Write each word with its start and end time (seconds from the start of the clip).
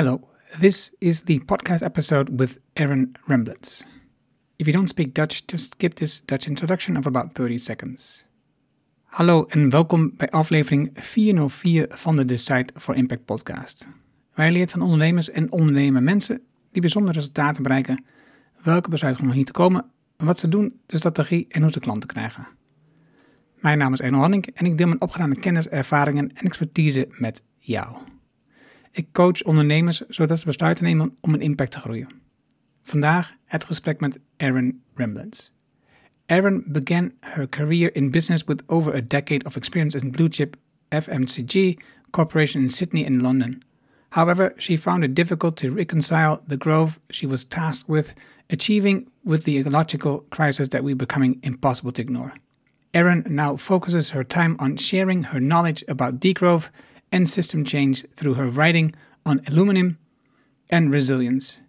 Hello, 0.00 0.20
this 0.60 0.90
is 0.98 1.22
the 1.22 1.40
podcast 1.40 1.82
episode 1.82 2.38
with 2.38 2.58
Aaron 2.72 3.12
Remblance. 3.26 3.84
If 4.56 4.66
you 4.66 4.72
don't 4.72 4.88
speak 4.88 5.14
Dutch, 5.14 5.42
just 5.46 5.72
skip 5.72 5.94
this 5.94 6.22
Dutch 6.24 6.46
introduction 6.46 6.96
of 6.96 7.06
about 7.06 7.34
30 7.34 7.58
seconds. 7.58 8.26
Hallo 9.04 9.44
en 9.44 9.70
welkom 9.70 10.12
bij 10.16 10.30
aflevering 10.30 10.90
404 10.94 11.86
van 11.88 12.16
de 12.16 12.24
Decide 12.24 12.68
for 12.76 12.94
Impact 12.94 13.24
podcast. 13.24 13.88
Wij 14.34 14.52
leren 14.52 14.68
van 14.68 14.82
ondernemers 14.82 15.30
en 15.30 15.52
ondernemen 15.52 16.04
mensen 16.04 16.40
die 16.72 16.80
bijzondere 16.80 17.18
resultaten 17.18 17.62
bereiken, 17.62 18.04
welke 18.62 18.90
besluiten 18.90 19.24
om 19.24 19.30
hier 19.30 19.44
te 19.44 19.52
komen, 19.52 19.90
wat 20.16 20.38
ze 20.38 20.48
doen, 20.48 20.80
de 20.86 20.98
strategie 20.98 21.46
en 21.48 21.62
hoe 21.62 21.72
ze 21.72 21.80
klanten 21.80 22.08
krijgen. 22.08 22.46
Mijn 23.54 23.78
naam 23.78 23.92
is 23.92 24.00
Eno 24.00 24.18
Hanning 24.18 24.46
en 24.46 24.66
ik 24.66 24.78
deel 24.78 24.86
mijn 24.86 25.00
opgedane 25.00 25.34
kennis, 25.34 25.68
ervaringen 25.68 26.30
en 26.34 26.44
expertise 26.44 27.06
met 27.08 27.42
jou. 27.58 27.96
Ik 28.92 29.06
coach 29.12 29.42
ondernemers 29.42 30.00
zodat 30.08 30.38
ze 30.38 30.46
besluiten 30.46 30.84
nemen 30.84 31.16
om 31.20 31.34
een 31.34 31.40
impact 31.40 31.70
te 31.70 31.78
groeien. 31.78 32.08
Vandaag 32.82 33.34
het 33.44 33.64
gesprek 33.64 34.00
met 34.00 34.18
Erin 34.36 34.82
Remblance. 34.94 35.50
Erin 36.26 36.64
began 36.66 37.12
her 37.20 37.48
career 37.48 37.94
in 37.94 38.10
business 38.10 38.44
with 38.44 38.62
over 38.66 38.94
a 38.94 39.00
decade 39.00 39.44
of 39.44 39.56
experience 39.56 39.98
in 39.98 40.10
blue 40.10 40.28
chip 40.30 40.56
FMCG 40.88 41.76
corporation 42.10 42.62
in 42.62 42.70
Sydney 42.70 43.06
and 43.06 43.22
London. 43.22 43.62
However, 44.08 44.52
she 44.56 44.76
found 44.76 45.04
it 45.04 45.14
difficult 45.14 45.56
to 45.56 45.70
reconcile 45.70 46.42
the 46.46 46.56
growth 46.56 46.98
she 47.10 47.26
was 47.26 47.44
tasked 47.44 47.88
with 47.88 48.14
achieving 48.48 49.08
with 49.24 49.44
the 49.44 49.58
ecological 49.58 50.24
crisis 50.30 50.68
that 50.68 50.82
was 50.82 50.94
becoming 50.94 51.38
impossible 51.42 51.92
to 51.92 52.02
ignore. 52.02 52.32
Erin 52.92 53.24
now 53.28 53.56
focuses 53.56 54.10
her 54.10 54.24
time 54.24 54.56
on 54.58 54.76
sharing 54.76 55.22
her 55.22 55.40
knowledge 55.40 55.84
about 55.86 56.18
degrowth 56.18 56.70
and 57.12 57.28
system 57.28 57.64
change 57.64 58.04
through 58.14 58.34
her 58.34 58.48
writing 58.48 58.94
on 59.26 59.40
Illuminem 59.40 59.96
and 60.68 60.92
resilience, 60.92 61.60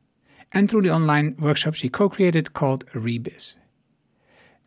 and 0.51 0.69
through 0.69 0.83
the 0.83 0.91
online 0.91 1.35
workshop 1.39 1.75
she 1.75 1.89
co 1.89 2.09
created 2.09 2.53
called 2.53 2.85
Rebiz. 2.87 3.55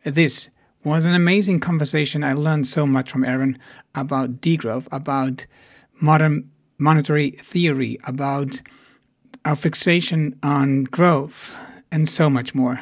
This 0.05 0.51
was 0.85 1.05
an 1.05 1.15
amazing 1.15 1.61
conversation. 1.61 2.23
I 2.23 2.35
learned 2.35 2.67
so 2.67 2.87
much 2.87 3.11
from 3.11 3.25
Erin 3.25 3.59
about 3.95 4.41
degrowth, 4.41 4.87
about 4.93 5.47
modern 6.01 6.51
monetary 6.79 7.31
theory, 7.31 7.99
about 8.05 8.61
our 9.45 9.57
fixation 9.57 10.39
on 10.43 10.85
growth, 10.85 11.57
and 11.91 12.09
so 12.09 12.29
much 12.29 12.55
more. 12.55 12.81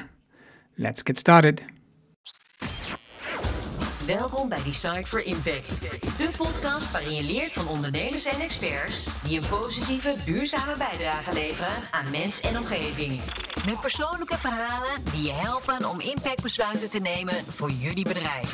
Let's 0.79 1.03
get 1.03 1.19
started. 1.19 1.65
Welkom 4.19 4.49
bij 4.49 4.63
Design 4.63 5.03
for 5.03 5.25
Impact. 5.25 5.81
De 6.19 6.31
podcast 6.37 6.93
waarin 6.93 7.15
je 7.15 7.23
leert 7.23 7.53
van 7.53 7.69
ondernemers 7.69 8.27
en 8.27 8.41
experts 8.41 9.23
die 9.23 9.41
een 9.41 9.49
positieve, 9.49 10.17
duurzame 10.25 10.77
bijdrage 10.77 11.33
leveren 11.33 11.89
aan 11.91 12.11
mens 12.11 12.41
en 12.41 12.57
omgeving. 12.57 13.13
Met 13.67 13.81
persoonlijke 13.81 14.39
verhalen 14.39 15.05
die 15.13 15.23
je 15.23 15.33
helpen 15.33 15.91
om 15.91 16.01
impactbesluiten 16.01 16.91
te 16.91 16.99
nemen 16.99 17.35
voor 17.35 17.71
jullie 17.71 18.05
bedrijf. 18.05 18.51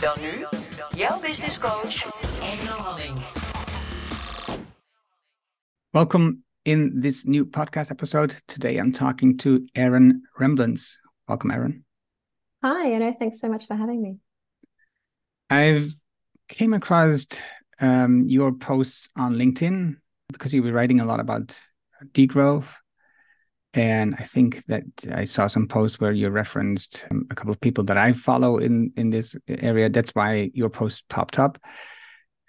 Dan 0.00 0.16
nu, 0.20 0.46
jouw 0.96 1.20
business 1.20 1.58
coach, 1.58 1.94
Engel 2.42 2.78
Halling. 2.78 3.18
Welcome 5.90 6.36
in 6.62 7.00
this 7.00 7.22
new 7.22 7.50
podcast 7.50 7.90
episode. 7.90 8.42
Today 8.44 8.76
I'm 8.76 8.92
talking 8.92 9.38
to 9.38 9.58
Erin 9.72 10.28
Remblance. 10.32 11.00
Welcome, 11.24 11.54
Erin. 11.54 11.84
Hi, 12.64 12.98
know, 12.98 13.14
thanks 13.18 13.38
so 13.38 13.48
much 13.48 13.66
for 13.66 13.76
having 13.76 14.02
me. 14.02 14.29
I've 15.50 15.92
came 16.48 16.72
across 16.72 17.26
um, 17.80 18.24
your 18.26 18.52
posts 18.52 19.08
on 19.16 19.34
LinkedIn 19.34 19.96
because 20.32 20.54
you 20.54 20.62
were 20.62 20.72
writing 20.72 21.00
a 21.00 21.04
lot 21.04 21.20
about 21.20 21.58
degrowth. 22.12 22.66
And 23.72 24.16
I 24.18 24.24
think 24.24 24.64
that 24.66 24.84
I 25.12 25.24
saw 25.24 25.46
some 25.46 25.68
posts 25.68 26.00
where 26.00 26.10
you 26.10 26.28
referenced 26.28 27.04
um, 27.10 27.26
a 27.30 27.34
couple 27.34 27.52
of 27.52 27.60
people 27.60 27.84
that 27.84 27.96
I 27.96 28.12
follow 28.12 28.58
in 28.58 28.92
in 28.96 29.10
this 29.10 29.36
area. 29.48 29.88
That's 29.88 30.10
why 30.10 30.50
your 30.54 30.70
post 30.70 31.08
popped 31.08 31.38
up. 31.38 31.58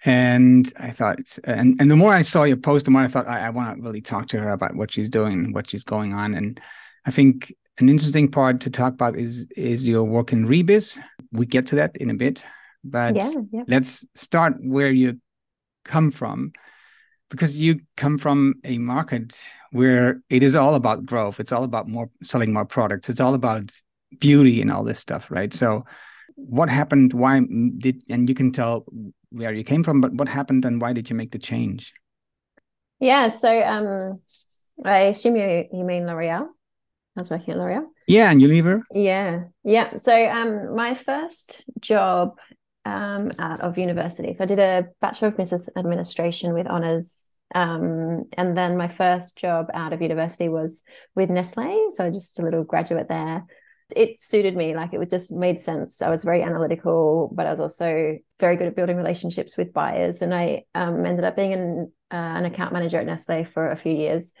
And 0.04 0.72
I 0.76 0.90
thought, 0.90 1.38
and 1.44 1.80
and 1.80 1.88
the 1.88 1.96
more 1.96 2.12
I 2.12 2.22
saw 2.22 2.42
your 2.42 2.56
post, 2.56 2.86
the 2.86 2.90
more 2.90 3.02
I 3.02 3.08
thought 3.08 3.28
I, 3.28 3.46
I 3.46 3.50
want 3.50 3.76
to 3.76 3.82
really 3.82 4.00
talk 4.00 4.26
to 4.28 4.40
her 4.40 4.50
about 4.50 4.74
what 4.74 4.90
she's 4.90 5.08
doing, 5.08 5.52
what 5.52 5.70
she's 5.70 5.84
going 5.84 6.12
on. 6.12 6.34
And 6.34 6.60
I 7.06 7.12
think 7.12 7.54
an 7.78 7.88
interesting 7.88 8.28
part 8.28 8.60
to 8.62 8.70
talk 8.70 8.94
about 8.94 9.16
is 9.16 9.46
is 9.56 9.86
your 9.86 10.02
work 10.02 10.32
in 10.32 10.48
Rebiz. 10.48 10.98
We 11.30 11.46
get 11.46 11.68
to 11.68 11.76
that 11.76 11.96
in 11.98 12.10
a 12.10 12.14
bit. 12.14 12.42
But 12.84 13.16
yeah, 13.16 13.32
yeah. 13.52 13.62
let's 13.66 14.04
start 14.14 14.54
where 14.60 14.90
you 14.90 15.20
come 15.84 16.10
from 16.10 16.52
because 17.32 17.56
you 17.56 17.80
come 17.96 18.18
from 18.18 18.54
a 18.62 18.76
market 18.78 19.42
where 19.70 20.20
it 20.28 20.42
is 20.42 20.54
all 20.54 20.74
about 20.74 21.06
growth 21.06 21.40
it's 21.40 21.50
all 21.50 21.64
about 21.64 21.88
more 21.88 22.10
selling 22.22 22.52
more 22.52 22.66
products 22.66 23.08
it's 23.08 23.20
all 23.20 23.34
about 23.34 23.72
beauty 24.20 24.60
and 24.60 24.70
all 24.70 24.84
this 24.84 24.98
stuff 24.98 25.30
right 25.30 25.54
so 25.54 25.84
what 26.36 26.68
happened 26.68 27.12
why 27.12 27.40
did 27.78 28.02
and 28.08 28.28
you 28.28 28.34
can 28.34 28.52
tell 28.52 28.84
where 29.30 29.52
you 29.52 29.64
came 29.64 29.82
from 29.82 30.00
but 30.00 30.12
what 30.12 30.28
happened 30.28 30.64
and 30.64 30.80
why 30.80 30.92
did 30.92 31.08
you 31.08 31.16
make 31.16 31.32
the 31.32 31.38
change 31.38 31.92
yeah 33.00 33.28
so 33.28 33.62
um 33.62 34.18
i 34.84 35.00
assume 35.00 35.34
you 35.34 35.64
you 35.72 35.84
mean 35.84 36.06
l'oreal 36.06 36.48
I 37.14 37.20
was 37.20 37.30
working 37.30 37.52
at 37.52 37.60
L'Oreal. 37.60 37.84
Yeah, 38.06 38.30
and 38.30 38.40
Unilever. 38.40 38.80
Yeah, 38.90 39.44
yeah. 39.64 39.96
So, 39.96 40.16
um, 40.30 40.74
my 40.74 40.94
first 40.94 41.62
job 41.78 42.38
um, 42.84 43.30
out 43.38 43.60
of 43.60 43.78
university. 43.78 44.34
So 44.34 44.44
I 44.44 44.46
did 44.46 44.58
a 44.58 44.86
Bachelor 45.00 45.28
of 45.28 45.36
Business 45.36 45.68
Administration 45.76 46.54
with 46.54 46.66
honors. 46.66 47.28
Um, 47.54 48.24
and 48.32 48.56
then 48.56 48.76
my 48.76 48.88
first 48.88 49.36
job 49.36 49.66
out 49.74 49.92
of 49.92 50.00
university 50.00 50.48
was 50.48 50.82
with 51.14 51.30
Nestle. 51.30 51.90
So 51.92 52.10
just 52.10 52.38
a 52.38 52.42
little 52.42 52.64
graduate 52.64 53.08
there. 53.08 53.44
It 53.94 54.18
suited 54.18 54.56
me, 54.56 54.74
like 54.74 54.94
it 54.94 54.98
would 54.98 55.10
just 55.10 55.32
made 55.32 55.60
sense. 55.60 56.00
I 56.00 56.08
was 56.08 56.24
very 56.24 56.42
analytical, 56.42 57.30
but 57.34 57.46
I 57.46 57.50
was 57.50 57.60
also 57.60 58.16
very 58.40 58.56
good 58.56 58.68
at 58.68 58.76
building 58.76 58.96
relationships 58.96 59.56
with 59.56 59.74
buyers. 59.74 60.22
And 60.22 60.34
I 60.34 60.64
um, 60.74 61.04
ended 61.04 61.26
up 61.26 61.36
being 61.36 61.52
an, 61.52 61.92
uh, 62.10 62.16
an 62.16 62.46
account 62.46 62.72
manager 62.72 62.98
at 62.98 63.06
Nestle 63.06 63.44
for 63.44 63.70
a 63.70 63.76
few 63.76 63.92
years 63.92 64.32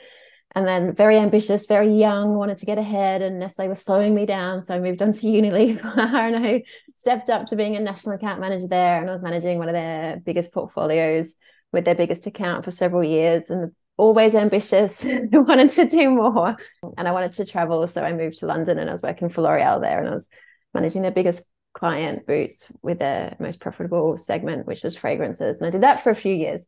and 0.54 0.66
then 0.66 0.94
very 0.94 1.16
ambitious, 1.16 1.66
very 1.66 1.94
young, 1.94 2.34
wanted 2.34 2.58
to 2.58 2.66
get 2.66 2.78
ahead, 2.78 3.22
and 3.22 3.38
Nestle 3.38 3.68
was 3.68 3.80
slowing 3.80 4.14
me 4.14 4.26
down. 4.26 4.62
So 4.62 4.74
I 4.74 4.80
moved 4.80 5.00
on 5.00 5.12
to 5.12 5.26
Unilever 5.26 5.96
and 5.96 6.46
I 6.46 6.64
stepped 6.94 7.30
up 7.30 7.46
to 7.46 7.56
being 7.56 7.76
a 7.76 7.80
national 7.80 8.16
account 8.16 8.40
manager 8.40 8.68
there. 8.68 9.00
And 9.00 9.08
I 9.08 9.14
was 9.14 9.22
managing 9.22 9.58
one 9.58 9.68
of 9.68 9.74
their 9.74 10.20
biggest 10.24 10.52
portfolios 10.52 11.36
with 11.72 11.84
their 11.84 11.94
biggest 11.94 12.26
account 12.26 12.64
for 12.64 12.70
several 12.70 13.02
years 13.02 13.48
and 13.48 13.72
always 13.96 14.34
ambitious, 14.34 15.04
wanted 15.32 15.70
to 15.70 15.86
do 15.86 16.10
more. 16.10 16.56
And 16.98 17.08
I 17.08 17.12
wanted 17.12 17.32
to 17.32 17.46
travel. 17.46 17.86
So 17.86 18.02
I 18.02 18.12
moved 18.12 18.38
to 18.40 18.46
London 18.46 18.78
and 18.78 18.90
I 18.90 18.92
was 18.92 19.02
working 19.02 19.30
for 19.30 19.40
L'Oreal 19.42 19.80
there 19.80 19.98
and 19.98 20.08
I 20.08 20.12
was 20.12 20.28
managing 20.74 21.02
their 21.02 21.10
biggest 21.10 21.50
client 21.72 22.26
boots 22.26 22.70
with 22.82 22.98
their 22.98 23.36
most 23.38 23.58
profitable 23.58 24.18
segment, 24.18 24.66
which 24.66 24.82
was 24.82 24.96
fragrances. 24.96 25.60
And 25.60 25.68
I 25.68 25.70
did 25.70 25.82
that 25.82 26.00
for 26.00 26.10
a 26.10 26.14
few 26.14 26.34
years. 26.34 26.66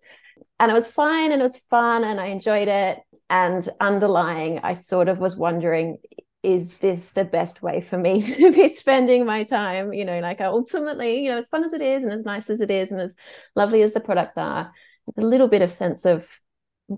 And 0.59 0.71
it 0.71 0.75
was 0.75 0.91
fine 0.91 1.33
and 1.33 1.41
it 1.41 1.45
was 1.45 1.59
fun 1.69 2.05
and 2.05 2.19
I 2.19 2.27
enjoyed 2.27 2.69
it 2.69 3.01
and 3.31 3.69
underlying 3.81 4.61
i 4.63 4.75
sort 4.75 5.09
of 5.09 5.19
was 5.19 5.37
wondering 5.37 5.99
is 6.45 6.75
this 6.75 7.13
the 7.13 7.25
best 7.25 7.63
way 7.63 7.81
for 7.81 7.97
me 7.97 8.21
to 8.21 8.53
be 8.53 8.69
spending 8.69 9.25
my 9.25 9.43
time? 9.43 9.93
You 9.93 10.05
know 10.05 10.21
like 10.21 10.41
ultimately 10.41 11.25
you 11.25 11.31
know 11.31 11.39
as 11.39 11.49
fun 11.49 11.65
as 11.65 11.73
it 11.73 11.81
is 11.81 12.05
and 12.05 12.13
as 12.13 12.25
nice 12.25 12.51
as 12.51 12.61
it 12.61 12.71
is 12.71 12.93
and 12.93 13.01
as 13.01 13.17
lovely 13.57 13.83
as 13.83 13.95
the 13.95 14.01
products 14.01 14.37
are 14.37 14.71
a 15.17 15.21
little 15.21 15.49
bit 15.49 15.63
of 15.63 15.73
sense 15.73 16.05
of 16.05 16.29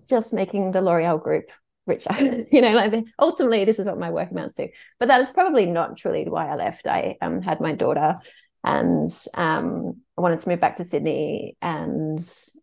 just 0.08 0.34
making 0.34 0.72
the 0.72 0.82
l'oreal 0.82 1.22
group 1.22 1.50
richer 1.86 2.44
you 2.50 2.60
know 2.60 2.72
like 2.72 2.92
ultimately 3.20 3.64
this 3.64 3.78
is 3.78 3.86
what 3.86 3.98
my 3.98 4.10
work 4.10 4.32
amounts 4.32 4.54
to. 4.54 4.68
But 4.98 5.08
that 5.08 5.20
is 5.20 5.30
probably 5.30 5.66
not 5.66 5.96
truly 5.96 6.28
why 6.28 6.48
i 6.48 6.56
left. 6.56 6.88
I 6.88 7.16
um, 7.22 7.40
had 7.40 7.60
my 7.60 7.72
daughter 7.72 8.18
and 8.64 9.10
um, 9.34 10.00
I 10.18 10.22
wanted 10.22 10.38
to 10.38 10.48
move 10.48 10.60
back 10.60 10.76
to 10.76 10.84
Sydney 10.84 11.56
and 11.60 12.18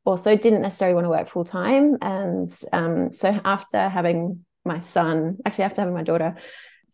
also 0.05 0.35
didn't 0.35 0.63
necessarily 0.63 0.95
want 0.95 1.05
to 1.05 1.09
work 1.09 1.27
full 1.27 1.45
time. 1.45 1.97
And 2.01 2.49
um, 2.71 3.11
so 3.11 3.39
after 3.45 3.89
having 3.89 4.43
my 4.65 4.79
son, 4.79 5.37
actually 5.45 5.65
after 5.65 5.81
having 5.81 5.93
my 5.93 6.03
daughter, 6.03 6.35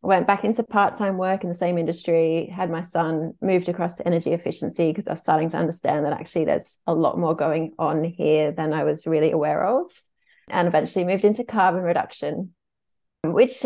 I 0.03 0.07
went 0.07 0.27
back 0.27 0.43
into 0.43 0.63
part 0.63 0.95
time 0.95 1.17
work 1.17 1.43
in 1.43 1.49
the 1.49 1.55
same 1.55 1.77
industry, 1.77 2.51
had 2.53 2.69
my 2.69 2.81
son, 2.81 3.33
moved 3.41 3.69
across 3.69 3.95
to 3.97 4.07
energy 4.07 4.31
efficiency 4.31 4.91
because 4.91 5.07
I 5.07 5.11
was 5.11 5.21
starting 5.21 5.49
to 5.49 5.57
understand 5.57 6.05
that 6.05 6.13
actually 6.13 6.45
there's 6.45 6.79
a 6.87 6.93
lot 6.93 7.17
more 7.17 7.35
going 7.35 7.73
on 7.79 8.03
here 8.03 8.51
than 8.51 8.73
I 8.73 8.83
was 8.83 9.07
really 9.07 9.31
aware 9.31 9.65
of. 9.65 9.91
And 10.49 10.67
eventually 10.67 11.05
moved 11.05 11.25
into 11.25 11.43
carbon 11.43 11.83
reduction, 11.83 12.53
which 13.23 13.65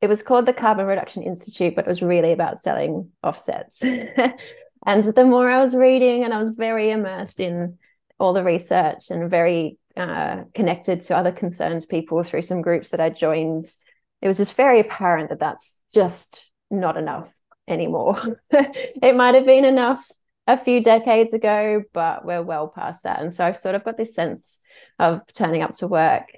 it 0.00 0.08
was 0.08 0.22
called 0.22 0.46
the 0.46 0.52
Carbon 0.52 0.86
Reduction 0.86 1.22
Institute, 1.22 1.76
but 1.76 1.86
it 1.86 1.88
was 1.88 2.02
really 2.02 2.32
about 2.32 2.58
selling 2.58 3.10
offsets. 3.22 3.82
And 4.86 5.04
the 5.04 5.24
more 5.24 5.48
I 5.48 5.60
was 5.60 5.74
reading, 5.74 6.24
and 6.24 6.32
I 6.32 6.38
was 6.38 6.56
very 6.56 6.90
immersed 6.90 7.40
in 7.40 7.78
all 8.18 8.32
the 8.32 8.44
research 8.44 9.10
and 9.10 9.30
very 9.30 9.78
uh, 9.96 10.44
connected 10.54 11.00
to 11.02 11.16
other 11.16 11.32
concerned 11.32 11.86
people 11.88 12.22
through 12.22 12.42
some 12.42 12.62
groups 12.62 12.90
that 12.90 13.00
I 13.00 13.10
joined, 13.10 13.64
it 14.20 14.28
was 14.28 14.38
just 14.38 14.56
very 14.56 14.80
apparent 14.80 15.30
that 15.30 15.40
that's 15.40 15.80
just 15.92 16.50
not 16.70 16.96
enough 16.96 17.32
anymore. 17.68 18.16
it 18.50 19.16
might 19.16 19.34
have 19.34 19.46
been 19.46 19.64
enough 19.64 20.06
a 20.46 20.58
few 20.58 20.82
decades 20.82 21.32
ago, 21.32 21.82
but 21.92 22.24
we're 22.24 22.42
well 22.42 22.68
past 22.68 23.02
that. 23.04 23.20
And 23.20 23.32
so 23.32 23.44
I've 23.44 23.56
sort 23.56 23.74
of 23.74 23.84
got 23.84 23.96
this 23.96 24.14
sense 24.14 24.60
of 24.98 25.22
turning 25.32 25.62
up 25.62 25.72
to 25.78 25.86
work 25.86 26.30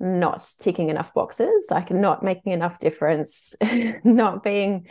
not 0.00 0.48
ticking 0.60 0.90
enough 0.90 1.12
boxes, 1.12 1.68
like 1.70 1.90
not 1.90 2.22
making 2.22 2.52
enough 2.52 2.78
difference, 2.78 3.56
not 4.04 4.44
being 4.44 4.86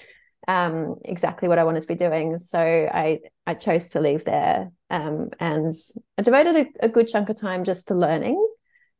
um, 0.48 0.96
exactly 1.04 1.48
what 1.48 1.60
I 1.60 1.66
wanted 1.66 1.82
to 1.82 1.88
be 1.88 1.96
doing. 1.96 2.40
So 2.40 2.60
I 2.60 3.20
I 3.46 3.54
chose 3.54 3.90
to 3.90 4.00
leave 4.00 4.24
there, 4.24 4.72
um, 4.90 5.30
and 5.40 5.74
I 6.18 6.22
devoted 6.22 6.56
a, 6.56 6.86
a, 6.86 6.90
good 6.90 7.08
chunk 7.08 7.30
of 7.30 7.40
time 7.40 7.64
just 7.64 7.90
to 7.90 7.96
learning. 7.96 8.42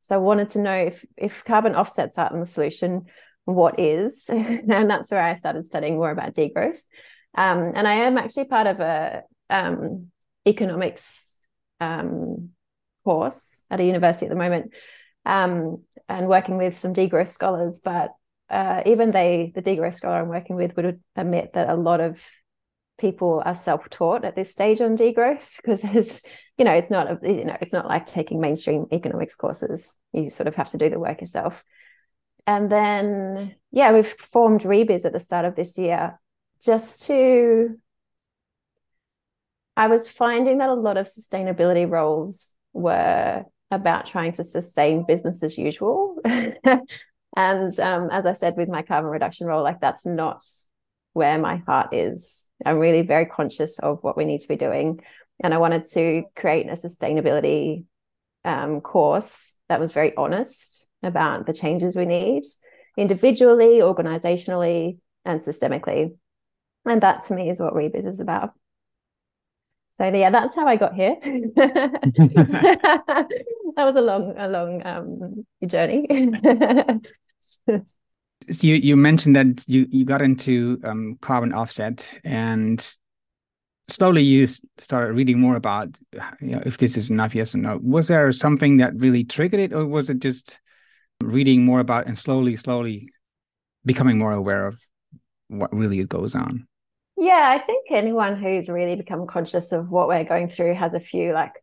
So 0.02 0.16
I 0.16 0.20
wanted 0.20 0.50
to 0.50 0.62
know 0.62 0.76
if 0.76 1.06
if 1.16 1.46
carbon 1.46 1.76
offsets 1.76 2.18
aren't 2.18 2.40
the 2.40 2.46
solution, 2.46 3.06
what 3.46 3.80
is? 3.80 4.26
and 4.30 4.90
that's 4.90 5.10
where 5.10 5.22
I 5.22 5.36
started 5.36 5.66
studying 5.66 5.96
more 5.96 6.12
about 6.12 6.34
degrowth. 6.34 6.80
Um, 7.36 7.72
and 7.76 7.88
I 7.88 7.94
am 7.94 8.18
actually 8.18 8.46
part 8.46 8.68
of 8.68 8.80
a 8.80 9.24
um, 9.50 10.12
economics 10.46 11.46
um, 11.80 12.50
course 13.06 13.64
at 13.70 13.80
a 13.80 13.86
university 13.86 14.26
at 14.26 14.30
the 14.30 14.36
moment, 14.36 14.74
um, 15.26 15.84
and 16.10 16.28
working 16.28 16.58
with 16.58 16.76
some 16.76 16.94
degrowth 16.94 17.30
scholars. 17.30 17.82
But 17.84 18.10
uh, 18.50 18.82
even 18.86 19.12
they, 19.12 19.52
the 19.56 19.62
degrowth 19.62 19.96
scholar 19.96 20.22
I'm 20.22 20.30
working 20.30 20.56
with, 20.56 20.76
would 20.76 21.02
admit 21.16 21.54
that 21.54 21.70
a 21.70 21.76
lot 21.76 22.00
of 22.00 22.30
people 22.98 23.44
are 23.46 23.56
self-taught 23.56 24.26
at 24.26 24.36
this 24.36 24.52
stage 24.52 24.82
on 24.82 24.98
degrowth 24.98 25.58
because 25.58 25.82
there's, 25.82 26.22
you 26.58 26.66
know, 26.66 26.74
it's 26.74 26.90
not 26.90 27.08
a, 27.12 27.20
you 27.22 27.46
know, 27.46 27.58
it's 27.62 27.74
not 27.74 27.88
like 27.88 28.06
taking 28.06 28.42
mainstream 28.42 28.86
economics 28.92 29.36
courses. 29.36 29.98
You 30.14 30.30
sort 30.30 30.48
of 30.48 30.56
have 30.56 30.70
to 30.70 30.78
do 30.78 30.90
the 30.90 31.00
work 31.00 31.22
yourself. 31.22 31.64
And 32.46 32.72
then, 32.72 33.56
yeah, 33.72 33.92
we've 33.92 34.08
formed 34.08 34.62
Rebiz 34.62 35.06
at 35.06 35.14
the 35.14 35.20
start 35.20 35.46
of 35.46 35.56
this 35.56 35.78
year 35.78 36.20
just 36.64 37.04
to. 37.08 37.78
I 39.76 39.88
was 39.88 40.08
finding 40.08 40.58
that 40.58 40.70
a 40.70 40.74
lot 40.74 40.98
of 40.98 41.06
sustainability 41.06 41.88
roles 41.88 42.56
were 42.74 43.44
about 43.70 44.08
trying 44.08 44.32
to 44.34 44.44
sustain 44.44 45.06
business 45.06 45.44
as 45.44 45.58
usual. 45.58 46.18
And 47.38 47.80
um, 47.80 48.10
as 48.12 48.26
I 48.26 48.34
said 48.34 48.58
with 48.58 48.68
my 48.68 48.82
carbon 48.82 49.12
reduction 49.12 49.46
role, 49.46 49.62
like 49.62 49.80
that's 49.80 50.08
not 50.08 50.44
where 51.14 51.38
my 51.38 51.58
heart 51.58 51.94
is. 51.94 52.50
I'm 52.66 52.80
really 52.80 53.04
very 53.04 53.28
conscious 53.28 53.78
of 53.78 54.00
what 54.02 54.18
we 54.18 54.26
need 54.26 54.42
to 54.42 54.48
be 54.48 54.56
doing. 54.56 55.02
And 55.44 55.54
I 55.54 55.60
wanted 55.60 55.84
to 55.92 56.24
create 56.36 56.68
a 56.68 56.72
sustainability 56.72 57.84
um, 58.44 58.82
course 58.82 59.56
that 59.70 59.80
was 59.80 59.92
very 59.92 60.18
honest 60.18 60.88
about 61.04 61.46
the 61.46 61.54
changes 61.54 61.96
we 61.96 62.08
need 62.08 62.42
individually, 62.98 63.82
organizationally, 63.82 64.98
and 65.24 65.40
systemically. 65.40 66.16
And 66.88 67.02
that 67.02 67.22
to 67.26 67.36
me 67.36 67.52
is 67.52 67.60
what 67.60 67.76
Rebiz 67.76 68.08
is 68.08 68.20
about. 68.20 68.54
So 69.94 70.06
yeah, 70.06 70.32
that's 70.32 70.56
how 70.56 70.66
I 70.66 70.76
got 70.76 70.96
here. 70.96 71.18
that 71.56 72.02
was 73.78 73.96
a 73.96 74.02
long, 74.02 74.34
a 74.38 74.48
long 74.48 74.82
um, 74.84 75.46
journey 75.68 76.08
so 77.40 77.82
you 78.48 78.76
you 78.76 78.96
mentioned 78.96 79.36
that 79.36 79.64
you 79.68 79.88
you 79.90 80.06
got 80.06 80.22
into 80.22 80.80
um, 80.84 81.18
carbon 81.22 81.54
offset 81.54 82.18
and 82.24 82.96
slowly 83.90 84.22
you 84.22 84.48
started 84.78 85.14
reading 85.14 85.40
more 85.40 85.56
about 85.56 85.98
you 86.42 86.52
know, 86.52 86.62
if 86.66 86.78
this 86.78 86.98
is 86.98 87.10
enough 87.10 87.34
yes 87.34 87.56
or 87.56 87.60
no. 87.60 87.80
Was 87.82 88.08
there 88.08 88.32
something 88.32 88.78
that 88.78 88.96
really 88.96 89.24
triggered 89.24 89.60
it 89.60 89.74
or 89.74 89.86
was 89.86 90.10
it 90.10 90.20
just 90.20 90.60
reading 91.22 91.66
more 91.66 91.80
about 91.80 92.06
and 92.06 92.18
slowly 92.18 92.56
slowly 92.56 93.10
becoming 93.86 94.18
more 94.18 94.34
aware 94.34 94.68
of 94.68 94.80
what 95.48 95.74
really 95.74 96.04
goes 96.06 96.36
on? 96.36 96.68
Yeah 97.18 97.56
i 97.56 97.58
think 97.58 97.88
anyone 97.90 98.42
who's 98.42 98.70
really 98.70 98.96
become 98.96 99.26
conscious 99.26 99.72
of 99.72 99.90
what 99.90 100.08
we're 100.08 100.24
going 100.24 100.50
through 100.50 100.76
has 100.76 100.94
a 100.94 101.00
few 101.00 101.34
like 101.34 101.54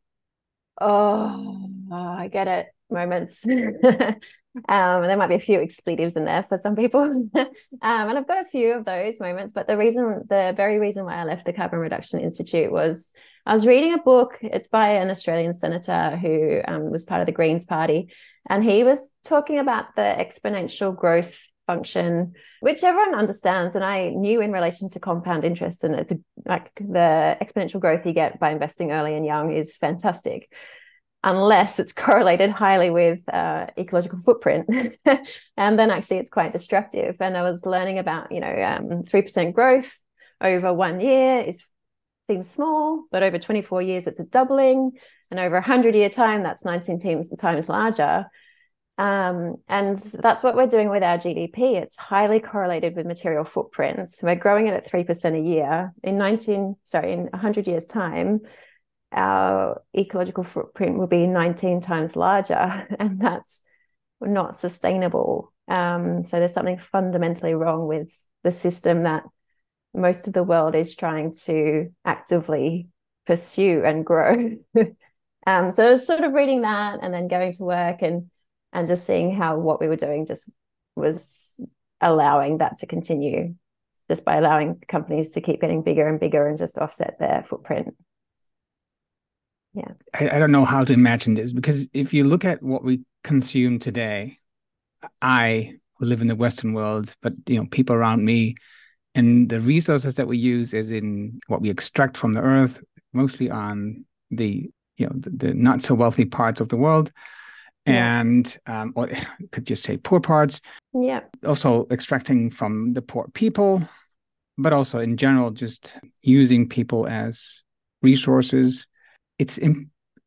oh, 0.81 1.69
oh 1.91 1.95
i 1.95 2.29
get 2.29 2.49
it 2.49 2.67
moments 2.91 3.47
Um, 4.69 5.03
there 5.03 5.17
might 5.17 5.29
be 5.29 5.35
a 5.35 5.41
few 5.41 5.61
expletives 5.61 6.15
in 6.15 6.25
there 6.25 6.45
for 6.49 6.59
some 6.59 6.77
people. 6.77 7.03
um, 7.35 7.49
and 7.83 8.19
I've 8.19 8.29
got 8.29 8.43
a 8.43 8.49
few 8.49 8.73
of 8.73 8.85
those 8.85 9.21
moments. 9.21 9.53
But 9.53 9.67
the 9.67 9.77
reason, 9.77 10.25
the 10.29 10.53
very 10.57 10.79
reason 10.79 11.05
why 11.05 11.17
I 11.17 11.25
left 11.25 11.45
the 11.45 11.53
Carbon 11.53 11.81
Reduction 11.81 12.21
Institute 12.21 12.71
was 12.71 13.15
I 13.47 13.53
was 13.53 13.67
reading 13.67 13.95
a 13.95 13.99
book. 13.99 14.39
It's 14.41 14.69
by 14.69 14.91
an 14.91 15.11
Australian 15.11 15.53
senator 15.53 16.17
who 16.17 16.61
um, 16.67 16.91
was 16.91 17.05
part 17.05 17.21
of 17.21 17.27
the 17.27 17.33
Greens 17.33 17.65
Party. 17.65 18.13
And 18.49 18.63
he 18.63 18.85
was 18.85 19.11
talking 19.25 19.59
about 19.59 19.97
the 19.97 20.03
exponential 20.03 20.95
growth 20.95 21.39
function, 21.67 22.35
which 22.61 22.85
everyone 22.85 23.15
understands. 23.15 23.75
And 23.75 23.85
I 23.85 24.11
knew 24.11 24.41
in 24.41 24.53
relation 24.53 24.89
to 24.91 25.01
compound 25.01 25.45
interest. 25.45 25.83
And 25.83 25.95
it's 25.95 26.13
like 26.45 26.71
the 26.77 27.37
exponential 27.41 27.81
growth 27.81 28.07
you 28.07 28.13
get 28.13 28.39
by 28.39 28.51
investing 28.51 28.93
early 28.93 29.15
and 29.15 29.27
young 29.27 29.53
is 29.53 29.77
fantastic 29.77 30.49
unless 31.25 31.79
it's 31.79 31.93
correlated 31.93 32.51
highly 32.51 32.91
with 32.91 33.27
uh, 33.33 33.67
ecological 33.79 34.21
footprint. 34.21 34.69
and 35.57 35.79
then 35.79 35.91
actually 35.91 36.19
it's 36.19 36.31
quite 36.31 36.53
destructive. 36.53 37.17
And 37.19 37.37
I 37.37 37.43
was 37.43 37.65
learning 37.65 37.99
about, 37.99 38.31
you 38.31 38.41
know, 38.41 38.63
um, 38.63 39.03
3% 39.03 39.55
growth 39.55 39.97
over 40.41 40.73
one 40.73 41.01
year 41.01 41.41
is 41.41 41.67
seems 42.27 42.49
small, 42.49 43.05
but 43.11 43.23
over 43.23 43.39
24 43.39 43.83
years 43.83 44.07
it's 44.07 44.21
a 44.21 44.25
doubling. 44.25 44.93
And 45.31 45.41
over 45.41 45.57
a 45.57 45.61
100 45.61 45.95
year 45.95 46.11
time, 46.11 46.43
that's 46.43 46.65
19 46.65 47.01
times, 47.01 47.35
times 47.39 47.69
larger. 47.71 48.27
Um, 48.97 49.57
and 49.67 49.97
that's 49.97 50.43
what 50.43 50.55
we're 50.55 50.67
doing 50.67 50.91
with 50.91 51.03
our 51.03 51.19
GDP. 51.19 51.83
It's 51.83 51.97
highly 51.97 52.39
correlated 52.39 52.95
with 52.97 53.07
material 53.07 53.45
footprints. 53.45 54.23
We're 54.23 54.37
growing 54.37 54.69
it 54.69 54.75
at 54.75 54.91
3% 54.91 55.39
a 55.39 55.43
year. 55.43 55.93
In 56.03 56.19
19, 56.19 56.77
sorry, 56.85 57.13
in 57.13 57.25
100 57.27 57.67
years' 57.67 57.87
time, 57.87 58.41
our 59.15 59.83
ecological 59.97 60.45
footprint 60.45 60.99
will 60.99 61.07
be 61.07 61.27
19 61.27 61.81
times 61.81 62.17
larger, 62.17 62.87
and 62.99 63.21
that's 63.21 63.63
not 64.21 64.57
sustainable. 64.57 65.53
Um, 65.69 66.25
so 66.25 66.39
there's 66.39 66.53
something 66.53 66.79
fundamentally 66.79 67.55
wrong 67.55 67.87
with 67.87 68.19
the 68.43 68.53
system 68.53 69.05
that 69.05 69.25
most 69.95 70.27
of 70.27 70.35
the 70.35 70.43
world 70.43 70.75
is 70.75 70.97
trying 70.97 71.33
to 71.45 71.91
actively 72.05 72.89
pursue 73.27 73.83
and 73.85 74.05
grow. 74.05 74.57
um, 75.47 75.73
so 75.73 75.87
I 75.87 75.91
was 75.93 76.07
sort 76.07 76.25
of 76.25 76.33
reading 76.33 76.63
that 76.63 76.99
and 77.03 77.15
then 77.15 77.29
going 77.29 77.53
to 77.53 77.65
work 77.65 78.03
and 78.03 78.31
and 78.73 78.89
just 78.89 79.07
seeing 79.07 79.35
how 79.35 79.57
what 79.57 79.81
we 79.81 79.87
were 79.87 79.97
doing 79.97 80.27
just 80.27 80.51
was 80.97 81.61
allowing 82.01 82.59
that 82.59 82.79
to 82.79 82.87
continue 82.87 83.55
just 84.09 84.25
by 84.25 84.37
allowing 84.37 84.83
companies 84.89 85.31
to 85.31 85.41
keep 85.41 85.61
getting 85.61 85.83
bigger 85.83 86.09
and 86.09 86.21
bigger 86.21 86.47
and 86.47 86.59
just 86.59 86.77
offset 86.77 87.19
their 87.19 87.45
footprint 87.49 87.95
yeah. 89.75 89.93
I, 90.15 90.37
I 90.37 90.39
don't 90.39 90.53
know 90.53 90.65
how 90.65 90.85
to 90.85 90.93
imagine 90.93 91.35
this 91.35 91.53
because 91.53 91.89
if 91.93 92.13
you 92.15 92.25
look 92.25 92.45
at 92.45 92.63
what 92.63 92.85
we 92.85 93.01
consume 93.23 93.79
today 93.79 94.39
i 95.21 95.75
who 95.99 96.07
live 96.07 96.21
in 96.21 96.29
the 96.29 96.37
western 96.37 96.73
world 96.73 97.15
but 97.23 97.33
you 97.47 97.57
know 97.57 97.67
people 97.71 97.95
around 97.95 98.25
me 98.25 98.55
and 99.15 99.49
the 99.49 99.61
resources 99.61 100.17
that 100.17 100.27
we 100.27 100.37
use 100.37 100.75
is 100.75 100.91
in 100.91 101.41
what 101.47 101.61
we 101.61 101.71
extract 101.71 102.17
from 102.17 102.33
the 102.33 102.41
earth 102.41 102.83
mostly 103.13 103.51
on 103.51 104.05
the 104.31 104.69
you 104.97 105.07
know 105.07 105.13
the, 105.15 105.31
the 105.31 105.55
not 105.55 105.83
so 105.83 105.95
wealthy 105.95 106.25
parts 106.25 106.61
of 106.61 106.69
the 106.69 106.77
world 106.77 107.13
yeah. 107.87 108.21
and 108.21 108.59
um, 108.67 108.93
or 108.97 109.09
could 109.53 109.67
just 109.67 109.83
say 109.83 109.97
poor 109.97 110.21
parts. 110.21 110.61
Yeah. 110.93 111.21
Also 111.45 111.87
extracting 111.91 112.51
from 112.51 112.93
the 112.93 113.03
poor 113.03 113.29
people 113.35 113.87
but 114.57 114.73
also 114.73 115.01
in 115.01 115.17
general 115.17 115.51
just 115.51 115.97
using 116.23 116.69
people 116.69 117.07
as 117.07 117.63
resources 118.03 118.87
it's 119.45 119.59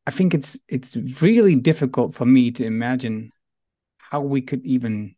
I 0.06 0.12
think 0.12 0.34
it's 0.34 0.58
it's 0.68 0.96
really 1.22 1.56
difficult 1.56 2.14
for 2.14 2.26
me 2.26 2.52
to 2.52 2.64
imagine 2.64 3.32
how 3.98 4.22
we 4.22 4.42
could 4.42 4.64
even 4.66 5.16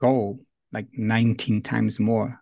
go 0.00 0.38
like 0.72 0.86
19 0.92 1.62
times 1.62 2.00
more. 2.00 2.40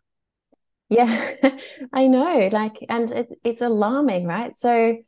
Yeah, 0.88 1.34
I 1.92 2.06
know. 2.06 2.48
Like, 2.52 2.76
and 2.88 3.10
it, 3.10 3.28
it's 3.42 3.60
alarming, 3.60 4.26
right? 4.26 4.54
So 4.54 4.98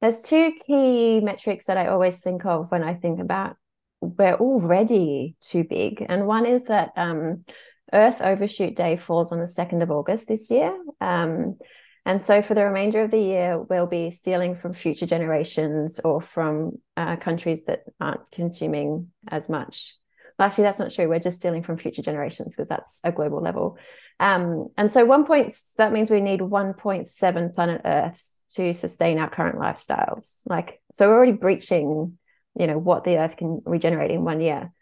there's 0.00 0.22
two 0.22 0.52
key 0.66 1.20
metrics 1.20 1.66
that 1.66 1.76
I 1.76 1.88
always 1.88 2.22
think 2.22 2.46
of 2.46 2.70
when 2.70 2.84
I 2.84 2.94
think 2.94 3.20
about 3.20 3.56
we're 4.00 4.34
already 4.34 5.36
too 5.42 5.64
big. 5.64 6.06
And 6.08 6.26
one 6.26 6.46
is 6.46 6.64
that 6.66 6.92
um, 6.96 7.44
Earth 7.92 8.22
Overshoot 8.22 8.76
Day 8.76 8.96
falls 8.96 9.30
on 9.30 9.40
the 9.40 9.44
2nd 9.44 9.82
of 9.82 9.90
August 9.90 10.28
this 10.28 10.50
year. 10.50 10.74
Um, 11.02 11.58
and 12.06 12.20
so 12.20 12.42
for 12.42 12.54
the 12.54 12.64
remainder 12.64 13.02
of 13.02 13.10
the 13.10 13.20
year, 13.20 13.60
we'll 13.60 13.86
be 13.86 14.10
stealing 14.10 14.56
from 14.56 14.72
future 14.72 15.06
generations 15.06 16.00
or 16.00 16.20
from 16.20 16.78
uh, 16.96 17.16
countries 17.16 17.64
that 17.64 17.84
aren't 18.00 18.30
consuming 18.32 19.08
as 19.28 19.50
much. 19.50 19.96
Well, 20.38 20.46
actually, 20.46 20.64
that's 20.64 20.78
not 20.78 20.90
true. 20.90 21.06
We're 21.06 21.18
just 21.18 21.36
stealing 21.36 21.62
from 21.62 21.76
future 21.76 22.00
generations 22.00 22.56
because 22.56 22.68
that's 22.68 23.00
a 23.04 23.12
global 23.12 23.42
level. 23.42 23.76
Um, 24.18 24.68
and 24.78 24.90
so 24.90 25.04
one 25.04 25.26
point 25.26 25.52
that 25.76 25.92
means 25.92 26.10
we 26.10 26.22
need 26.22 26.40
1.7 26.40 27.54
planet 27.54 27.82
Earths 27.84 28.40
to 28.54 28.72
sustain 28.72 29.18
our 29.18 29.28
current 29.28 29.58
lifestyles. 29.58 30.40
Like, 30.46 30.80
so 30.92 31.08
we're 31.08 31.16
already 31.16 31.32
breaching, 31.32 32.18
you 32.58 32.66
know, 32.66 32.78
what 32.78 33.04
the 33.04 33.18
Earth 33.18 33.36
can 33.36 33.60
regenerate 33.66 34.10
in 34.10 34.24
one 34.24 34.40
year. 34.40 34.72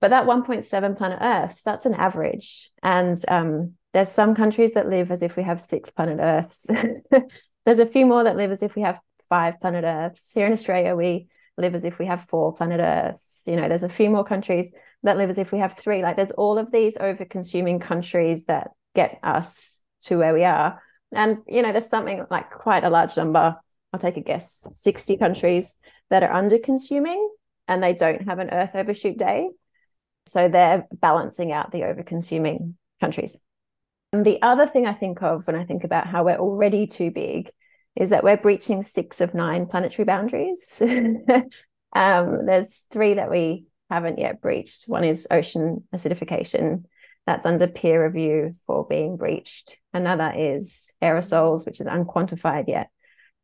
But 0.00 0.10
that 0.10 0.26
1.7 0.26 0.96
planet 0.96 1.18
Earths, 1.20 1.62
that's 1.62 1.86
an 1.86 1.94
average. 1.94 2.70
And 2.82 3.16
um, 3.28 3.74
there's 3.92 4.10
some 4.10 4.34
countries 4.34 4.74
that 4.74 4.88
live 4.88 5.10
as 5.10 5.22
if 5.22 5.36
we 5.36 5.42
have 5.42 5.60
six 5.60 5.90
planet 5.90 6.18
Earths. 6.20 6.68
there's 7.64 7.78
a 7.78 7.86
few 7.86 8.06
more 8.06 8.24
that 8.24 8.36
live 8.36 8.50
as 8.50 8.62
if 8.62 8.74
we 8.76 8.82
have 8.82 9.00
five 9.28 9.60
planet 9.60 9.84
Earths. 9.84 10.30
Here 10.32 10.46
in 10.46 10.52
Australia, 10.52 10.94
we 10.94 11.28
live 11.56 11.74
as 11.74 11.84
if 11.84 11.98
we 11.98 12.06
have 12.06 12.24
four 12.24 12.52
planet 12.52 12.80
Earths. 12.80 13.44
You 13.46 13.56
know, 13.56 13.68
there's 13.68 13.82
a 13.82 13.88
few 13.88 14.10
more 14.10 14.24
countries 14.24 14.72
that 15.02 15.16
live 15.16 15.30
as 15.30 15.38
if 15.38 15.52
we 15.52 15.58
have 15.58 15.76
three. 15.76 16.02
Like 16.02 16.16
there's 16.16 16.30
all 16.30 16.58
of 16.58 16.70
these 16.70 16.96
over 16.98 17.24
consuming 17.24 17.80
countries 17.80 18.46
that 18.46 18.70
get 18.94 19.18
us 19.22 19.80
to 20.02 20.18
where 20.18 20.34
we 20.34 20.44
are. 20.44 20.82
And, 21.12 21.38
you 21.46 21.62
know, 21.62 21.72
there's 21.72 21.88
something 21.88 22.24
like 22.30 22.50
quite 22.50 22.84
a 22.84 22.90
large 22.90 23.16
number, 23.16 23.56
I'll 23.92 24.00
take 24.00 24.16
a 24.16 24.20
guess, 24.20 24.64
60 24.74 25.16
countries 25.16 25.80
that 26.10 26.22
are 26.22 26.32
under 26.32 26.58
consuming 26.58 27.28
and 27.66 27.82
they 27.82 27.94
don't 27.94 28.22
have 28.28 28.38
an 28.38 28.50
Earth 28.50 28.74
overshoot 28.74 29.18
day. 29.18 29.50
So 30.26 30.48
they're 30.48 30.86
balancing 30.92 31.50
out 31.50 31.72
the 31.72 31.84
over 31.84 32.02
consuming 32.02 32.76
countries. 33.00 33.40
And 34.12 34.26
the 34.26 34.42
other 34.42 34.66
thing 34.66 34.86
I 34.86 34.92
think 34.92 35.22
of 35.22 35.46
when 35.46 35.56
I 35.56 35.64
think 35.64 35.84
about 35.84 36.06
how 36.06 36.24
we're 36.24 36.36
already 36.36 36.86
too 36.86 37.10
big 37.10 37.50
is 37.94 38.10
that 38.10 38.24
we're 38.24 38.36
breaching 38.36 38.82
six 38.82 39.20
of 39.20 39.34
nine 39.34 39.66
planetary 39.66 40.04
boundaries. 40.04 40.82
um, 41.92 42.46
there's 42.46 42.86
three 42.90 43.14
that 43.14 43.30
we 43.30 43.66
haven't 43.88 44.18
yet 44.18 44.40
breached. 44.40 44.84
One 44.86 45.04
is 45.04 45.28
ocean 45.30 45.84
acidification. 45.94 46.84
That's 47.26 47.46
under 47.46 47.68
peer 47.68 48.04
review 48.04 48.56
for 48.66 48.86
being 48.86 49.16
breached. 49.16 49.76
Another 49.92 50.32
is 50.36 50.92
aerosols, 51.02 51.64
which 51.64 51.80
is 51.80 51.86
unquantified 51.86 52.64
yet. 52.66 52.88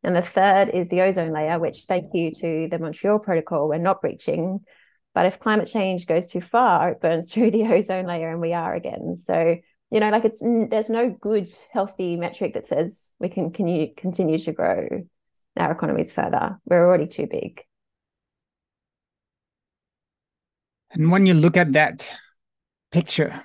And 0.03 0.15
the 0.15 0.21
third 0.21 0.69
is 0.69 0.89
the 0.89 1.01
ozone 1.01 1.31
layer, 1.31 1.59
which, 1.59 1.83
thank 1.83 2.13
you 2.13 2.31
to 2.31 2.67
the 2.69 2.79
Montreal 2.79 3.19
Protocol, 3.19 3.67
we're 3.69 3.77
not 3.77 4.01
breaching. 4.01 4.61
But 5.13 5.25
if 5.25 5.39
climate 5.39 5.69
change 5.71 6.05
goes 6.05 6.27
too 6.27 6.41
far, 6.41 6.91
it 6.91 7.01
burns 7.01 7.31
through 7.33 7.51
the 7.51 7.63
ozone 7.67 8.05
layer 8.05 8.31
and 8.31 8.41
we 8.41 8.53
are 8.53 8.73
again. 8.73 9.15
So, 9.15 9.57
you 9.91 9.99
know, 9.99 10.09
like 10.09 10.25
it's 10.25 10.41
there's 10.41 10.89
no 10.89 11.09
good, 11.09 11.47
healthy 11.71 12.17
metric 12.17 12.53
that 12.53 12.65
says 12.65 13.13
we 13.19 13.29
can, 13.29 13.51
can 13.51 13.67
you 13.67 13.89
continue 13.95 14.37
to 14.39 14.51
grow 14.51 14.87
our 15.57 15.71
economies 15.71 16.11
further. 16.11 16.59
We're 16.65 16.85
already 16.85 17.07
too 17.07 17.27
big. 17.27 17.61
And 20.91 21.11
when 21.11 21.25
you 21.25 21.33
look 21.33 21.57
at 21.57 21.73
that 21.73 22.09
picture, 22.91 23.41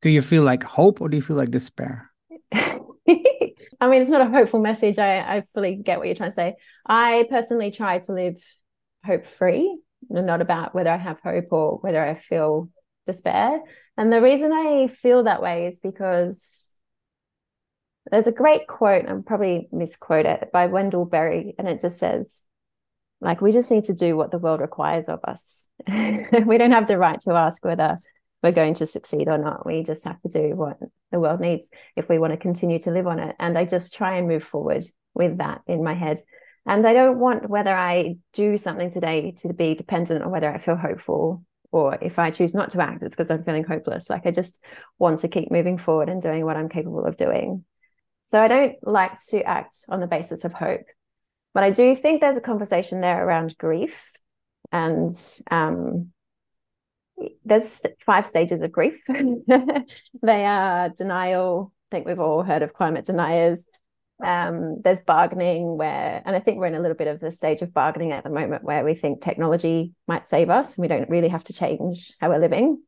do 0.00 0.10
you 0.10 0.22
feel 0.22 0.42
like 0.44 0.62
hope 0.62 1.00
or 1.00 1.08
do 1.08 1.16
you 1.16 1.22
feel 1.22 1.36
like 1.36 1.50
despair? 1.50 2.10
I 2.52 3.88
mean, 3.88 4.02
it's 4.02 4.10
not 4.10 4.20
a 4.20 4.30
hopeful 4.30 4.60
message. 4.60 4.98
I, 4.98 5.18
I 5.18 5.42
fully 5.52 5.74
get 5.74 5.98
what 5.98 6.06
you're 6.06 6.16
trying 6.16 6.30
to 6.30 6.34
say. 6.34 6.54
I 6.86 7.26
personally 7.28 7.72
try 7.72 7.98
to 7.98 8.12
live 8.12 8.42
hope 9.04 9.26
free, 9.26 9.80
not 10.08 10.40
about 10.40 10.74
whether 10.74 10.90
I 10.90 10.96
have 10.96 11.20
hope 11.20 11.46
or 11.50 11.78
whether 11.78 12.00
I 12.00 12.14
feel 12.14 12.68
despair. 13.06 13.60
And 13.96 14.12
the 14.12 14.22
reason 14.22 14.52
I 14.52 14.86
feel 14.86 15.24
that 15.24 15.42
way 15.42 15.66
is 15.66 15.80
because 15.80 16.74
there's 18.10 18.26
a 18.26 18.32
great 18.32 18.66
quote, 18.66 19.06
I'm 19.08 19.22
probably 19.22 19.68
misquote 19.70 20.26
it, 20.26 20.50
by 20.52 20.66
Wendell 20.66 21.04
Berry, 21.04 21.54
and 21.58 21.68
it 21.68 21.80
just 21.80 21.98
says, 21.98 22.46
like, 23.20 23.40
we 23.40 23.52
just 23.52 23.70
need 23.70 23.84
to 23.84 23.94
do 23.94 24.16
what 24.16 24.32
the 24.32 24.38
world 24.38 24.60
requires 24.60 25.08
of 25.08 25.20
us. 25.24 25.68
we 25.88 26.58
don't 26.58 26.72
have 26.72 26.88
the 26.88 26.98
right 26.98 27.20
to 27.20 27.32
ask 27.32 27.64
whether 27.64 27.96
we're 28.42 28.52
going 28.52 28.74
to 28.74 28.86
succeed 28.86 29.28
or 29.28 29.38
not. 29.38 29.64
We 29.64 29.84
just 29.84 30.04
have 30.04 30.20
to 30.22 30.28
do 30.28 30.56
what 30.56 30.78
the 31.12 31.20
world 31.20 31.40
needs 31.40 31.70
if 31.94 32.08
we 32.08 32.18
want 32.18 32.32
to 32.32 32.36
continue 32.36 32.80
to 32.80 32.90
live 32.90 33.06
on 33.06 33.20
it. 33.20 33.36
And 33.38 33.56
I 33.56 33.64
just 33.64 33.94
try 33.94 34.16
and 34.16 34.26
move 34.26 34.42
forward 34.42 34.82
with 35.14 35.38
that 35.38 35.60
in 35.68 35.84
my 35.84 35.94
head. 35.94 36.20
And 36.66 36.84
I 36.86 36.92
don't 36.92 37.18
want 37.18 37.48
whether 37.48 37.72
I 37.72 38.16
do 38.32 38.58
something 38.58 38.90
today 38.90 39.34
to 39.42 39.52
be 39.52 39.74
dependent 39.74 40.24
on 40.24 40.30
whether 40.30 40.52
I 40.52 40.58
feel 40.58 40.76
hopeful 40.76 41.44
or 41.72 41.98
if 42.00 42.18
I 42.18 42.30
choose 42.30 42.54
not 42.54 42.70
to 42.70 42.82
act, 42.82 43.02
it's 43.02 43.14
because 43.14 43.30
I'm 43.30 43.44
feeling 43.44 43.64
hopeless. 43.64 44.10
Like 44.10 44.26
I 44.26 44.30
just 44.30 44.62
want 44.98 45.20
to 45.20 45.28
keep 45.28 45.50
moving 45.50 45.78
forward 45.78 46.10
and 46.10 46.20
doing 46.20 46.44
what 46.44 46.56
I'm 46.56 46.68
capable 46.68 47.04
of 47.04 47.16
doing. 47.16 47.64
So 48.22 48.40
I 48.40 48.46
don't 48.46 48.76
like 48.82 49.20
to 49.30 49.42
act 49.42 49.86
on 49.88 49.98
the 49.98 50.06
basis 50.06 50.44
of 50.44 50.52
hope. 50.52 50.84
But 51.54 51.64
I 51.64 51.70
do 51.70 51.96
think 51.96 52.20
there's 52.20 52.36
a 52.36 52.42
conversation 52.42 53.00
there 53.00 53.26
around 53.26 53.56
grief. 53.58 54.12
And 54.70 55.10
um, 55.50 56.12
there's 57.44 57.84
five 58.04 58.26
stages 58.26 58.62
of 58.62 58.70
grief. 58.70 59.02
they 60.22 60.46
are 60.46 60.90
denial. 60.90 61.72
I 61.90 61.96
think 61.96 62.06
we've 62.06 62.20
all 62.20 62.42
heard 62.42 62.62
of 62.62 62.74
climate 62.74 63.06
deniers. 63.06 63.66
Um, 64.22 64.80
there's 64.82 65.02
bargaining 65.02 65.76
where, 65.76 66.22
and 66.24 66.36
I 66.36 66.40
think 66.40 66.58
we're 66.58 66.66
in 66.66 66.74
a 66.74 66.80
little 66.80 66.96
bit 66.96 67.08
of 67.08 67.20
the 67.20 67.32
stage 67.32 67.62
of 67.62 67.74
bargaining 67.74 68.12
at 68.12 68.24
the 68.24 68.30
moment 68.30 68.64
where 68.64 68.84
we 68.84 68.94
think 68.94 69.20
technology 69.20 69.92
might 70.06 70.26
save 70.26 70.48
us 70.48 70.76
and 70.76 70.82
we 70.82 70.88
don't 70.88 71.10
really 71.10 71.28
have 71.28 71.44
to 71.44 71.52
change 71.52 72.12
how 72.20 72.28
we're 72.30 72.38
living. 72.38 72.82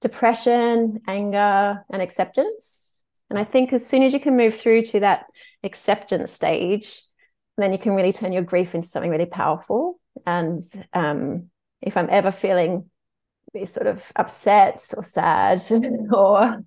Depression, 0.00 1.00
anger, 1.08 1.84
and 1.90 2.02
acceptance. 2.02 3.02
And 3.28 3.38
I 3.38 3.44
think 3.44 3.72
as 3.72 3.86
soon 3.86 4.02
as 4.02 4.12
you 4.12 4.20
can 4.20 4.36
move 4.36 4.58
through 4.58 4.82
to 4.86 5.00
that 5.00 5.26
acceptance 5.62 6.32
stage, 6.32 7.02
then 7.58 7.72
you 7.72 7.78
can 7.78 7.94
really 7.94 8.12
turn 8.12 8.32
your 8.32 8.42
grief 8.42 8.74
into 8.74 8.88
something 8.88 9.10
really 9.10 9.26
powerful. 9.26 10.00
And 10.26 10.60
um, 10.92 11.50
if 11.82 11.96
I'm 11.96 12.08
ever 12.10 12.30
feeling 12.30 12.90
sort 13.64 13.86
of 13.86 14.10
upset 14.16 14.78
or 14.96 15.02
sad 15.02 15.62
or 16.12 16.64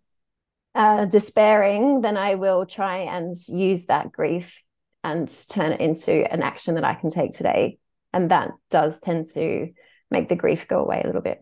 uh, 0.75 1.05
despairing, 1.05 2.01
then 2.01 2.17
I 2.17 2.35
will 2.35 2.65
try 2.65 2.99
and 2.99 3.35
use 3.47 3.85
that 3.85 4.11
grief 4.11 4.61
and 5.03 5.29
turn 5.49 5.73
it 5.73 5.81
into 5.81 6.31
an 6.31 6.41
action 6.41 6.75
that 6.75 6.83
I 6.83 6.95
can 6.95 7.09
take 7.09 7.33
today. 7.33 7.77
And 8.13 8.31
that 8.31 8.51
does 8.69 8.99
tend 8.99 9.27
to 9.33 9.69
make 10.09 10.29
the 10.29 10.35
grief 10.35 10.67
go 10.67 10.79
away 10.79 11.01
a 11.03 11.07
little 11.07 11.21
bit. 11.21 11.39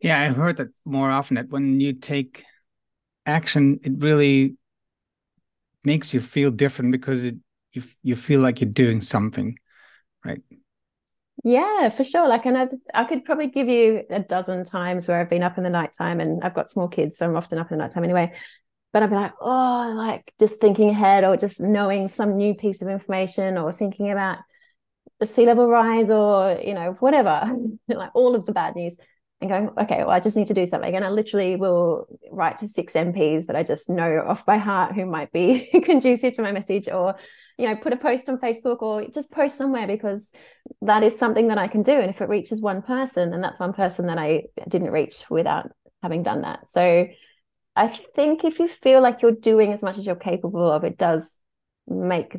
Yeah, 0.00 0.20
I 0.20 0.28
heard 0.28 0.56
that 0.58 0.68
more 0.84 1.10
often 1.10 1.36
that 1.36 1.48
when 1.48 1.80
you 1.80 1.92
take 1.92 2.44
action, 3.26 3.80
it 3.82 3.92
really 3.96 4.56
makes 5.84 6.14
you 6.14 6.20
feel 6.20 6.50
different 6.50 6.92
because 6.92 7.24
it 7.24 7.36
you 7.72 7.82
you 8.02 8.16
feel 8.16 8.40
like 8.40 8.60
you're 8.60 8.70
doing 8.70 9.02
something, 9.02 9.58
right? 10.24 10.42
Yeah, 11.44 11.88
for 11.90 12.04
sure. 12.04 12.28
Like, 12.28 12.46
and 12.46 12.58
I, 12.58 12.68
I 12.94 13.04
could 13.04 13.24
probably 13.24 13.46
give 13.48 13.68
you 13.68 14.02
a 14.10 14.20
dozen 14.20 14.64
times 14.64 15.06
where 15.06 15.20
I've 15.20 15.30
been 15.30 15.42
up 15.42 15.56
in 15.56 15.64
the 15.64 15.70
nighttime, 15.70 16.20
and 16.20 16.42
I've 16.42 16.54
got 16.54 16.68
small 16.68 16.88
kids, 16.88 17.16
so 17.16 17.26
I'm 17.26 17.36
often 17.36 17.58
up 17.58 17.70
in 17.70 17.78
the 17.78 17.84
nighttime 17.84 18.04
anyway. 18.04 18.32
But 18.92 19.02
I'd 19.02 19.10
be 19.10 19.16
like, 19.16 19.34
oh, 19.40 19.92
like 19.96 20.32
just 20.40 20.60
thinking 20.60 20.90
ahead, 20.90 21.24
or 21.24 21.36
just 21.36 21.60
knowing 21.60 22.08
some 22.08 22.36
new 22.36 22.54
piece 22.54 22.82
of 22.82 22.88
information, 22.88 23.58
or 23.58 23.72
thinking 23.72 24.10
about 24.10 24.38
the 25.20 25.26
sea 25.26 25.46
level 25.46 25.68
rise, 25.68 26.10
or 26.10 26.60
you 26.64 26.74
know, 26.74 26.92
whatever, 27.00 27.50
like 27.88 28.10
all 28.14 28.34
of 28.34 28.46
the 28.46 28.52
bad 28.52 28.76
news, 28.76 28.98
and 29.40 29.50
going, 29.50 29.70
okay, 29.78 29.98
well, 30.00 30.10
I 30.10 30.20
just 30.20 30.36
need 30.36 30.48
to 30.48 30.54
do 30.54 30.66
something. 30.66 30.94
And 30.94 31.04
I 31.04 31.10
literally 31.10 31.56
will 31.56 32.06
write 32.32 32.58
to 32.58 32.68
six 32.68 32.94
MPs 32.96 33.46
that 33.46 33.56
I 33.56 33.62
just 33.64 33.90
know 33.90 34.24
off 34.26 34.46
by 34.46 34.58
heart 34.58 34.94
who 34.94 35.06
might 35.06 35.32
be 35.32 35.68
conducive 35.84 36.34
to 36.36 36.42
my 36.42 36.52
message, 36.52 36.88
or 36.88 37.16
you 37.58 37.66
know 37.66 37.76
put 37.76 37.92
a 37.92 37.96
post 37.96 38.28
on 38.28 38.38
facebook 38.38 38.80
or 38.82 39.06
just 39.08 39.30
post 39.32 39.58
somewhere 39.58 39.86
because 39.86 40.32
that 40.80 41.02
is 41.02 41.18
something 41.18 41.48
that 41.48 41.58
i 41.58 41.66
can 41.68 41.82
do. 41.82 41.92
And 41.92 42.10
if 42.10 42.20
it 42.20 42.28
reaches 42.28 42.60
one 42.62 42.82
person 42.82 43.34
and 43.34 43.42
that's 43.42 43.60
one 43.60 43.72
person 43.72 44.06
that 44.06 44.18
i 44.18 44.44
didn't 44.68 44.92
reach 44.92 45.24
without 45.28 45.70
having 46.02 46.22
done 46.22 46.42
that. 46.42 46.68
So 46.68 47.08
i 47.76 47.88
think 47.88 48.44
if 48.44 48.58
you 48.58 48.68
feel 48.68 49.02
like 49.02 49.20
you're 49.22 49.32
doing 49.32 49.72
as 49.72 49.82
much 49.82 49.98
as 49.98 50.06
you're 50.06 50.14
capable 50.16 50.70
of 50.70 50.84
it 50.84 50.96
does 50.96 51.38
make 51.86 52.36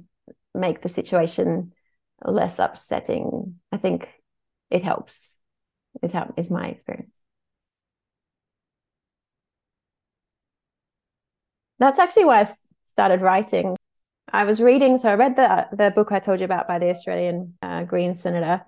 make 0.55 0.81
the 0.81 0.89
situation 0.89 1.73
less 2.23 2.59
upsetting. 2.59 3.55
I 3.71 3.77
think 3.77 4.07
it 4.69 4.83
helps 4.83 5.35
is 6.01 6.13
how 6.13 6.33
is 6.37 6.49
my 6.49 6.67
experience. 6.69 7.23
That's 11.79 11.99
actually 11.99 12.25
why 12.25 12.41
i 12.41 12.45
started 12.85 13.21
writing 13.21 13.75
I 14.31 14.43
was 14.43 14.61
reading, 14.61 14.97
so 14.97 15.09
I 15.09 15.15
read 15.15 15.35
the 15.35 15.67
the 15.71 15.91
book 15.91 16.11
I 16.11 16.19
told 16.19 16.39
you 16.39 16.45
about 16.45 16.67
by 16.67 16.79
the 16.79 16.89
Australian 16.89 17.57
uh, 17.61 17.83
Green 17.83 18.15
senator, 18.15 18.61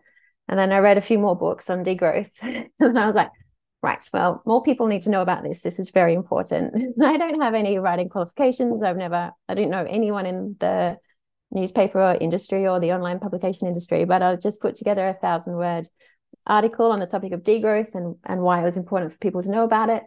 and 0.48 0.60
then 0.60 0.72
I 0.72 0.80
read 0.80 0.98
a 0.98 1.02
few 1.02 1.20
more 1.20 1.36
books 1.36 1.70
on 1.70 1.84
degrowth, 1.84 2.32
and 2.42 3.00
I 3.00 3.06
was 3.06 3.16
like, 3.16 3.32
right, 3.82 4.04
well, 4.14 4.42
more 4.46 4.64
people 4.64 4.88
need 4.88 5.04
to 5.04 5.10
know 5.10 5.22
about 5.22 5.44
this. 5.44 5.62
This 5.62 5.80
is 5.80 5.90
very 5.90 6.14
important. 6.14 6.96
I 7.04 7.18
don't 7.18 7.42
have 7.42 7.54
any 7.54 7.78
writing 7.80 8.10
qualifications. 8.10 8.84
I've 8.84 8.98
never, 8.98 9.32
I 9.48 9.54
don't 9.54 9.72
know 9.72 9.86
anyone 9.88 10.26
in 10.26 10.56
the 10.60 10.98
newspaper 11.52 12.18
industry 12.20 12.68
or 12.68 12.80
the 12.80 12.94
online 12.94 13.20
publication 13.20 13.68
industry, 13.68 14.06
but 14.06 14.22
I 14.22 14.36
just 14.36 14.62
put 14.62 14.76
together 14.76 15.08
a 15.08 15.14
thousand 15.14 15.56
word 15.56 15.88
article 16.48 16.92
on 16.92 17.00
the 17.00 17.08
topic 17.08 17.34
of 17.34 17.44
degrowth 17.44 17.94
and 17.94 18.16
and 18.26 18.42
why 18.42 18.62
it 18.62 18.64
was 18.64 18.78
important 18.78 19.12
for 19.12 19.18
people 19.20 19.44
to 19.44 19.52
know 19.52 19.64
about 19.64 19.90
it 19.90 20.04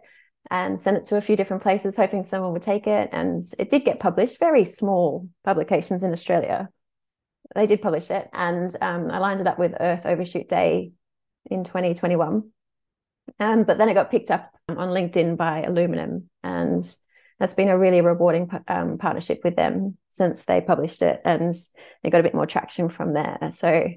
and 0.51 0.79
sent 0.79 0.97
it 0.97 1.05
to 1.05 1.17
a 1.17 1.21
few 1.21 1.35
different 1.35 1.63
places, 1.63 1.97
hoping 1.97 2.23
someone 2.23 2.53
would 2.53 2.61
take 2.61 2.87
it. 2.87 3.09
And 3.11 3.41
it 3.57 3.69
did 3.69 3.85
get 3.85 3.99
published, 3.99 4.39
very 4.39 4.65
small 4.65 5.27
publications 5.43 6.03
in 6.03 6.11
Australia. 6.11 6.69
They 7.55 7.67
did 7.67 7.81
publish 7.81 8.11
it. 8.11 8.29
And 8.33 8.75
um, 8.81 9.09
I 9.09 9.17
lined 9.17 9.41
it 9.41 9.47
up 9.47 9.57
with 9.57 9.73
Earth 9.79 10.05
Overshoot 10.05 10.47
Day 10.47 10.91
in 11.49 11.63
2021. 11.63 12.51
Um, 13.39 13.63
but 13.63 13.77
then 13.77 13.89
it 13.89 13.95
got 13.95 14.11
picked 14.11 14.31
up 14.31 14.51
on 14.69 14.89
LinkedIn 14.89 15.35
by 15.35 15.65
Illuminem. 15.67 16.25
And 16.43 16.83
that's 17.39 17.55
been 17.55 17.69
a 17.69 17.77
really 17.77 18.01
rewarding 18.01 18.49
um, 18.67 18.97
partnership 18.97 19.41
with 19.43 19.55
them 19.55 19.97
since 20.09 20.45
they 20.45 20.61
published 20.61 21.01
it. 21.01 21.21
And 21.25 21.55
they 22.03 22.09
got 22.09 22.19
a 22.19 22.23
bit 22.23 22.35
more 22.35 22.45
traction 22.45 22.89
from 22.89 23.13
there. 23.13 23.49
So, 23.49 23.87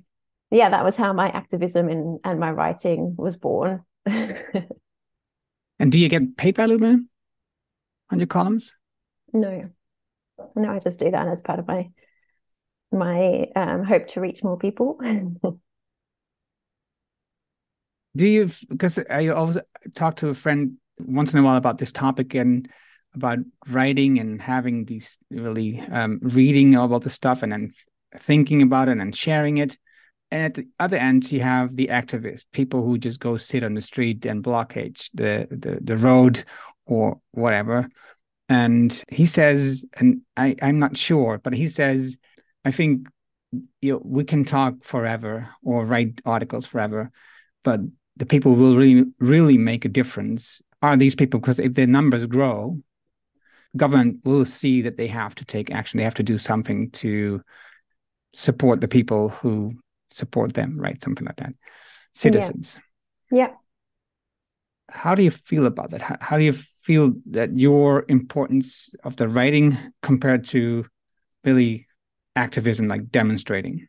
yeah, 0.50 0.70
that 0.70 0.84
was 0.84 0.96
how 0.96 1.12
my 1.12 1.28
activism 1.28 1.88
and, 1.88 2.20
and 2.24 2.40
my 2.40 2.50
writing 2.50 3.14
was 3.18 3.36
born. 3.36 3.84
And 5.78 5.92
do 5.92 5.98
you 5.98 6.08
get 6.08 6.36
paid 6.36 6.56
by 6.56 6.66
Illuminem 6.66 7.06
on 8.10 8.18
your 8.18 8.26
columns? 8.26 8.72
No, 9.32 9.60
no, 10.56 10.70
I 10.72 10.78
just 10.78 11.00
do 11.00 11.10
that 11.10 11.28
as 11.28 11.42
part 11.42 11.58
of 11.58 11.68
my 11.68 11.90
my 12.90 13.46
um, 13.54 13.84
hope 13.84 14.08
to 14.08 14.20
reach 14.20 14.42
more 14.42 14.58
people. 14.58 14.98
do 18.16 18.26
you 18.26 18.50
because 18.68 18.98
I 19.10 19.28
always 19.28 19.58
talk 19.94 20.16
to 20.16 20.28
a 20.28 20.34
friend 20.34 20.78
once 20.98 21.32
in 21.32 21.38
a 21.38 21.42
while 21.42 21.56
about 21.56 21.78
this 21.78 21.92
topic 21.92 22.34
and 22.34 22.68
about 23.14 23.38
writing 23.68 24.18
and 24.18 24.42
having 24.42 24.84
these 24.84 25.18
really 25.30 25.80
um, 25.80 26.18
reading 26.22 26.74
about 26.74 27.02
the 27.02 27.10
stuff 27.10 27.42
and 27.42 27.52
then 27.52 27.72
thinking 28.18 28.62
about 28.62 28.88
it 28.88 28.98
and 28.98 29.14
sharing 29.14 29.58
it. 29.58 29.78
And 30.30 30.44
at 30.44 30.54
the 30.54 30.66
other 30.78 30.96
end, 30.96 31.30
you 31.32 31.40
have 31.40 31.74
the 31.74 31.88
activists, 31.88 32.44
people 32.52 32.84
who 32.84 32.98
just 32.98 33.20
go 33.20 33.36
sit 33.36 33.62
on 33.62 33.74
the 33.74 33.80
street 33.80 34.26
and 34.26 34.42
blockade 34.42 35.00
the, 35.14 35.48
the, 35.50 35.78
the 35.80 35.96
road 35.96 36.44
or 36.86 37.20
whatever. 37.30 37.88
And 38.48 39.02
he 39.08 39.26
says, 39.26 39.84
and 39.94 40.22
I, 40.36 40.56
I'm 40.60 40.78
not 40.78 40.96
sure, 40.96 41.38
but 41.42 41.54
he 41.54 41.68
says, 41.68 42.18
I 42.64 42.70
think 42.70 43.08
you 43.80 43.92
know, 43.92 44.02
we 44.04 44.24
can 44.24 44.44
talk 44.44 44.84
forever 44.84 45.48
or 45.62 45.86
write 45.86 46.20
articles 46.24 46.66
forever, 46.66 47.10
but 47.64 47.80
the 48.16 48.26
people 48.26 48.54
will 48.54 48.76
really, 48.76 49.04
really 49.18 49.56
make 49.56 49.84
a 49.84 49.88
difference 49.88 50.60
are 50.82 50.96
these 50.96 51.14
people 51.14 51.40
because 51.40 51.58
if 51.58 51.74
their 51.74 51.86
numbers 51.86 52.26
grow, 52.26 52.80
government 53.76 54.20
will 54.24 54.44
see 54.44 54.82
that 54.82 54.96
they 54.96 55.08
have 55.08 55.34
to 55.36 55.44
take 55.44 55.70
action. 55.70 55.98
They 55.98 56.04
have 56.04 56.14
to 56.14 56.22
do 56.22 56.38
something 56.38 56.90
to 56.92 57.42
support 58.32 58.80
the 58.80 58.88
people 58.88 59.30
who 59.30 59.72
support 60.10 60.54
them, 60.54 60.78
right? 60.78 61.02
Something 61.02 61.26
like 61.26 61.36
that. 61.36 61.54
Citizens. 62.14 62.78
Yeah. 63.30 63.38
yeah. 63.38 63.54
How 64.90 65.14
do 65.14 65.22
you 65.22 65.30
feel 65.30 65.66
about 65.66 65.90
that? 65.90 66.02
How, 66.02 66.16
how 66.20 66.38
do 66.38 66.44
you 66.44 66.52
feel 66.52 67.12
that 67.30 67.58
your 67.58 68.06
importance 68.08 68.90
of 69.04 69.16
the 69.16 69.28
writing 69.28 69.76
compared 70.02 70.44
to 70.46 70.86
really 71.44 71.86
activism, 72.34 72.88
like 72.88 73.10
demonstrating? 73.10 73.86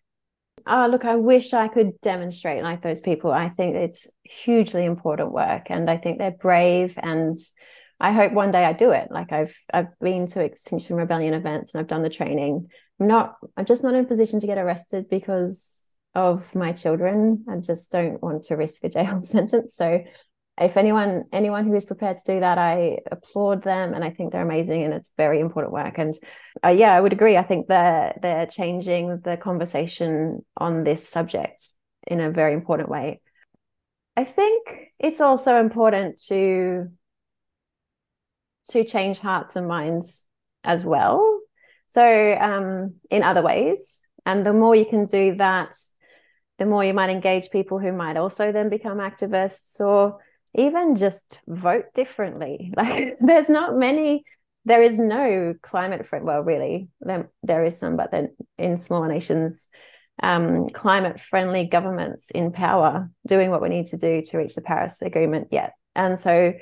Oh, 0.68 0.88
look, 0.92 1.06
I 1.06 1.16
wish 1.16 1.54
I 1.54 1.68
could 1.68 2.00
demonstrate 2.02 2.62
like 2.64 2.84
those 2.84 3.02
people. 3.02 3.32
I 3.32 3.50
think 3.50 3.76
it's 3.76 4.10
hugely 4.24 4.86
important 4.86 5.32
work 5.32 5.68
and 5.70 5.90
I 5.90 5.98
think 5.98 6.20
they're 6.20 6.32
brave 6.32 7.00
and 7.02 7.36
I 8.00 8.12
hope 8.12 8.34
one 8.34 8.52
day 8.52 8.64
I 8.64 8.74
do 8.74 8.92
it. 8.92 9.10
Like 9.12 9.32
I've 9.32 9.56
I've 9.74 9.98
been 10.00 10.28
to 10.28 10.42
Extinction 10.42 10.96
Rebellion 10.96 11.34
events 11.34 11.74
and 11.74 11.82
I've 11.82 11.88
done 11.88 12.04
the 12.04 12.10
training. 12.10 12.68
I'm 13.00 13.08
not 13.08 13.36
I'm 13.58 13.66
just 13.66 13.84
not 13.84 13.94
in 13.94 14.06
a 14.06 14.08
position 14.08 14.40
to 14.40 14.48
get 14.48 14.58
arrested 14.58 15.10
because 15.10 15.79
of 16.20 16.54
my 16.54 16.74
children. 16.74 17.46
I 17.50 17.58
just 17.58 17.92
don't 17.92 18.22
want 18.22 18.44
to 18.46 18.56
risk 18.56 18.84
a 18.84 18.90
jail 18.90 19.22
sentence. 19.36 19.76
So 19.76 20.04
if 20.60 20.76
anyone 20.76 21.24
anyone 21.32 21.66
who 21.66 21.74
is 21.76 21.86
prepared 21.86 22.18
to 22.18 22.34
do 22.34 22.40
that, 22.42 22.58
I 22.58 23.00
applaud 23.12 23.64
them 23.64 23.94
and 23.94 24.04
I 24.04 24.10
think 24.10 24.32
they're 24.32 24.42
amazing 24.42 24.84
and 24.84 24.94
it's 24.94 25.10
very 25.18 25.40
important 25.40 25.74
work. 25.74 25.98
And 25.98 26.16
uh, 26.64 26.70
yeah, 26.70 26.94
I 26.94 27.00
would 27.00 27.14
agree. 27.14 27.38
I 27.38 27.44
think 27.44 27.68
they're 27.68 28.18
they're 28.22 28.46
changing 28.46 29.22
the 29.24 29.38
conversation 29.38 30.46
on 30.58 30.84
this 30.84 31.08
subject 31.08 31.64
in 32.06 32.20
a 32.20 32.32
very 32.32 32.54
important 32.54 32.90
way. 32.90 33.22
I 34.18 34.26
think 34.26 34.92
it's 35.00 35.22
also 35.22 35.60
important 35.60 36.22
to 36.28 36.90
to 38.72 38.84
change 38.84 39.20
hearts 39.20 39.56
and 39.56 39.68
minds 39.68 40.28
as 40.64 40.84
well. 40.84 41.40
So, 41.88 42.04
um, 42.40 42.96
in 43.10 43.24
other 43.24 43.42
ways, 43.42 44.08
and 44.26 44.46
the 44.46 44.54
more 44.54 44.76
you 44.76 44.86
can 44.86 45.06
do 45.06 45.36
that, 45.38 45.76
the 46.60 46.66
more 46.66 46.84
you 46.84 46.94
might 46.94 47.10
engage 47.10 47.50
people 47.50 47.80
who 47.80 47.92
might 47.92 48.18
also 48.18 48.52
then 48.52 48.70
become 48.70 48.98
activists 48.98 49.80
or 49.80 50.20
even 50.54 50.96
just 50.96 51.40
vote 51.48 51.86
differently. 51.96 52.74
Like, 52.78 53.18
there's 53.20 53.50
not 53.50 53.76
many, 53.76 54.24
there 54.66 54.84
is 54.84 55.00
no 55.00 55.56
climate 55.62 56.06
friend. 56.06 56.26
Well, 56.26 56.42
really, 56.42 56.90
there, 57.02 57.30
there 57.44 57.64
is 57.64 57.80
some, 57.80 57.96
but 57.96 58.12
then 58.12 58.36
in 58.58 58.78
smaller 58.78 59.08
nations, 59.08 59.70
um, 60.22 60.70
climate 60.70 61.20
friendly 61.20 61.66
governments 61.66 62.30
in 62.30 62.52
power 62.52 63.10
doing 63.26 63.52
what 63.52 63.62
we 63.62 63.70
need 63.70 63.86
to 63.88 63.98
do 63.98 64.22
to 64.22 64.38
reach 64.38 64.56
the 64.56 64.62
Paris 64.62 65.02
Agreement 65.02 65.48
yet. 65.52 65.74
And 65.96 66.20
so, 66.20 66.54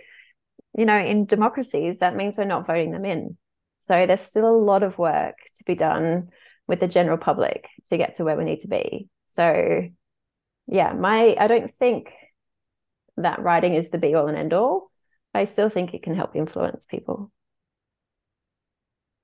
you 0.78 0.86
know, 0.86 0.98
in 0.98 1.26
democracies, 1.26 2.00
that 2.00 2.16
means 2.16 2.38
we're 2.38 2.46
not 2.46 2.68
voting 2.68 2.92
them 2.92 3.04
in. 3.04 3.36
So 3.80 4.06
there's 4.06 4.22
still 4.22 4.48
a 4.48 4.64
lot 4.64 4.84
of 4.84 4.98
work 5.00 5.38
to 5.56 5.64
be 5.64 5.74
done 5.74 6.30
with 6.68 6.80
the 6.80 6.88
general 6.88 7.18
public 7.18 7.68
to 7.88 7.98
get 7.98 8.16
to 8.16 8.24
where 8.24 8.38
we 8.38 8.44
need 8.44 8.62
to 8.62 8.68
be. 8.68 9.10
So 9.28 9.90
yeah, 10.68 10.94
my 10.94 11.36
I 11.40 11.48
don't 11.48 11.74
think 11.74 12.14
that 13.18 13.42
writing 13.42 13.74
is 13.74 13.90
the 13.90 13.98
be 13.98 14.14
all 14.14 14.28
and 14.28 14.38
end 14.38 14.54
all. 14.54 14.92
I 15.34 15.46
still 15.46 15.70
think 15.70 15.94
it 15.94 16.04
can 16.04 16.16
help 16.16 16.36
influence 16.36 16.86
people. 16.86 17.32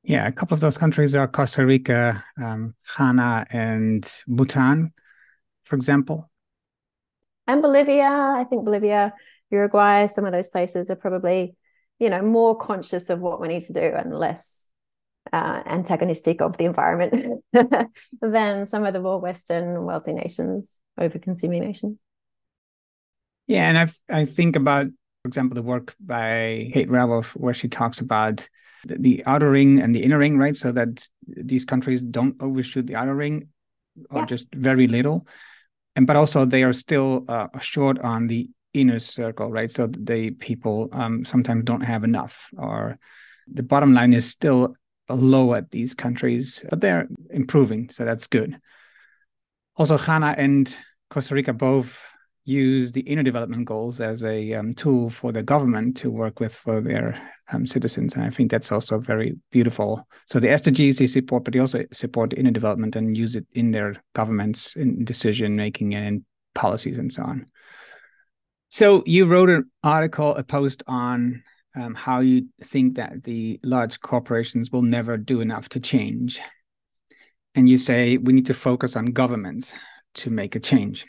Yeah, 0.04 0.28
a 0.28 0.32
couple 0.32 0.54
of 0.54 0.60
those 0.60 0.78
countries 0.78 1.16
are 1.16 1.28
Costa 1.28 1.66
Rica, 1.66 2.24
um, 2.38 2.76
Ghana, 2.98 3.48
and 3.52 4.12
Bhutan, 4.28 4.92
for 5.64 5.76
example. 5.76 6.30
And 7.48 7.62
Bolivia. 7.62 8.10
I 8.10 8.46
think 8.50 8.66
Bolivia 8.66 9.14
Uruguay, 9.50 10.08
some 10.08 10.26
of 10.26 10.34
those 10.34 10.50
places 10.50 10.90
are 10.90 10.96
probably, 10.96 11.56
you 12.00 12.10
know, 12.10 12.22
more 12.22 12.58
conscious 12.58 13.10
of 13.10 13.20
what 13.20 13.40
we 13.40 13.48
need 13.48 13.64
to 13.64 13.74
do 13.74 13.80
and 13.80 14.14
less 14.14 14.70
uh, 15.32 15.62
antagonistic 15.66 16.42
of 16.42 16.58
the 16.58 16.66
environment 16.66 17.44
than 18.22 18.68
some 18.68 18.86
of 18.86 18.94
the 18.94 19.00
more 19.00 19.20
Western 19.20 19.86
wealthy 19.86 20.14
nations, 20.14 20.80
over 20.98 21.18
consuming 21.20 21.64
nations. 21.64 22.04
Yeah, 23.48 23.68
and 23.70 23.78
I 23.78 24.22
I 24.22 24.26
think 24.26 24.56
about, 24.56 24.88
for 24.88 25.28
example, 25.28 25.56
the 25.56 25.62
work 25.62 25.96
by 26.00 26.72
Kate 26.74 26.90
Raworth, 26.90 27.32
where 27.36 27.54
she 27.54 27.68
talks 27.68 28.00
about 28.00 28.48
the, 28.86 28.98
the, 28.98 29.24
outer 29.26 29.50
ring 29.50 29.80
and 29.80 29.96
the 29.96 30.04
inner 30.04 30.18
ring, 30.18 30.38
right? 30.38 30.56
So 30.56 30.72
that 30.74 31.08
these 31.26 31.66
countries 31.66 32.02
don't 32.02 32.42
overshoot 32.42 32.88
the 32.88 32.96
outer 32.96 33.16
ring, 33.16 33.50
or 34.10 34.22
yeah. 34.22 34.26
just 34.26 34.48
very 34.54 34.88
little, 34.88 35.28
and 35.96 36.08
but 36.08 36.16
also 36.16 36.46
they 36.46 36.64
are 36.64 36.74
still 36.74 37.26
uh, 37.28 37.48
short 37.60 38.00
on 38.00 38.28
the 38.28 38.50
inner 38.74 39.00
circle, 39.00 39.52
right? 39.52 39.72
So 39.72 39.88
the 39.88 40.32
people 40.32 40.90
um, 40.92 41.26
sometimes 41.26 41.64
don't 41.64 41.82
have 41.82 42.04
enough, 42.04 42.50
or 42.58 42.98
the 43.48 43.64
bottom 43.64 43.94
line 43.94 44.14
is 44.14 44.30
still 44.30 44.76
low 45.10 45.54
at 45.54 45.72
these 45.72 45.94
countries, 45.94 46.64
but 46.70 46.82
they're 46.82 47.08
improving, 47.30 47.90
so 47.90 48.06
that's 48.06 48.28
good. 48.28 48.60
Also, 49.76 49.98
Ghana 49.98 50.36
and 50.38 50.76
Costa 51.10 51.36
Rica 51.36 51.54
both 51.54 51.98
use 52.46 52.92
the 52.92 53.02
inner 53.02 53.24
development 53.24 53.66
goals 53.66 54.02
as 54.02 54.24
a 54.24 54.54
um, 54.54 54.74
tool 54.74 55.10
for 55.10 55.32
the 55.32 55.44
government 55.44 55.96
to 55.98 56.12
work 56.12 56.40
with 56.40 56.54
for 56.54 56.82
their 56.82 57.20
um, 57.52 57.66
citizens, 57.66 58.16
and 58.16 58.24
I 58.24 58.30
think 58.30 58.52
that's 58.52 58.72
also 58.72 59.00
very 59.00 59.38
beautiful. 59.52 60.08
So 60.28 60.40
the 60.40 60.48
SDGs 60.48 60.98
they 60.98 61.08
support, 61.08 61.44
but 61.44 61.54
they 61.54 61.60
also 61.60 61.86
support 61.92 62.34
inner 62.34 62.52
development 62.52 62.96
and 62.96 63.18
use 63.18 63.36
it 63.36 63.46
in 63.54 63.72
their 63.72 64.02
governments 64.14 64.76
in 64.76 65.06
decision 65.06 65.56
making 65.56 65.96
and 65.96 66.24
policies 66.54 66.98
and 66.98 67.12
so 67.12 67.24
on. 67.24 67.46
So 68.70 69.04
you 69.06 69.26
wrote 69.26 69.50
an 69.50 69.70
article, 69.84 70.36
a 70.36 70.44
post 70.44 70.84
on 70.88 71.44
um, 71.76 71.96
how 71.96 72.20
you 72.20 72.48
think 72.64 72.96
that 72.96 73.24
the 73.24 73.60
large 73.64 74.00
corporations 74.02 74.72
will 74.72 74.82
never 74.82 75.18
do 75.18 75.42
enough 75.42 75.70
to 75.70 75.80
change. 75.80 76.40
And 77.56 77.68
you 77.68 77.78
say 77.78 78.18
we 78.18 78.34
need 78.34 78.48
to 78.48 78.54
focus 78.54 78.96
on 78.96 79.08
governments 79.08 79.74
to 80.16 80.30
make 80.30 80.56
a 80.56 80.60
change. 80.60 81.06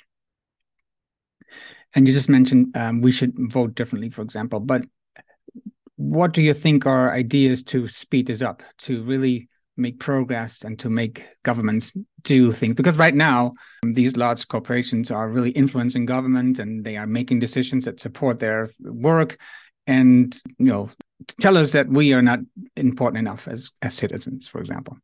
And 1.94 2.09
you 2.09 2.14
just 2.14 2.29
mentioned 2.29 2.77
um, 2.77 3.00
we 3.00 3.12
should 3.12 3.35
vote 3.53 3.74
differently, 3.74 4.11
for 4.11 4.22
example. 4.22 4.61
But 4.61 4.85
what 5.96 6.33
do 6.33 6.42
you 6.42 6.55
think 6.55 6.87
are 6.87 7.12
ideas 7.12 7.62
to 7.64 7.87
speed 7.87 8.27
this 8.27 8.42
up, 8.42 8.62
to 8.79 9.05
really 9.05 9.48
make 9.77 9.98
progress 9.98 10.62
and 10.62 10.79
to 10.79 10.88
make 10.88 11.27
governments 11.42 11.92
do 12.22 12.53
things 12.53 12.74
because 12.74 12.96
right 12.96 13.14
now 13.14 13.53
these 13.83 14.16
large 14.16 14.46
corporations 14.48 15.11
are 15.11 15.29
really 15.29 15.50
influencing 15.50 16.07
government 16.07 16.59
and 16.59 16.85
they 16.85 16.96
are 16.96 17.07
making 17.07 17.40
decisions 17.40 17.85
that 17.85 18.00
support 18.00 18.38
their 18.38 18.70
work 18.81 19.37
and 19.87 20.40
you 20.59 20.66
know 20.66 20.88
tell 21.40 21.57
us 21.57 21.73
that 21.73 21.88
we 21.88 22.12
are 22.12 22.23
not 22.23 22.40
important 22.77 23.18
enough 23.18 23.49
as 23.49 23.70
as 23.83 23.94
citizens 23.94 24.47
for 24.47 24.61
example 24.61 24.97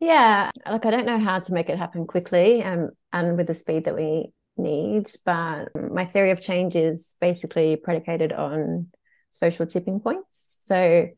yeah 0.00 0.50
like 0.68 0.86
i 0.86 0.90
don't 0.90 1.06
know 1.06 1.18
how 1.18 1.38
to 1.38 1.52
make 1.52 1.68
it 1.68 1.78
happen 1.78 2.06
quickly 2.06 2.62
and 2.62 2.90
and 3.12 3.36
with 3.36 3.46
the 3.46 3.54
speed 3.54 3.84
that 3.84 3.96
we 3.96 4.32
need 4.56 5.10
but 5.24 5.68
my 5.74 6.04
theory 6.04 6.30
of 6.30 6.40
change 6.40 6.76
is 6.76 7.14
basically 7.20 7.76
predicated 7.76 8.32
on 8.32 8.88
social 9.30 9.66
tipping 9.66 10.00
points 10.00 10.58
so 10.60 11.08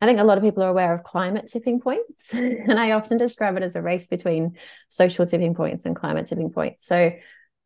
I 0.00 0.06
think 0.06 0.20
a 0.20 0.24
lot 0.24 0.36
of 0.36 0.44
people 0.44 0.62
are 0.62 0.68
aware 0.68 0.92
of 0.92 1.02
climate 1.02 1.48
tipping 1.50 1.80
points, 1.80 2.34
and 2.34 2.78
I 2.78 2.90
often 2.90 3.16
describe 3.16 3.56
it 3.56 3.62
as 3.62 3.74
a 3.74 3.80
race 3.80 4.06
between 4.06 4.58
social 4.88 5.24
tipping 5.24 5.54
points 5.54 5.86
and 5.86 5.96
climate 5.96 6.26
tipping 6.26 6.50
points. 6.50 6.84
So 6.84 7.12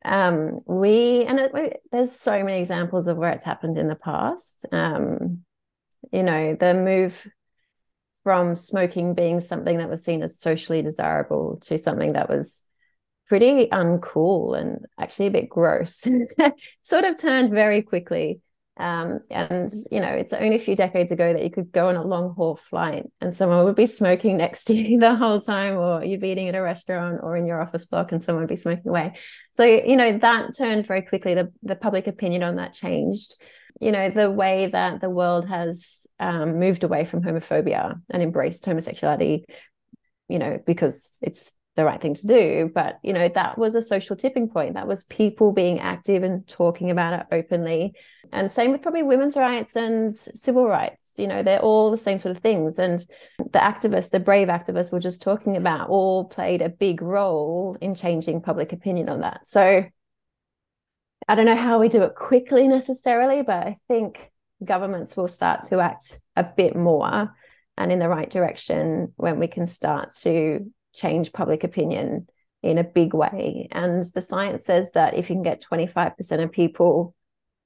um, 0.05 0.59
we 0.67 1.25
and 1.25 1.41
it, 1.41 1.81
there's 1.91 2.13
so 2.13 2.43
many 2.43 2.61
examples 2.61 3.09
of 3.09 3.17
where 3.17 3.33
it's 3.33 3.45
happened 3.45 3.79
in 3.79 3.89
the 3.89 3.95
past. 3.95 4.67
Um, 4.73 5.45
you 6.13 6.23
know, 6.23 6.55
the 6.55 6.75
move 6.75 7.27
from 8.23 8.57
smoking 8.57 9.15
being 9.15 9.41
something 9.41 9.79
that 9.79 9.91
was 9.91 10.05
seen 10.05 10.23
as 10.23 10.39
socially 10.39 10.83
desirable 10.83 11.59
to 11.63 11.79
something 11.79 12.13
that 12.13 12.29
was 12.29 12.63
pretty 13.29 13.67
uncool 13.69 14.59
and 14.59 14.87
actually 14.99 15.27
a 15.27 15.31
bit 15.31 15.49
gross 15.49 16.07
sort 16.83 17.05
of 17.05 17.19
turned 17.19 17.51
very 17.51 17.83
quickly 17.83 18.41
Um, 18.79 19.21
and 19.31 19.71
you 19.91 20.01
know, 20.01 20.09
it's 20.09 20.33
only 20.33 20.55
a 20.55 20.61
few 20.61 20.77
decades 20.77 21.11
ago 21.11 21.33
that 21.33 21.43
you 21.43 21.51
could 21.51 21.73
go 21.73 21.89
on 21.89 21.97
a 21.97 22.05
long 22.05 22.35
haul 22.35 22.57
flight 22.57 23.07
and 23.21 23.35
someone 23.35 23.65
would 23.65 23.75
be 23.75 23.87
smoking 23.87 24.37
next 24.37 24.65
to 24.67 24.75
you 24.77 24.99
the 25.01 25.17
whole 25.17 25.41
time, 25.41 25.77
or 25.77 26.05
you'd 26.05 26.21
be 26.21 26.31
eating 26.31 26.49
at 26.49 26.55
a 26.55 26.63
restaurant 26.63 27.21
or 27.23 27.37
in 27.37 27.47
your 27.47 27.61
office 27.61 27.85
block 27.85 28.13
and 28.13 28.23
someone 28.23 28.43
would 28.43 28.49
be 28.49 28.57
smoking 28.57 28.89
away. 28.89 29.15
So, 29.51 29.65
you 29.65 29.97
know, 29.97 30.19
that 30.19 30.57
turned 30.57 30.87
very 30.87 31.03
quickly. 31.03 31.35
The 31.35 31.53
the 31.63 31.77
public 31.77 32.07
opinion 32.07 32.43
on 32.43 32.57
that 32.57 32.75
changed. 32.75 33.35
You 33.81 33.93
know, 33.93 34.11
the 34.11 34.31
way 34.31 34.67
that 34.67 35.01
the 35.01 35.11
world 35.11 35.49
has 35.49 36.07
um, 36.19 36.59
moved 36.59 36.83
away 36.83 37.05
from 37.05 37.23
homophobia 37.23 38.01
and 38.11 38.23
embraced 38.23 38.65
homosexuality, 38.65 39.45
you 40.29 40.41
know, 40.41 40.59
because 40.67 41.17
it's 41.23 41.53
the 41.79 41.85
right 41.85 42.01
thing 42.01 42.15
to 42.15 42.27
do. 42.27 42.71
But 42.75 42.99
you 43.03 43.13
know 43.13 43.29
that 43.29 43.57
was 43.57 43.75
a 43.75 43.81
social 43.81 44.17
tipping 44.17 44.49
point. 44.49 44.75
That 44.75 44.89
was 44.89 45.05
people 45.05 45.53
being 45.53 45.79
active 45.79 46.25
and 46.25 46.47
talking 46.47 46.91
about 46.91 47.15
it 47.15 47.27
openly. 47.33 47.95
And 48.33 48.53
same 48.53 48.73
with 48.73 48.83
probably 48.83 49.05
women's 49.05 49.37
rights 49.37 49.77
and 49.77 50.13
civil 50.13 50.67
rights. 50.67 51.15
You 51.17 51.29
know 51.29 51.43
they're 51.43 51.61
all 51.61 51.91
the 51.93 51.97
same 51.97 52.19
sort 52.19 52.37
of 52.37 52.43
things. 52.43 52.81
And 52.81 52.99
the 53.39 53.61
activists 53.61 54.11
the 54.11 54.21
brave 54.21 54.49
activists 54.49 54.93
we're 54.93 54.99
just 54.99 55.23
talking 55.23 55.57
about 55.57 55.89
all 55.89 56.25
played 56.25 56.63
a 56.63 56.69
big 56.69 57.01
role 57.01 57.79
in 57.81 57.95
changing 57.95 58.43
public 58.43 58.73
opinion 58.73 59.09
on 59.09 59.21
that. 59.21 59.47
So 59.47 59.85
i 61.31 61.35
don't 61.35 61.45
know 61.45 61.55
how 61.55 61.79
we 61.79 61.91
do 61.91 62.03
it 62.05 62.15
quickly 62.15 62.67
necessarily 62.67 63.43
but 63.43 63.67
i 63.67 63.77
think 63.87 64.31
governments 64.65 65.15
will 65.15 65.29
start 65.29 65.65
to 65.65 65.79
act 65.79 66.23
a 66.37 66.43
bit 66.43 66.75
more 66.75 67.35
and 67.77 67.93
in 67.93 67.99
the 67.99 68.09
right 68.09 68.31
direction 68.31 69.13
when 69.17 69.39
we 69.39 69.47
can 69.47 69.67
start 69.67 70.11
to 70.11 70.71
change 70.99 71.33
public 71.33 71.65
opinion 71.65 72.27
in 72.63 72.79
a 72.79 72.85
big 72.85 73.15
way. 73.15 73.69
And 73.71 74.05
the 74.05 74.21
science 74.21 74.65
says 74.65 74.93
that 74.93 75.15
if 75.15 75.31
you 75.31 75.37
can 75.37 75.43
get 75.43 75.65
25% 75.71 76.43
of 76.43 76.53
people 76.53 77.15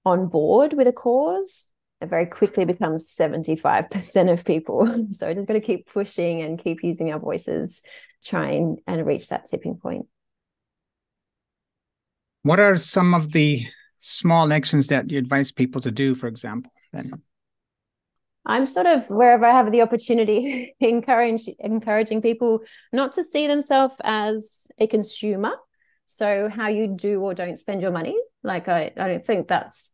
on 0.05 0.29
board 0.29 0.75
with 0.75 0.87
a 0.87 0.93
cause, 0.93 1.71
it 2.01 2.09
very 2.09 2.27
quickly 2.27 2.65
becomes 2.65 3.15
75% 3.19 4.33
of 4.33 4.45
people. 4.45 5.07
So 5.13 5.27
we're 5.27 5.35
just 5.35 5.49
got 5.49 5.55
to 5.55 5.61
keep 5.61 5.87
pushing 5.87 6.43
and 6.43 6.59
keep 6.59 6.83
using 6.83 7.13
our 7.13 7.19
voices, 7.19 7.83
trying 8.25 8.79
and 8.87 9.07
reach 9.07 9.29
that 9.29 9.47
tipping 9.47 9.77
point. 9.77 10.07
What 12.43 12.59
are 12.59 12.77
some 12.77 13.15
of 13.15 13.31
the 13.31 13.65
small 13.99 14.53
actions 14.53 14.89
that 14.89 15.11
you 15.11 15.19
advise 15.19 15.53
people 15.53 15.81
to 15.83 15.93
do, 15.93 16.15
for 16.15 16.27
example, 16.27 16.73
then? 16.93 17.23
I'm 18.45 18.67
sort 18.67 18.87
of 18.87 19.09
wherever 19.09 19.45
I 19.45 19.53
have 19.53 19.71
the 19.71 19.83
opportunity, 19.83 20.75
encourage, 20.81 21.49
encouraging 21.59 22.23
people 22.23 22.61
not 22.93 23.13
to 23.13 23.25
see 23.25 23.47
themselves 23.47 23.97
as 24.03 24.67
a 24.79 24.87
consumer. 24.87 25.53
So 26.07 26.49
how 26.49 26.69
you 26.69 26.89
do 26.89 27.21
or 27.21 27.35
don't 27.35 27.59
spend 27.59 27.81
your 27.81 27.91
money, 27.91 28.17
like 28.43 28.69
I, 28.69 28.93
I 28.97 29.09
don't 29.09 29.25
think 29.25 29.49
that's 29.49 29.93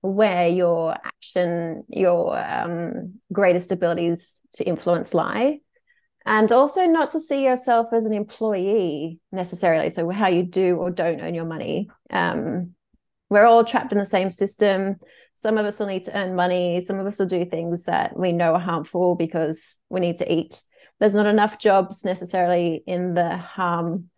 where 0.00 0.48
your 0.48 0.96
action, 1.04 1.84
your 1.88 2.36
um, 2.36 3.20
greatest 3.32 3.70
abilities 3.70 4.40
to 4.54 4.64
influence 4.64 5.14
lie. 5.14 5.60
And 6.26 6.50
also 6.52 6.86
not 6.86 7.10
to 7.10 7.20
see 7.20 7.44
yourself 7.44 7.88
as 7.92 8.04
an 8.04 8.12
employee 8.12 9.20
necessarily. 9.30 9.90
So 9.90 10.08
how 10.10 10.28
you 10.28 10.42
do 10.42 10.76
or 10.76 10.90
don't 10.90 11.20
earn 11.20 11.34
your 11.34 11.44
money. 11.44 11.88
Um, 12.10 12.74
we're 13.28 13.44
all 13.44 13.64
trapped 13.64 13.92
in 13.92 13.98
the 13.98 14.06
same 14.06 14.30
system 14.30 14.96
some 15.40 15.56
of 15.56 15.64
us 15.64 15.80
will 15.80 15.86
need 15.86 16.02
to 16.02 16.16
earn 16.16 16.34
money. 16.34 16.82
Some 16.82 16.98
of 16.98 17.06
us 17.06 17.18
will 17.18 17.26
do 17.26 17.46
things 17.46 17.84
that 17.84 18.14
we 18.14 18.30
know 18.30 18.54
are 18.54 18.60
harmful 18.60 19.14
because 19.14 19.78
we 19.88 20.00
need 20.00 20.18
to 20.18 20.30
eat. 20.30 20.60
There's 20.98 21.14
not 21.14 21.26
enough 21.26 21.58
jobs 21.58 22.04
necessarily 22.04 22.84
in 22.86 23.14
the 23.14 23.38
harm 23.38 24.10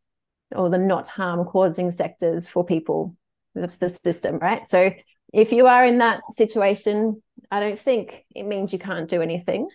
or 0.55 0.69
the 0.69 0.79
not 0.79 1.07
harm 1.07 1.45
causing 1.45 1.93
sectors 1.93 2.49
for 2.49 2.65
people. 2.65 3.17
That's 3.55 3.77
the 3.77 3.89
system 3.89 4.39
right? 4.39 4.65
So 4.65 4.93
if 5.33 5.53
you 5.53 5.67
are 5.67 5.85
in 5.85 5.99
that 5.99 6.21
situation 6.31 7.23
i 7.51 7.59
don't 7.59 7.79
think 7.79 8.25
it 8.35 8.43
means 8.43 8.73
you 8.73 8.79
can't 8.79 9.09
do 9.09 9.23
anything. 9.23 9.69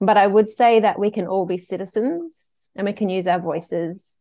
But 0.00 0.16
i 0.16 0.26
would 0.26 0.48
say 0.48 0.80
that 0.80 0.98
we 0.98 1.10
can 1.10 1.26
all 1.26 1.46
be 1.46 1.56
citizens 1.56 2.70
and 2.74 2.86
we 2.86 2.92
can 2.92 3.08
use 3.08 3.26
our 3.26 3.38
voices 3.38 4.18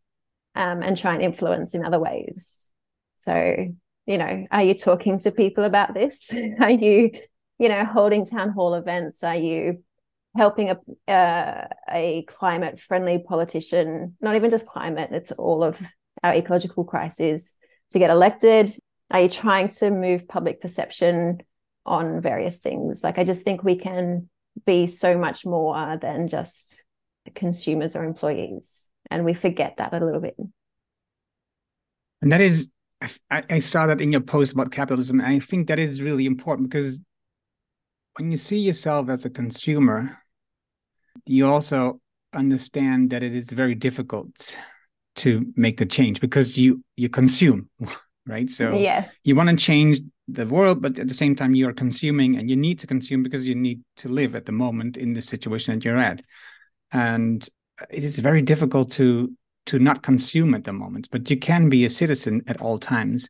um, 0.55 0.83
and 0.83 0.97
try 0.97 1.13
and 1.13 1.23
influence 1.23 1.73
in 1.73 1.85
other 1.85 1.99
ways. 1.99 2.69
So 3.17 3.67
you 4.09 4.17
know, 4.17 4.47
are 4.49 4.63
you 4.63 4.73
talking 4.73 5.19
to 5.19 5.31
people 5.31 5.63
about 5.63 5.93
this? 5.93 6.33
are 6.59 6.71
you, 6.71 7.11
you 7.59 7.69
know, 7.69 7.85
holding 7.85 8.25
town 8.25 8.49
hall 8.49 8.73
events? 8.73 9.23
Are 9.23 9.35
you 9.35 9.83
helping 10.35 10.71
a 10.71 11.11
uh, 11.11 11.67
a 11.89 12.23
climate 12.27 12.79
friendly 12.79 13.19
politician? 13.19 14.17
Not 14.19 14.35
even 14.35 14.49
just 14.49 14.65
climate; 14.65 15.11
it's 15.11 15.31
all 15.31 15.63
of 15.63 15.79
our 16.23 16.33
ecological 16.33 16.83
crises 16.83 17.57
to 17.91 17.99
get 17.99 18.09
elected. 18.09 18.75
Are 19.11 19.21
you 19.21 19.29
trying 19.29 19.69
to 19.69 19.91
move 19.91 20.27
public 20.27 20.59
perception 20.59 21.41
on 21.85 22.19
various 22.19 22.59
things? 22.59 23.03
Like, 23.03 23.19
I 23.19 23.23
just 23.23 23.43
think 23.43 23.63
we 23.63 23.75
can 23.75 24.27
be 24.65 24.87
so 24.87 25.17
much 25.17 25.45
more 25.45 25.97
than 26.01 26.27
just 26.27 26.83
consumers 27.35 27.95
or 27.95 28.03
employees, 28.03 28.89
and 29.11 29.23
we 29.23 29.35
forget 29.35 29.77
that 29.77 29.93
a 29.93 30.03
little 30.03 30.21
bit. 30.21 30.35
And 32.21 32.31
that 32.31 32.41
is 32.41 32.67
I, 33.01 33.43
I 33.49 33.59
saw 33.59 33.87
that 33.87 34.01
in 34.01 34.11
your 34.11 34.21
post 34.21 34.53
about 34.53 34.71
capitalism. 34.71 35.19
And 35.19 35.29
I 35.29 35.39
think 35.39 35.67
that 35.67 35.79
is 35.79 36.01
really 36.01 36.25
important 36.25 36.69
because 36.69 36.99
when 38.17 38.31
you 38.31 38.37
see 38.37 38.59
yourself 38.59 39.09
as 39.09 39.25
a 39.25 39.29
consumer, 39.29 40.17
you 41.25 41.47
also 41.47 42.01
understand 42.33 43.09
that 43.11 43.23
it 43.23 43.33
is 43.33 43.49
very 43.49 43.75
difficult 43.75 44.55
to 45.15 45.51
make 45.55 45.77
the 45.77 45.85
change 45.85 46.21
because 46.21 46.57
you 46.57 46.83
you 46.95 47.09
consume, 47.09 47.69
right? 48.25 48.49
So 48.49 48.73
yeah, 48.73 49.09
you 49.23 49.35
want 49.35 49.49
to 49.49 49.55
change 49.55 49.99
the 50.27 50.45
world, 50.45 50.81
but 50.81 50.99
at 50.99 51.07
the 51.07 51.13
same 51.13 51.35
time 51.35 51.55
you 51.55 51.67
are 51.67 51.73
consuming 51.73 52.37
and 52.37 52.49
you 52.49 52.55
need 52.55 52.79
to 52.79 52.87
consume 52.87 53.23
because 53.23 53.47
you 53.47 53.55
need 53.55 53.81
to 53.97 54.09
live 54.09 54.35
at 54.35 54.45
the 54.45 54.51
moment 54.51 54.97
in 54.97 55.13
the 55.13 55.21
situation 55.21 55.73
that 55.73 55.85
you're 55.85 55.97
at. 55.97 56.21
And 56.91 57.47
it 57.89 58.03
is 58.03 58.19
very 58.19 58.41
difficult 58.41 58.91
to 58.91 59.31
to 59.69 59.77
not 59.77 60.01
consume 60.01 60.55
at 60.55 60.63
the 60.63 60.73
moment, 60.73 61.07
but 61.11 61.29
you 61.29 61.37
can 61.37 61.69
be 61.69 61.85
a 61.85 61.89
citizen 61.91 62.41
at 62.47 62.59
all 62.59 62.79
times 62.79 63.29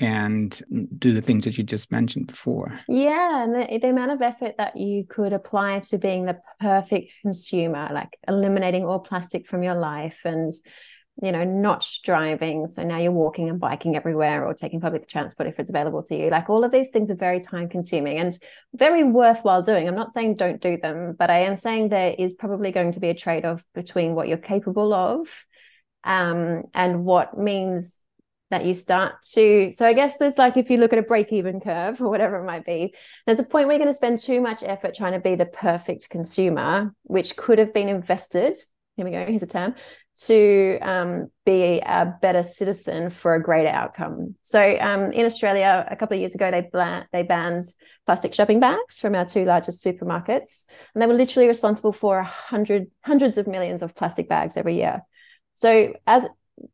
and 0.00 0.60
do 0.98 1.12
the 1.12 1.22
things 1.22 1.44
that 1.44 1.56
you 1.56 1.62
just 1.62 1.92
mentioned 1.92 2.26
before. 2.26 2.80
Yeah, 2.88 3.44
and 3.44 3.54
the, 3.54 3.78
the, 3.80 3.88
amount 3.88 4.10
of 4.10 4.20
effort 4.20 4.56
that 4.58 4.76
you 4.76 5.04
could 5.08 5.32
apply 5.32 5.78
to 5.88 5.98
being 5.98 6.26
the 6.26 6.38
perfect 6.60 7.12
consumer, 7.22 7.88
like 7.94 8.08
eliminating 8.26 8.84
all 8.84 8.98
plastic 8.98 9.46
from 9.46 9.62
your 9.62 9.76
life 9.76 10.18
and 10.24 10.52
you 11.22 11.32
know 11.32 11.44
not 11.44 11.88
driving. 12.04 12.66
So 12.66 12.82
now 12.82 12.98
you're 12.98 13.12
walking 13.12 13.48
and 13.48 13.58
biking 13.58 13.96
everywhere 13.96 14.46
or 14.46 14.54
taking 14.54 14.80
public 14.80 15.08
transport 15.08 15.48
if 15.48 15.58
it's 15.58 15.70
available 15.70 16.02
to 16.04 16.16
you. 16.16 16.30
Like 16.30 16.50
all 16.50 16.64
of 16.64 16.72
these 16.72 16.90
things 16.90 17.10
are 17.10 17.16
very 17.16 17.40
time 17.40 17.68
consuming 17.68 18.18
and 18.18 18.36
very 18.74 19.02
worthwhile 19.04 19.62
doing. 19.62 19.88
I'm 19.88 19.94
not 19.94 20.12
saying 20.12 20.36
don't 20.36 20.60
do 20.60 20.76
them 20.76 21.14
but 21.18 21.30
i 21.30 21.38
am 21.38 21.56
saying 21.56 21.88
there 21.88 22.14
is 22.18 22.34
probably 22.34 22.72
going 22.72 22.92
to 22.92 23.00
be 23.00 23.08
a 23.08 23.14
trade-off 23.14 23.64
between 23.74 24.14
what 24.14 24.28
you're 24.28 24.38
capable 24.38 24.92
of 24.92 25.44
um, 26.04 26.62
and 26.74 27.04
what 27.04 27.38
means 27.38 27.98
that 28.50 28.64
you 28.64 28.74
start 28.74 29.14
to 29.22 29.72
so 29.72 29.84
i 29.84 29.92
guess 29.92 30.18
there's 30.18 30.38
like 30.38 30.56
if 30.56 30.70
you 30.70 30.76
look 30.78 30.92
at 30.92 31.00
a 31.00 31.02
break 31.02 31.32
even 31.32 31.60
curve 31.60 32.00
or 32.00 32.08
whatever 32.08 32.36
it 32.36 32.44
might 32.44 32.64
be 32.64 32.94
there's 33.26 33.40
a 33.40 33.44
point 33.44 33.66
where 33.66 33.74
you're 33.74 33.84
going 33.84 33.92
to 33.92 33.94
spend 33.94 34.20
too 34.20 34.40
much 34.40 34.62
effort 34.62 34.94
trying 34.94 35.12
to 35.12 35.20
be 35.20 35.34
the 35.34 35.46
perfect 35.46 36.08
consumer 36.10 36.94
which 37.02 37.36
could 37.36 37.58
have 37.58 37.74
been 37.74 37.88
invested. 37.88 38.56
Here 38.96 39.04
we 39.04 39.10
go 39.10 39.24
here's 39.24 39.42
a 39.42 39.48
term 39.48 39.74
to 40.24 40.78
um, 40.80 41.30
be 41.44 41.80
a 41.80 42.14
better 42.22 42.42
citizen 42.42 43.10
for 43.10 43.34
a 43.34 43.42
greater 43.42 43.68
outcome. 43.68 44.34
So 44.42 44.78
um, 44.80 45.12
in 45.12 45.26
Australia, 45.26 45.86
a 45.90 45.96
couple 45.96 46.14
of 46.14 46.20
years 46.20 46.34
ago, 46.34 46.50
they 46.50 46.62
bla- 46.62 47.06
they 47.12 47.22
banned 47.22 47.64
plastic 48.06 48.32
shopping 48.32 48.60
bags 48.60 48.98
from 48.98 49.14
our 49.14 49.26
two 49.26 49.44
largest 49.44 49.84
supermarkets, 49.84 50.64
and 50.94 51.02
they 51.02 51.06
were 51.06 51.14
literally 51.14 51.48
responsible 51.48 51.92
for 51.92 52.22
hundred 52.22 52.90
hundreds 53.04 53.36
of 53.36 53.46
millions 53.46 53.82
of 53.82 53.94
plastic 53.94 54.28
bags 54.28 54.56
every 54.56 54.76
year. 54.76 55.02
So 55.52 55.94
as 56.06 56.26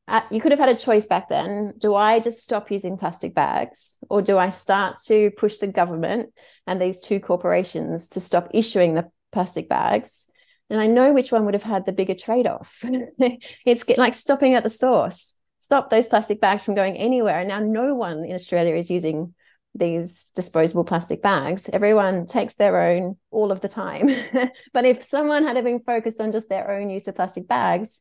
uh, 0.06 0.20
you 0.30 0.40
could 0.40 0.52
have 0.52 0.60
had 0.60 0.68
a 0.68 0.76
choice 0.76 1.06
back 1.06 1.28
then. 1.28 1.74
Do 1.78 1.94
I 1.94 2.20
just 2.20 2.42
stop 2.42 2.70
using 2.70 2.96
plastic 2.96 3.34
bags, 3.34 3.98
or 4.08 4.22
do 4.22 4.38
I 4.38 4.50
start 4.50 4.98
to 5.06 5.30
push 5.32 5.58
the 5.58 5.66
government 5.66 6.32
and 6.66 6.80
these 6.80 7.00
two 7.00 7.18
corporations 7.18 8.10
to 8.10 8.20
stop 8.20 8.50
issuing 8.54 8.94
the 8.94 9.10
plastic 9.32 9.68
bags? 9.68 10.30
And 10.72 10.80
I 10.80 10.86
know 10.86 11.12
which 11.12 11.30
one 11.30 11.44
would 11.44 11.52
have 11.52 11.62
had 11.62 11.84
the 11.84 11.92
bigger 11.92 12.14
trade 12.14 12.46
off. 12.46 12.82
it's 13.66 13.86
like 13.98 14.14
stopping 14.14 14.54
at 14.54 14.62
the 14.62 14.70
source, 14.70 15.38
stop 15.58 15.90
those 15.90 16.06
plastic 16.06 16.40
bags 16.40 16.62
from 16.62 16.74
going 16.74 16.96
anywhere. 16.96 17.40
And 17.40 17.48
now 17.48 17.60
no 17.60 17.94
one 17.94 18.24
in 18.24 18.34
Australia 18.34 18.74
is 18.74 18.88
using 18.88 19.34
these 19.74 20.32
disposable 20.34 20.84
plastic 20.84 21.20
bags. 21.20 21.68
Everyone 21.70 22.26
takes 22.26 22.54
their 22.54 22.80
own 22.80 23.18
all 23.30 23.52
of 23.52 23.60
the 23.60 23.68
time. 23.68 24.08
but 24.72 24.86
if 24.86 25.02
someone 25.02 25.44
had 25.44 25.62
been 25.62 25.80
focused 25.80 26.22
on 26.22 26.32
just 26.32 26.48
their 26.48 26.70
own 26.70 26.88
use 26.88 27.06
of 27.06 27.16
plastic 27.16 27.46
bags, 27.46 28.00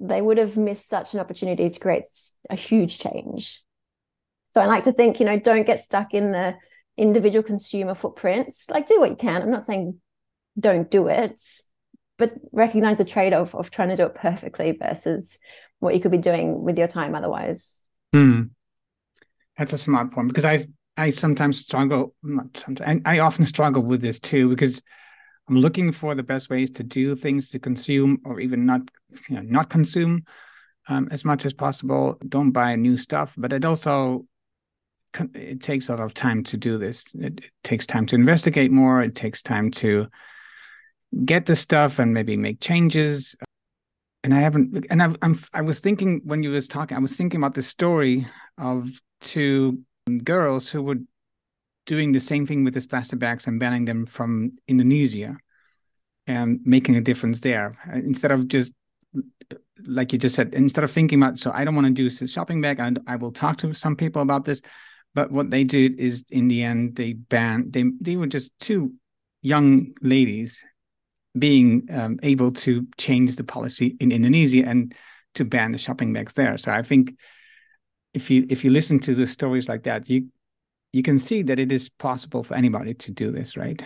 they 0.00 0.20
would 0.20 0.38
have 0.38 0.56
missed 0.56 0.88
such 0.88 1.14
an 1.14 1.20
opportunity 1.20 1.70
to 1.70 1.78
create 1.78 2.06
a 2.50 2.56
huge 2.56 2.98
change. 2.98 3.62
So 4.48 4.60
I 4.60 4.66
like 4.66 4.84
to 4.84 4.92
think, 4.92 5.20
you 5.20 5.26
know, 5.26 5.38
don't 5.38 5.66
get 5.66 5.80
stuck 5.80 6.12
in 6.12 6.32
the 6.32 6.56
individual 6.96 7.44
consumer 7.44 7.94
footprint. 7.94 8.52
Like 8.68 8.88
do 8.88 8.98
what 8.98 9.10
you 9.10 9.16
can. 9.16 9.42
I'm 9.42 9.50
not 9.52 9.62
saying 9.62 10.00
don't 10.58 10.90
do 10.90 11.06
it, 11.06 11.40
but 12.18 12.32
recognize 12.52 12.98
the 12.98 13.04
trade-off 13.04 13.54
of 13.54 13.70
trying 13.70 13.88
to 13.88 13.96
do 13.96 14.06
it 14.06 14.14
perfectly 14.14 14.72
versus 14.72 15.38
what 15.80 15.94
you 15.94 16.00
could 16.00 16.12
be 16.12 16.18
doing 16.18 16.62
with 16.62 16.78
your 16.78 16.88
time 16.88 17.14
otherwise 17.14 17.74
hmm. 18.12 18.42
that's 19.56 19.72
a 19.72 19.78
smart 19.78 20.12
point 20.12 20.28
because 20.28 20.44
i've 20.44 20.66
I 20.96 21.10
sometimes 21.10 21.58
struggle. 21.58 22.14
not 22.22 22.56
Sometimes, 22.56 23.02
I 23.04 23.18
often 23.18 23.46
struggle 23.46 23.82
with 23.82 24.00
this 24.00 24.20
too 24.20 24.48
because 24.48 24.82
I'm 25.48 25.56
looking 25.56 25.92
for 25.92 26.14
the 26.14 26.22
best 26.22 26.48
ways 26.50 26.70
to 26.72 26.82
do 26.82 27.14
things 27.16 27.50
to 27.50 27.58
consume 27.58 28.20
or 28.24 28.40
even 28.40 28.64
not, 28.64 28.82
you 29.28 29.36
know, 29.36 29.42
not 29.42 29.68
consume 29.68 30.24
um, 30.88 31.08
as 31.10 31.24
much 31.24 31.44
as 31.44 31.52
possible. 31.52 32.18
Don't 32.28 32.52
buy 32.52 32.76
new 32.76 32.96
stuff, 32.96 33.34
but 33.36 33.52
it 33.52 33.64
also 33.64 34.26
it 35.34 35.62
takes 35.62 35.88
a 35.88 35.92
lot 35.92 36.00
of 36.00 36.14
time 36.14 36.42
to 36.44 36.56
do 36.56 36.78
this. 36.78 37.14
It, 37.14 37.44
it 37.44 37.50
takes 37.62 37.86
time 37.86 38.06
to 38.06 38.14
investigate 38.14 38.70
more. 38.70 39.02
It 39.02 39.14
takes 39.14 39.42
time 39.42 39.70
to 39.72 40.08
get 41.24 41.46
the 41.46 41.56
stuff 41.56 41.98
and 41.98 42.14
maybe 42.14 42.36
make 42.36 42.60
changes. 42.60 43.34
And 44.22 44.34
I 44.34 44.40
haven't. 44.40 44.86
And 44.90 45.02
I've, 45.02 45.16
I'm. 45.22 45.38
I 45.52 45.60
was 45.60 45.80
thinking 45.80 46.22
when 46.24 46.42
you 46.42 46.50
was 46.50 46.66
talking. 46.66 46.96
I 46.96 47.00
was 47.00 47.16
thinking 47.16 47.38
about 47.38 47.54
the 47.54 47.62
story 47.62 48.26
of 48.56 48.88
two 49.20 49.80
girls 50.24 50.70
who 50.70 50.82
were 50.82 50.98
doing 51.86 52.12
the 52.12 52.20
same 52.20 52.46
thing 52.46 52.64
with 52.64 52.74
these 52.74 52.86
plastic 52.86 53.18
bags 53.18 53.46
and 53.46 53.60
banning 53.60 53.84
them 53.84 54.06
from 54.06 54.52
Indonesia 54.66 55.36
and 56.26 56.60
making 56.64 56.96
a 56.96 57.00
difference 57.00 57.40
there 57.40 57.74
instead 57.92 58.30
of 58.30 58.48
just 58.48 58.72
like 59.86 60.12
you 60.12 60.18
just 60.18 60.34
said 60.34 60.54
instead 60.54 60.84
of 60.84 60.90
thinking 60.90 61.22
about 61.22 61.38
so 61.38 61.50
i 61.52 61.64
don't 61.64 61.74
want 61.74 61.86
to 61.86 61.92
do 61.92 62.06
a 62.06 62.28
shopping 62.28 62.60
bag 62.60 62.78
and 62.80 63.00
i 63.06 63.16
will 63.16 63.32
talk 63.32 63.56
to 63.58 63.72
some 63.74 63.96
people 63.96 64.22
about 64.22 64.44
this 64.44 64.62
but 65.14 65.30
what 65.30 65.50
they 65.50 65.64
did 65.64 65.98
is 65.98 66.24
in 66.30 66.48
the 66.48 66.62
end 66.62 66.96
they 66.96 67.12
banned 67.12 67.72
they 67.72 67.84
they 68.00 68.16
were 68.16 68.26
just 68.26 68.50
two 68.60 68.92
young 69.42 69.92
ladies 70.00 70.64
being 71.38 71.88
um, 71.90 72.18
able 72.22 72.52
to 72.52 72.86
change 72.96 73.36
the 73.36 73.44
policy 73.44 73.96
in 74.00 74.12
indonesia 74.12 74.62
and 74.64 74.94
to 75.34 75.44
ban 75.44 75.72
the 75.72 75.78
shopping 75.78 76.12
bags 76.12 76.32
there. 76.34 76.56
So 76.58 76.72
i 76.72 76.82
think 76.82 77.14
if 78.12 78.30
you 78.30 78.46
if 78.48 78.64
you 78.64 78.70
listen 78.70 79.00
to 79.00 79.14
the 79.14 79.26
stories 79.26 79.68
like 79.68 79.82
that 79.82 80.08
you 80.08 80.28
you 80.92 81.02
can 81.02 81.18
see 81.18 81.42
that 81.42 81.58
it 81.58 81.72
is 81.72 81.88
possible 81.88 82.44
for 82.44 82.54
anybody 82.54 82.94
to 82.94 83.10
do 83.10 83.32
this 83.32 83.56
right 83.56 83.82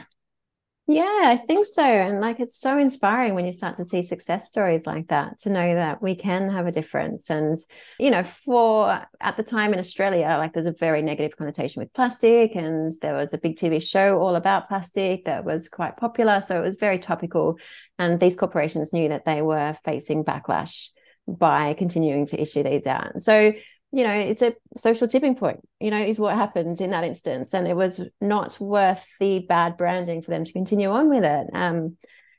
yeah, 0.90 1.24
I 1.24 1.36
think 1.36 1.66
so. 1.66 1.82
And 1.82 2.18
like 2.22 2.40
it's 2.40 2.58
so 2.58 2.78
inspiring 2.78 3.34
when 3.34 3.44
you 3.44 3.52
start 3.52 3.74
to 3.76 3.84
see 3.84 4.02
success 4.02 4.48
stories 4.48 4.86
like 4.86 5.08
that 5.08 5.38
to 5.40 5.50
know 5.50 5.74
that 5.74 6.00
we 6.00 6.14
can 6.14 6.48
have 6.48 6.66
a 6.66 6.72
difference. 6.72 7.28
And, 7.28 7.58
you 8.00 8.10
know, 8.10 8.24
for 8.24 9.04
at 9.20 9.36
the 9.36 9.42
time 9.42 9.74
in 9.74 9.78
Australia, 9.78 10.36
like 10.38 10.54
there's 10.54 10.64
a 10.64 10.72
very 10.72 11.02
negative 11.02 11.36
connotation 11.36 11.82
with 11.82 11.92
plastic, 11.92 12.56
and 12.56 12.90
there 13.02 13.14
was 13.14 13.34
a 13.34 13.38
big 13.38 13.56
TV 13.56 13.82
show 13.82 14.18
all 14.18 14.34
about 14.34 14.68
plastic 14.68 15.26
that 15.26 15.44
was 15.44 15.68
quite 15.68 15.98
popular. 15.98 16.40
So 16.40 16.58
it 16.58 16.64
was 16.64 16.76
very 16.76 16.98
topical. 16.98 17.58
And 17.98 18.18
these 18.18 18.34
corporations 18.34 18.94
knew 18.94 19.10
that 19.10 19.26
they 19.26 19.42
were 19.42 19.74
facing 19.84 20.24
backlash 20.24 20.88
by 21.26 21.74
continuing 21.74 22.24
to 22.26 22.40
issue 22.40 22.62
these 22.62 22.86
out. 22.86 23.20
So 23.20 23.52
you 23.92 24.04
know 24.04 24.12
it's 24.12 24.42
a 24.42 24.54
social 24.76 25.08
tipping 25.08 25.34
point 25.34 25.60
you 25.80 25.90
know 25.90 25.98
is 25.98 26.18
what 26.18 26.36
happened 26.36 26.80
in 26.80 26.90
that 26.90 27.04
instance. 27.04 27.54
And 27.54 27.66
it 27.66 27.76
was 27.76 28.00
not 28.20 28.58
worth 28.60 29.06
the 29.20 29.40
bad 29.40 29.76
branding 29.76 30.22
for 30.22 30.30
them 30.30 30.44
to 30.44 30.52
continue 30.52 30.90
on 30.90 31.08
with 31.08 31.24
it. 31.24 31.46
Um 31.52 31.96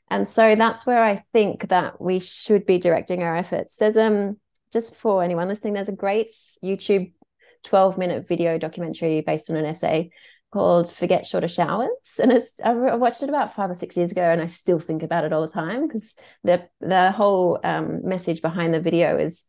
and 0.08 0.26
so 0.26 0.54
that's 0.54 0.86
where 0.86 1.02
i 1.02 1.24
think 1.32 1.68
that 1.68 2.00
we 2.00 2.20
should 2.20 2.66
be 2.66 2.78
directing 2.78 3.22
our 3.22 3.36
efforts. 3.36 3.76
There's 3.76 3.96
um 3.96 4.36
just 4.72 4.96
for 4.96 5.22
anyone 5.22 5.48
listening 5.48 5.74
there's 5.74 5.88
a 5.88 5.92
great 5.92 6.32
youtube 6.62 7.12
12 7.64 7.98
minute 7.98 8.28
video 8.28 8.56
documentary 8.56 9.20
based 9.20 9.50
on 9.50 9.56
an 9.56 9.66
essay 9.66 10.10
called 10.52 10.92
forget 10.92 11.26
shorter 11.26 11.48
showers. 11.48 12.20
And 12.22 12.30
it's 12.32 12.60
i 12.60 12.72
watched 12.72 13.24
it 13.24 13.28
about 13.28 13.54
five 13.54 13.70
or 13.70 13.74
six 13.74 13.96
years 13.96 14.12
ago 14.12 14.22
and 14.22 14.40
i 14.40 14.46
still 14.46 14.78
think 14.78 15.02
about 15.02 15.24
it 15.24 15.32
all 15.32 15.42
the 15.42 15.52
time 15.52 15.88
because 15.88 16.14
the 16.44 16.68
the 16.80 17.10
whole 17.10 17.58
um, 17.64 18.06
message 18.06 18.40
behind 18.40 18.72
the 18.72 18.80
video 18.80 19.18
is 19.18 19.46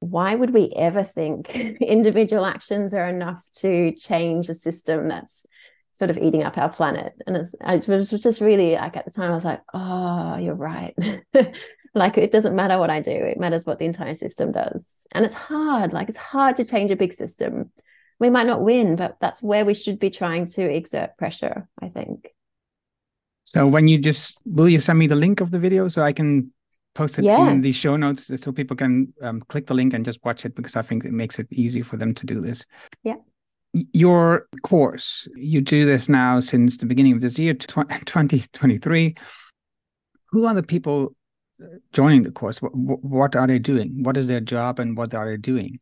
why 0.00 0.34
would 0.34 0.50
we 0.50 0.72
ever 0.76 1.02
think 1.02 1.54
individual 1.80 2.44
actions 2.44 2.94
are 2.94 3.08
enough 3.08 3.44
to 3.60 3.92
change 3.92 4.48
a 4.48 4.54
system 4.54 5.08
that's 5.08 5.46
sort 5.92 6.10
of 6.10 6.18
eating 6.18 6.42
up 6.42 6.58
our 6.58 6.68
planet? 6.68 7.14
And 7.26 7.36
it 7.36 7.88
was 7.88 8.10
just 8.10 8.40
really 8.40 8.74
like 8.74 8.96
at 8.96 9.04
the 9.04 9.10
time, 9.10 9.30
I 9.30 9.34
was 9.34 9.44
like, 9.44 9.62
oh, 9.72 10.36
you're 10.36 10.54
right. 10.54 10.94
like 11.94 12.18
it 12.18 12.30
doesn't 12.30 12.54
matter 12.54 12.78
what 12.78 12.90
I 12.90 13.00
do, 13.00 13.10
it 13.10 13.40
matters 13.40 13.64
what 13.64 13.78
the 13.78 13.86
entire 13.86 14.14
system 14.14 14.52
does. 14.52 15.06
And 15.12 15.24
it's 15.24 15.34
hard, 15.34 15.92
like 15.92 16.08
it's 16.08 16.18
hard 16.18 16.56
to 16.56 16.64
change 16.64 16.90
a 16.90 16.96
big 16.96 17.12
system. 17.12 17.72
We 18.18 18.30
might 18.30 18.46
not 18.46 18.62
win, 18.62 18.96
but 18.96 19.16
that's 19.20 19.42
where 19.42 19.64
we 19.64 19.74
should 19.74 19.98
be 19.98 20.10
trying 20.10 20.46
to 20.46 20.62
exert 20.62 21.18
pressure, 21.18 21.68
I 21.80 21.88
think. 21.88 22.28
So 23.44 23.66
when 23.66 23.88
you 23.88 23.98
just 23.98 24.38
will 24.44 24.68
you 24.68 24.80
send 24.80 24.98
me 24.98 25.06
the 25.06 25.14
link 25.14 25.40
of 25.40 25.50
the 25.50 25.58
video 25.58 25.88
so 25.88 26.02
I 26.02 26.12
can 26.12 26.52
post 26.96 27.18
it 27.18 27.24
yeah. 27.24 27.50
in 27.50 27.60
the 27.60 27.72
show 27.72 27.96
notes 27.96 28.30
so 28.42 28.50
people 28.50 28.76
can 28.76 29.12
um, 29.20 29.42
click 29.48 29.66
the 29.66 29.74
link 29.74 29.92
and 29.92 30.04
just 30.04 30.24
watch 30.24 30.44
it 30.44 30.56
because 30.56 30.74
I 30.76 30.82
think 30.82 31.04
it 31.04 31.12
makes 31.12 31.38
it 31.38 31.46
easy 31.50 31.82
for 31.82 31.96
them 31.96 32.14
to 32.14 32.26
do 32.26 32.40
this. 32.40 32.64
Yeah. 33.04 33.16
Your 33.92 34.48
course, 34.62 35.28
you 35.36 35.60
do 35.60 35.84
this 35.84 36.08
now 36.08 36.40
since 36.40 36.78
the 36.78 36.86
beginning 36.86 37.12
of 37.12 37.20
this 37.20 37.38
year, 37.38 37.52
2023. 37.52 39.14
Who 40.30 40.46
are 40.46 40.54
the 40.54 40.62
people 40.62 41.14
uh, 41.62 41.66
joining 41.92 42.22
the 42.22 42.30
course? 42.30 42.62
What, 42.62 42.72
what 42.74 43.36
are 43.36 43.46
they 43.46 43.58
doing? 43.58 44.02
What 44.02 44.16
is 44.16 44.26
their 44.26 44.40
job 44.40 44.80
and 44.80 44.96
what 44.96 45.14
are 45.14 45.30
they 45.30 45.36
doing? 45.36 45.78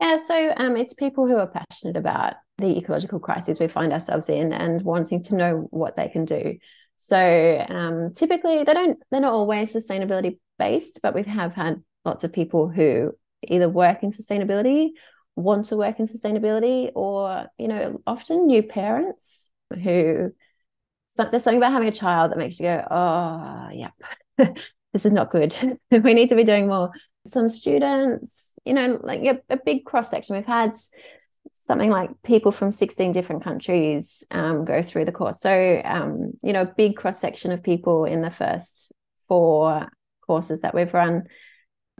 Yeah, 0.00 0.18
so 0.18 0.52
um, 0.56 0.76
it's 0.76 0.94
people 0.94 1.26
who 1.26 1.36
are 1.36 1.48
passionate 1.48 1.96
about 1.96 2.34
the 2.58 2.76
ecological 2.78 3.18
crisis 3.18 3.58
we 3.58 3.66
find 3.66 3.92
ourselves 3.92 4.28
in 4.28 4.52
and 4.52 4.82
wanting 4.82 5.22
to 5.24 5.34
know 5.34 5.66
what 5.70 5.96
they 5.96 6.08
can 6.08 6.24
do. 6.26 6.58
So 7.02 7.66
um, 7.66 8.12
typically 8.12 8.62
they 8.62 8.74
don't 8.74 8.98
they're 9.10 9.22
not 9.22 9.32
always 9.32 9.74
sustainability 9.74 10.38
based, 10.58 11.00
but 11.02 11.14
we 11.14 11.22
have 11.22 11.54
had 11.54 11.82
lots 12.04 12.24
of 12.24 12.32
people 12.32 12.68
who 12.68 13.12
either 13.42 13.70
work 13.70 14.02
in 14.02 14.10
sustainability, 14.10 14.90
want 15.34 15.64
to 15.66 15.78
work 15.78 15.98
in 15.98 16.04
sustainability, 16.04 16.92
or 16.94 17.46
you 17.56 17.68
know, 17.68 18.02
often 18.06 18.46
new 18.46 18.62
parents 18.62 19.50
who 19.82 20.32
so, 21.08 21.24
there's 21.24 21.42
something 21.42 21.58
about 21.58 21.72
having 21.72 21.88
a 21.88 21.92
child 21.92 22.30
that 22.30 22.38
makes 22.38 22.60
you 22.60 22.64
go, 22.64 22.86
oh, 22.88 23.68
yep, 23.72 23.92
this 24.92 25.06
is 25.06 25.10
not 25.10 25.30
good. 25.30 25.56
we 25.90 26.12
need 26.14 26.28
to 26.28 26.36
be 26.36 26.44
doing 26.44 26.68
more. 26.68 26.92
Some 27.26 27.48
students, 27.48 28.54
you 28.66 28.74
know, 28.74 29.00
like 29.02 29.22
a, 29.22 29.40
a 29.48 29.56
big 29.56 29.86
cross 29.86 30.10
section. 30.10 30.36
We've 30.36 30.44
had 30.44 30.72
something 31.52 31.90
like 31.90 32.10
people 32.22 32.52
from 32.52 32.72
16 32.72 33.12
different 33.12 33.42
countries 33.42 34.24
um, 34.30 34.64
go 34.64 34.82
through 34.82 35.04
the 35.04 35.12
course. 35.12 35.40
So, 35.40 35.82
um, 35.84 36.32
you 36.42 36.52
know, 36.52 36.62
a 36.62 36.74
big 36.76 36.96
cross 36.96 37.18
section 37.18 37.52
of 37.52 37.62
people 37.62 38.04
in 38.04 38.22
the 38.22 38.30
first 38.30 38.92
four 39.28 39.88
courses 40.26 40.60
that 40.60 40.74
we've 40.74 40.92
run 40.94 41.24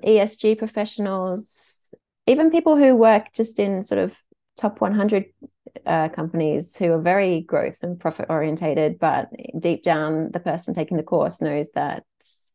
ESG 0.05 0.59
professionals, 0.59 1.93
even 2.27 2.51
people 2.51 2.77
who 2.77 2.95
work 2.95 3.33
just 3.33 3.59
in 3.59 3.83
sort 3.83 3.99
of 3.99 4.21
top 4.59 4.81
100 4.81 5.27
uh, 5.87 6.09
companies 6.09 6.77
who 6.77 6.93
are 6.93 7.01
very 7.01 7.41
growth 7.43 7.83
and 7.83 7.99
profit 7.99 8.27
orientated, 8.29 8.99
but 8.99 9.29
deep 9.59 9.83
down, 9.83 10.31
the 10.33 10.41
person 10.41 10.75
taking 10.75 10.97
the 10.97 11.03
course 11.03 11.41
knows 11.41 11.69
that 11.75 12.05
it's 12.19 12.53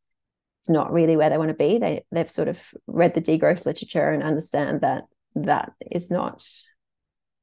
not 0.69 0.91
really 0.91 1.15
where 1.15 1.29
they 1.29 1.37
want 1.37 1.49
to 1.49 1.53
be. 1.53 1.77
They 1.77 2.05
they've 2.11 2.29
sort 2.29 2.47
of 2.47 2.61
read 2.87 3.13
the 3.13 3.21
degrowth 3.21 3.65
literature 3.65 4.09
and 4.09 4.23
understand 4.23 4.81
that 4.81 5.03
that 5.35 5.73
is 5.91 6.09
not 6.09 6.47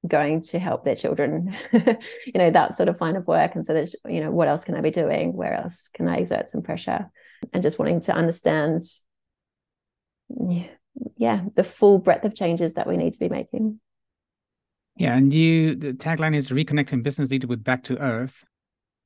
going 0.06 0.42
to 0.42 0.58
help 0.58 0.84
their 0.84 0.96
children 0.96 1.54
you 1.72 2.34
know 2.34 2.50
that 2.50 2.76
sort 2.76 2.88
of 2.88 3.00
line 3.00 3.16
of 3.16 3.26
work. 3.26 3.54
And 3.54 3.64
so 3.64 3.74
that 3.74 3.92
you 4.06 4.20
know 4.20 4.30
what 4.30 4.48
else 4.48 4.64
can 4.64 4.74
i 4.74 4.80
be 4.80 4.90
doing? 4.90 5.32
Where 5.32 5.54
else 5.54 5.88
can 5.94 6.08
i 6.08 6.16
exert 6.16 6.48
some 6.48 6.62
pressure? 6.62 7.10
And 7.52 7.62
just 7.62 7.78
wanting 7.78 8.00
to 8.02 8.14
understand 8.14 8.82
yeah 11.16 11.42
the 11.56 11.64
full 11.64 11.98
breadth 11.98 12.24
of 12.24 12.34
changes 12.34 12.74
that 12.74 12.86
we 12.86 12.96
need 12.96 13.12
to 13.12 13.18
be 13.18 13.28
making. 13.28 13.80
Yeah 14.96 15.16
and 15.16 15.32
you 15.32 15.74
the 15.74 15.92
tagline 15.92 16.34
is 16.34 16.50
reconnecting 16.50 17.02
business 17.02 17.30
leader 17.30 17.46
with 17.46 17.62
back 17.62 17.84
to 17.84 17.98
earth. 17.98 18.44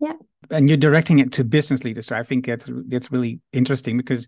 Yeah. 0.01 0.13
And 0.51 0.69
you're 0.69 0.77
directing 0.77 1.19
it 1.19 1.33
to 1.33 1.45
business 1.45 1.85
leaders. 1.85 2.07
So 2.07 2.17
i 2.17 2.23
think 2.23 2.47
that's 2.47 2.71
that's 2.89 3.13
really 3.13 3.41
interesting 3.53 3.97
because 3.97 4.27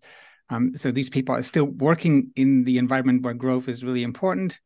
um, 0.51 0.73
so 0.75 0.91
these 0.91 1.11
people 1.11 1.35
are 1.35 1.43
still 1.43 1.67
working 1.67 2.31
in 2.35 2.65
the 2.65 2.79
environment 2.79 3.23
where 3.23 3.35
growth 3.35 3.69
is 3.69 3.85
really 3.85 4.03
important 4.03 4.59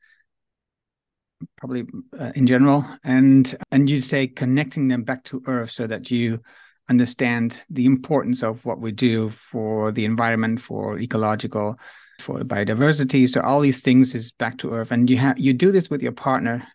probably 1.57 1.85
uh, 2.19 2.33
in 2.35 2.47
general 2.47 2.85
and 3.05 3.55
and 3.71 3.89
you 3.89 4.01
say 4.01 4.27
connecting 4.27 4.89
them 4.89 5.03
back 5.03 5.23
to 5.25 5.43
earth 5.47 5.71
so 5.71 5.87
that 5.87 6.11
you 6.11 6.41
understand 6.89 7.63
the 7.71 7.87
importance 7.87 8.43
of 8.43 8.65
what 8.65 8.81
we 8.81 8.93
do 8.93 9.29
for 9.31 9.93
the 9.93 10.05
environment 10.05 10.61
for 10.61 10.99
ecological 10.99 11.79
for 12.21 12.41
biodiversity. 12.41 13.29
So 13.29 13.41
all 13.41 13.61
these 13.61 13.83
things 13.83 14.15
is 14.15 14.33
back 14.33 14.59
to 14.59 14.73
earth. 14.73 14.91
And 14.91 15.11
you 15.11 15.17
have 15.19 15.39
you 15.39 15.53
do 15.53 15.73
this 15.73 15.91
with 15.91 16.03
your 16.03 16.13
partner 16.13 16.67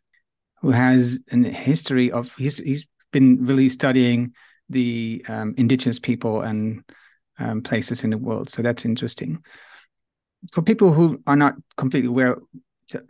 who 0.61 0.71
has 0.71 1.21
a 1.31 1.37
history 1.37 2.11
of 2.11 2.33
he's 2.35 2.57
he's 2.59 2.87
been 3.11 3.45
really 3.45 3.69
studying 3.69 4.33
the 4.69 5.25
um, 5.27 5.53
indigenous 5.57 5.99
people 5.99 6.41
and 6.41 6.83
um, 7.39 7.61
places 7.61 8.03
in 8.03 8.09
the 8.09 8.17
world. 8.17 8.49
So 8.49 8.61
that's 8.61 8.85
interesting. 8.85 9.43
For 10.51 10.61
people 10.61 10.93
who 10.93 11.21
are 11.25 11.35
not 11.35 11.55
completely 11.77 12.09
aware 12.09 12.37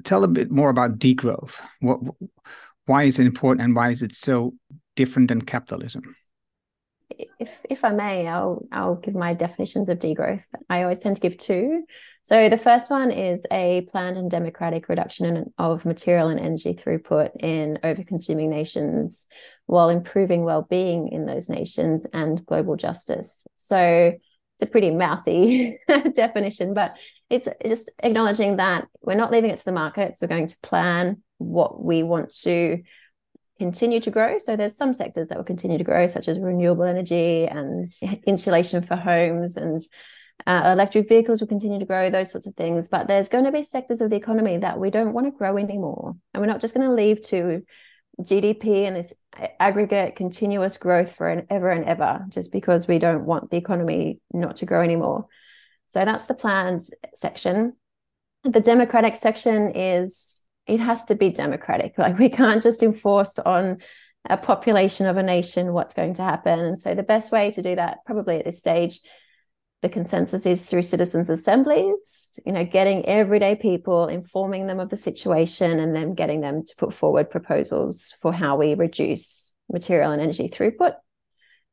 tell 0.03 0.23
a 0.23 0.27
bit 0.27 0.51
more 0.51 0.69
about 0.69 0.99
degrowth. 0.99 1.53
What, 1.81 1.99
why 2.85 3.03
is 3.03 3.19
it 3.19 3.25
important, 3.25 3.65
and 3.65 3.75
why 3.75 3.89
is 3.89 4.01
it 4.01 4.13
so 4.13 4.53
different 4.95 5.29
than 5.29 5.41
capitalism? 5.41 6.15
if 7.39 7.61
if 7.69 7.83
I 7.83 7.91
may, 7.91 8.27
I'll 8.27 8.65
I'll 8.71 8.95
give 8.95 9.15
my 9.15 9.33
definitions 9.33 9.89
of 9.89 9.99
degrowth. 9.99 10.45
I 10.69 10.83
always 10.83 10.99
tend 10.99 11.15
to 11.15 11.21
give 11.21 11.37
two. 11.37 11.83
So 12.23 12.49
the 12.49 12.57
first 12.57 12.89
one 12.89 13.11
is 13.11 13.45
a 13.51 13.87
planned 13.91 14.17
and 14.17 14.29
democratic 14.29 14.89
reduction 14.89 15.53
of 15.57 15.85
material 15.85 16.27
and 16.27 16.39
energy 16.39 16.73
throughput 16.73 17.31
in 17.39 17.79
over-consuming 17.83 18.49
nations 18.49 19.29
while 19.65 19.87
improving 19.87 20.43
well-being 20.43 21.07
in 21.07 21.25
those 21.25 21.49
nations 21.49 22.05
and 22.11 22.45
global 22.45 22.75
justice. 22.75 23.47
So 23.55 24.13
it's 24.59 24.67
a 24.67 24.71
pretty 24.71 24.89
mouthy 24.89 25.77
definition, 26.13 26.73
but 26.73 26.97
it's 27.29 27.47
just 27.65 27.91
acknowledging 28.01 28.57
that 28.57 28.87
we're 29.01 29.13
not 29.13 29.31
leaving 29.31 29.51
it 29.51 29.59
to 29.59 29.65
the 29.65 29.71
markets. 29.71 30.19
We're 30.19 30.27
going 30.27 30.47
to 30.47 30.57
plan 30.63 31.21
what 31.37 31.83
we 31.83 32.01
want 32.01 32.33
to 32.43 32.81
continue 33.59 33.99
to 33.99 34.09
grow. 34.09 34.39
So 34.39 34.55
there's 34.55 34.75
some 34.75 34.95
sectors 34.95 35.27
that 35.27 35.37
will 35.37 35.45
continue 35.45 35.77
to 35.77 35.83
grow, 35.83 36.07
such 36.07 36.27
as 36.27 36.39
renewable 36.39 36.85
energy 36.85 37.45
and 37.45 37.85
insulation 38.25 38.81
for 38.81 38.95
homes 38.95 39.57
and 39.57 39.79
uh, 40.45 40.69
electric 40.73 41.09
vehicles 41.09 41.39
will 41.39 41.47
continue 41.47 41.79
to 41.79 41.85
grow, 41.85 42.09
those 42.09 42.31
sorts 42.31 42.47
of 42.47 42.55
things. 42.55 42.87
But 42.87 43.07
there's 43.07 43.29
going 43.29 43.45
to 43.45 43.51
be 43.51 43.63
sectors 43.63 44.01
of 44.01 44.09
the 44.09 44.15
economy 44.15 44.57
that 44.57 44.79
we 44.79 44.89
don't 44.89 45.13
want 45.13 45.27
to 45.27 45.37
grow 45.37 45.57
anymore. 45.57 46.15
And 46.33 46.41
we're 46.41 46.47
not 46.47 46.61
just 46.61 46.73
going 46.73 46.87
to 46.87 46.93
leave 46.93 47.21
to 47.27 47.63
GDP 48.21 48.87
and 48.87 48.95
this 48.95 49.13
aggregate 49.59 50.15
continuous 50.15 50.77
growth 50.77 51.15
for 51.15 51.29
an 51.29 51.45
ever 51.49 51.69
and 51.69 51.85
ever 51.85 52.25
just 52.29 52.51
because 52.51 52.87
we 52.87 52.99
don't 52.99 53.25
want 53.25 53.51
the 53.51 53.57
economy 53.57 54.19
not 54.33 54.57
to 54.57 54.65
grow 54.65 54.81
anymore. 54.81 55.27
So 55.87 56.03
that's 56.03 56.25
the 56.25 56.33
planned 56.33 56.81
section. 57.13 57.73
The 58.43 58.59
democratic 58.59 59.15
section 59.15 59.71
is 59.75 60.47
it 60.65 60.79
has 60.79 61.05
to 61.05 61.15
be 61.15 61.29
democratic. 61.29 61.95
Like 61.97 62.17
we 62.17 62.29
can't 62.29 62.61
just 62.61 62.83
enforce 62.83 63.39
on 63.39 63.77
a 64.29 64.37
population 64.37 65.07
of 65.07 65.17
a 65.17 65.23
nation 65.23 65.73
what's 65.73 65.93
going 65.93 66.15
to 66.15 66.23
happen. 66.23 66.59
And 66.59 66.79
so 66.79 66.93
the 66.93 67.03
best 67.03 67.31
way 67.31 67.51
to 67.51 67.61
do 67.61 67.75
that, 67.75 67.99
probably 68.05 68.39
at 68.39 68.45
this 68.45 68.59
stage, 68.59 68.99
the 69.81 69.89
consensus 69.89 70.45
is 70.45 70.65
through 70.65 70.81
citizens' 70.81 71.29
assemblies, 71.29 72.39
you 72.45 72.51
know, 72.51 72.65
getting 72.65 73.05
everyday 73.05 73.55
people, 73.55 74.07
informing 74.07 74.67
them 74.67 74.79
of 74.79 74.89
the 74.89 74.97
situation, 74.97 75.79
and 75.79 75.95
then 75.95 76.15
getting 76.15 76.41
them 76.41 76.63
to 76.65 76.75
put 76.77 76.93
forward 76.93 77.29
proposals 77.29 78.13
for 78.21 78.33
how 78.33 78.57
we 78.57 78.73
reduce 78.73 79.53
material 79.71 80.11
and 80.11 80.21
energy 80.21 80.49
throughput. 80.49 80.93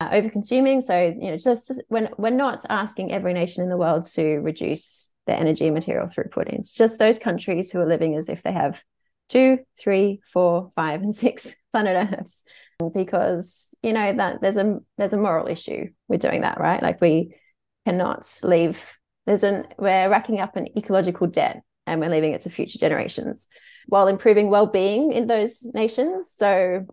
Uh, 0.01 0.09
over 0.12 0.29
consuming. 0.29 0.81
So, 0.81 1.14
you 1.19 1.31
know, 1.31 1.38
just 1.38 1.71
when 1.88 2.09
we're 2.19 2.31
not 2.31 2.64
asking 2.69 3.12
every 3.12 3.33
nation 3.33 3.62
in 3.62 3.71
the 3.71 3.77
world 3.77 4.05
to 4.14 4.38
reduce 4.38 5.12
their 5.27 5.37
energy 5.37 5.67
and 5.67 5.75
material 5.75 6.07
throughput. 6.07 6.53
It's 6.53 6.73
just 6.73 6.99
those 6.99 7.19
countries 7.19 7.71
who 7.71 7.81
are 7.81 7.88
living 7.88 8.17
as 8.17 8.29
if 8.29 8.43
they 8.43 8.53
have 8.53 8.83
two, 9.29 9.61
three, 9.79 10.21
four, 10.25 10.71
five, 10.75 11.03
and 11.03 11.14
six 11.14 11.55
planet 11.73 12.12
Earths. 12.12 12.45
Because 12.93 13.75
you 13.83 13.93
know 13.93 14.12
that 14.14 14.40
there's 14.40 14.57
a 14.57 14.81
there's 14.99 15.12
a 15.12 15.17
moral 15.17 15.47
issue 15.47 15.90
with 16.09 16.21
doing 16.21 16.40
that, 16.40 16.59
right? 16.59 16.83
Like 16.83 17.01
we 17.01 17.37
cannot 17.85 18.27
leave. 18.42 18.97
There's 19.27 19.44
an 19.44 19.66
we're 19.79 20.09
racking 20.09 20.40
up 20.40 20.57
an 20.57 20.68
ecological 20.77 21.27
debt, 21.27 21.62
and 21.87 22.01
we're 22.01 22.11
leaving 22.11 22.33
it 22.33 22.42
to 22.42 22.51
future 22.51 22.79
generations, 22.79 23.49
while 23.87 24.09
improving 24.09 24.51
well-being 24.51 25.12
in 25.12 25.27
those 25.27 25.64
nations. 25.75 26.31
So 26.31 26.87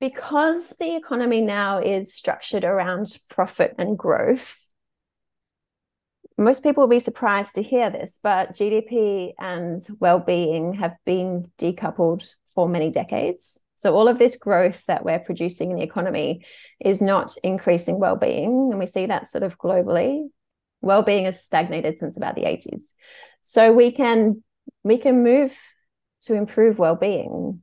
because 0.00 0.76
the 0.78 0.96
economy 0.96 1.40
now 1.40 1.78
is 1.78 2.12
structured 2.12 2.64
around 2.64 3.16
profit 3.30 3.74
and 3.78 3.96
growth, 3.96 4.60
most 6.36 6.62
people 6.62 6.82
will 6.82 6.88
be 6.88 6.98
surprised 6.98 7.54
to 7.54 7.62
hear 7.62 7.90
this, 7.90 8.18
but 8.22 8.54
GDP 8.54 9.32
and 9.38 9.80
well-being 10.00 10.74
have 10.74 10.96
been 11.06 11.50
decoupled 11.58 12.28
for 12.46 12.68
many 12.68 12.90
decades. 12.90 13.60
So 13.84 13.94
all 13.94 14.08
of 14.08 14.18
this 14.18 14.36
growth 14.36 14.82
that 14.86 15.04
we're 15.04 15.18
producing 15.18 15.70
in 15.70 15.76
the 15.76 15.82
economy 15.82 16.46
is 16.82 17.02
not 17.02 17.36
increasing 17.42 18.00
well-being, 18.00 18.70
and 18.70 18.78
we 18.78 18.86
see 18.86 19.04
that 19.04 19.26
sort 19.26 19.42
of 19.42 19.58
globally. 19.58 20.28
Well-being 20.80 21.26
has 21.26 21.44
stagnated 21.44 21.98
since 21.98 22.16
about 22.16 22.34
the 22.34 22.44
80s. 22.44 22.94
So 23.42 23.74
we 23.74 23.92
can 23.92 24.42
we 24.84 24.96
can 24.96 25.22
move 25.22 25.54
to 26.22 26.32
improve 26.32 26.78
well-being 26.78 27.60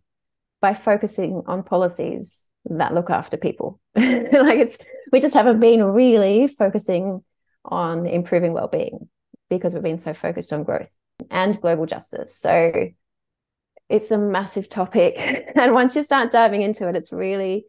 by 0.62 0.76
focusing 0.76 1.42
on 1.48 1.64
policies 1.64 2.48
that 2.66 2.94
look 2.94 3.10
after 3.10 3.36
people. 3.36 3.80
like 3.96 4.60
it's 4.60 4.78
we 5.12 5.20
just 5.20 5.34
haven't 5.34 5.60
been 5.60 5.84
really 5.84 6.46
focusing 6.46 7.24
on 7.66 8.06
improving 8.06 8.54
well-being 8.54 9.10
because 9.50 9.74
we've 9.74 9.82
been 9.82 9.98
so 9.98 10.14
focused 10.14 10.54
on 10.54 10.66
growth 10.66 10.96
and 11.32 11.60
global 11.60 11.88
justice. 11.88 12.38
So 12.38 12.92
it's 13.92 14.12
a 14.12 14.18
massive 14.18 14.70
topic. 14.70 15.16
and 15.56 15.74
once 15.74 15.96
you 15.96 16.04
start 16.04 16.32
diving 16.32 16.62
into 16.62 16.88
it, 16.88 16.96
it's 16.96 17.12
really 17.12 17.66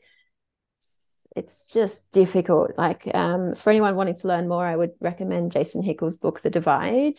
it's 1.34 1.72
just 1.72 2.12
difficult. 2.12 2.72
Like 2.78 3.12
um, 3.14 3.54
for 3.54 3.70
anyone 3.70 3.96
wanting 3.96 4.14
to 4.16 4.28
learn 4.28 4.48
more, 4.48 4.64
I 4.64 4.76
would 4.76 4.92
recommend 5.00 5.52
Jason 5.52 5.82
Hickel's 5.82 6.16
book, 6.16 6.40
The 6.40 6.50
Divide. 6.50 7.16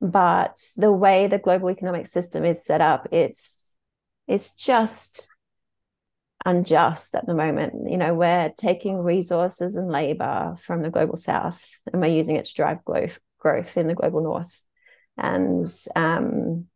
But 0.00 0.58
the 0.76 0.92
way 0.92 1.26
the 1.26 1.38
global 1.38 1.70
economic 1.70 2.06
system 2.06 2.44
is 2.44 2.64
set 2.64 2.80
up, 2.80 3.08
it's 3.12 3.78
it's 4.26 4.54
just 4.54 5.28
unjust 6.44 7.14
at 7.14 7.26
the 7.26 7.34
moment. 7.34 7.90
You 7.90 7.96
know, 7.96 8.14
we're 8.14 8.52
taking 8.58 8.98
resources 8.98 9.76
and 9.76 9.88
labor 9.88 10.56
from 10.60 10.82
the 10.82 10.90
global 10.90 11.16
south 11.16 11.80
and 11.92 12.02
we're 12.02 12.08
using 12.08 12.36
it 12.36 12.46
to 12.46 12.54
drive 12.54 12.84
growth, 12.84 13.20
growth 13.38 13.76
in 13.76 13.86
the 13.86 13.94
global 13.94 14.22
north. 14.22 14.62
And 15.16 15.66
um, 15.94 16.66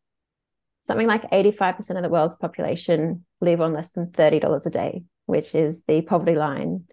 something 0.91 1.07
like 1.07 1.31
85% 1.31 1.99
of 1.99 2.03
the 2.03 2.09
world's 2.09 2.35
population 2.35 3.25
live 3.41 3.61
on 3.61 3.73
less 3.73 3.93
than 3.93 4.09
$30 4.11 4.67
a 4.67 4.71
day, 4.71 5.05
which 5.27 5.55
is 5.55 5.85
the 5.85 6.03
poverty 6.03 6.35
line 6.35 6.87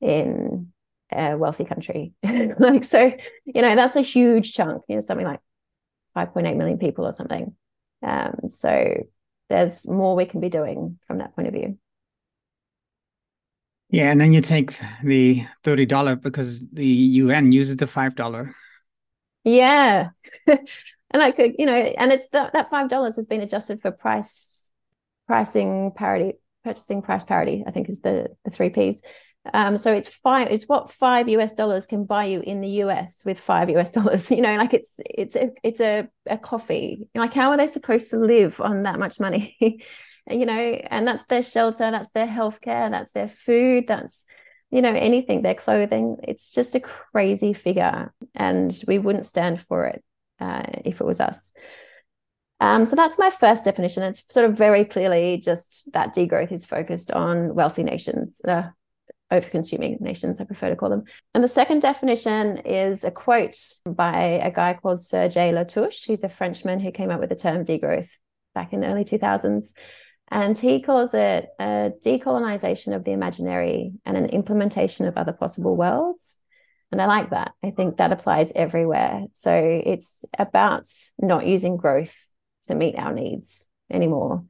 in 0.00 0.72
a 1.12 1.36
wealthy 1.36 1.64
country. 1.64 2.14
like, 2.58 2.82
so, 2.82 3.12
you 3.44 3.62
know, 3.62 3.76
that's 3.76 3.94
a 3.94 4.00
huge 4.00 4.54
chunk, 4.54 4.82
you 4.88 4.96
know, 4.96 5.00
something 5.00 5.24
like 5.24 5.38
5.8 6.16 6.56
million 6.56 6.78
people 6.78 7.06
or 7.06 7.12
something. 7.12 7.54
Um, 8.02 8.40
so 8.48 9.04
there's 9.48 9.86
more 9.86 10.16
we 10.16 10.26
can 10.26 10.40
be 10.40 10.48
doing 10.48 10.98
from 11.06 11.18
that 11.18 11.36
point 11.36 11.46
of 11.46 11.54
view. 11.54 11.78
Yeah, 13.90 14.10
and 14.10 14.20
then 14.20 14.32
you 14.32 14.40
take 14.40 14.76
the 15.04 15.46
thirty 15.62 15.86
dollar 15.86 16.16
because 16.16 16.66
the 16.70 16.84
UN 16.86 17.52
uses 17.52 17.76
the 17.76 17.86
five 17.86 18.16
dollar. 18.16 18.52
Yeah, 19.44 20.08
and 21.14 21.22
I 21.22 21.30
could, 21.30 21.54
you 21.60 21.64
know, 21.64 21.74
and 21.74 22.12
it's 22.12 22.28
the, 22.28 22.50
that 22.52 22.70
five 22.70 22.88
dollars 22.88 23.14
has 23.16 23.26
been 23.26 23.40
adjusted 23.40 23.80
for 23.80 23.92
price 23.92 24.72
pricing 25.28 25.92
parity, 25.94 26.34
purchasing 26.64 27.02
price 27.02 27.22
parity. 27.22 27.62
I 27.64 27.70
think 27.70 27.88
is 27.88 28.00
the 28.00 28.34
the 28.44 28.50
three 28.50 28.68
P's. 28.68 29.00
Um, 29.52 29.76
so 29.76 29.92
it's 29.92 30.08
five. 30.08 30.48
It's 30.50 30.64
what 30.64 30.90
five 30.90 31.28
US 31.28 31.54
dollars 31.54 31.86
can 31.86 32.04
buy 32.04 32.24
you 32.24 32.40
in 32.40 32.60
the 32.60 32.68
US 32.82 33.22
with 33.24 33.38
five 33.38 33.70
US 33.70 33.92
dollars. 33.98 34.28
You 34.32 34.42
know, 34.42 34.56
like 34.56 34.74
it's 34.74 34.98
it's 35.04 35.36
a 35.36 35.52
it's 35.62 35.80
a, 35.80 36.08
a 36.26 36.36
coffee. 36.36 37.06
Like 37.14 37.32
how 37.32 37.50
are 37.50 37.56
they 37.56 37.68
supposed 37.68 38.10
to 38.10 38.18
live 38.18 38.60
on 38.60 38.82
that 38.82 38.98
much 38.98 39.20
money? 39.20 39.56
you 39.60 40.46
know, 40.46 40.52
and 40.52 41.06
that's 41.06 41.26
their 41.26 41.44
shelter, 41.44 41.92
that's 41.92 42.10
their 42.10 42.26
healthcare, 42.26 42.90
that's 42.90 43.12
their 43.12 43.28
food, 43.28 43.86
that's 43.86 44.26
you 44.72 44.82
know 44.82 44.92
anything, 44.92 45.42
their 45.42 45.54
clothing. 45.54 46.16
It's 46.24 46.52
just 46.52 46.74
a 46.74 46.80
crazy 46.80 47.52
figure, 47.52 48.12
and 48.34 48.82
we 48.88 48.98
wouldn't 48.98 49.26
stand 49.26 49.60
for 49.60 49.86
it 49.86 50.02
uh, 50.40 50.62
if 50.84 51.00
it 51.00 51.06
was 51.06 51.20
us. 51.20 51.52
Um, 52.60 52.86
so 52.86 52.96
that's 52.96 53.18
my 53.18 53.30
first 53.30 53.64
definition. 53.64 54.02
It's 54.02 54.24
sort 54.32 54.48
of 54.48 54.56
very 54.56 54.84
clearly 54.84 55.40
just 55.42 55.92
that 55.92 56.14
degrowth 56.14 56.52
is 56.52 56.64
focused 56.64 57.10
on 57.10 57.54
wealthy 57.54 57.82
nations, 57.82 58.40
uh, 58.46 58.70
over 59.30 59.48
consuming 59.48 59.98
nations, 60.00 60.40
I 60.40 60.44
prefer 60.44 60.70
to 60.70 60.76
call 60.76 60.90
them. 60.90 61.04
And 61.34 61.42
the 61.42 61.48
second 61.48 61.80
definition 61.80 62.58
is 62.58 63.04
a 63.04 63.10
quote 63.10 63.58
by 63.84 64.40
a 64.42 64.50
guy 64.50 64.78
called 64.80 65.00
Serge 65.00 65.34
Latouche, 65.34 66.06
who's 66.06 66.24
a 66.24 66.28
Frenchman 66.28 66.80
who 66.80 66.92
came 66.92 67.10
up 67.10 67.20
with 67.20 67.30
the 67.30 67.36
term 67.36 67.64
degrowth 67.64 68.16
back 68.54 68.72
in 68.72 68.80
the 68.80 68.86
early 68.86 69.04
2000s. 69.04 69.74
And 70.28 70.56
he 70.56 70.80
calls 70.80 71.12
it 71.14 71.48
a 71.58 71.92
decolonization 72.04 72.94
of 72.94 73.04
the 73.04 73.12
imaginary 73.12 73.92
and 74.06 74.16
an 74.16 74.26
implementation 74.26 75.06
of 75.06 75.16
other 75.16 75.32
possible 75.32 75.76
worlds. 75.76 76.38
And 76.92 77.00
I 77.02 77.06
like 77.06 77.30
that. 77.30 77.52
I 77.62 77.70
think 77.70 77.96
that 77.96 78.12
applies 78.12 78.52
everywhere. 78.54 79.24
So 79.32 79.52
it's 79.52 80.24
about 80.38 80.86
not 81.18 81.46
using 81.46 81.76
growth 81.76 82.26
to 82.64 82.74
meet 82.74 82.96
our 82.96 83.12
needs 83.12 83.66
anymore. 83.90 84.44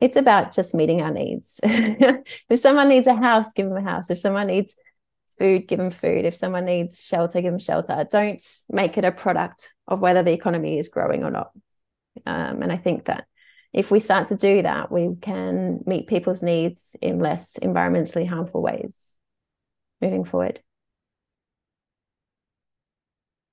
It's 0.00 0.16
about 0.16 0.52
just 0.52 0.74
meeting 0.74 1.02
our 1.02 1.12
needs. 1.12 1.60
if 1.64 2.58
someone 2.58 2.88
needs 2.88 3.06
a 3.06 3.14
house, 3.14 3.52
give 3.52 3.68
them 3.68 3.76
a 3.76 3.82
house. 3.82 4.10
If 4.10 4.18
someone 4.18 4.46
needs 4.46 4.76
food, 5.38 5.66
give 5.66 5.78
them 5.78 5.90
food. 5.90 6.24
If 6.24 6.36
someone 6.36 6.64
needs 6.64 7.02
shelter, 7.02 7.40
give 7.40 7.52
them 7.52 7.58
shelter. 7.58 8.06
Don't 8.10 8.42
make 8.68 8.96
it 8.98 9.04
a 9.04 9.12
product 9.12 9.72
of 9.88 10.00
whether 10.00 10.22
the 10.22 10.32
economy 10.32 10.78
is 10.78 10.88
growing 10.88 11.24
or 11.24 11.30
not. 11.30 11.50
Um, 12.24 12.62
and 12.62 12.72
I 12.72 12.76
think 12.76 13.06
that 13.06 13.26
if 13.72 13.90
we 13.90 14.00
start 14.00 14.28
to 14.28 14.36
do 14.36 14.62
that, 14.62 14.90
we 14.90 15.14
can 15.20 15.80
meet 15.86 16.08
people's 16.08 16.42
needs 16.42 16.96
in 17.00 17.18
less 17.18 17.58
environmentally 17.60 18.28
harmful 18.28 18.62
ways 18.62 19.16
moving 20.00 20.24
forward. 20.24 20.60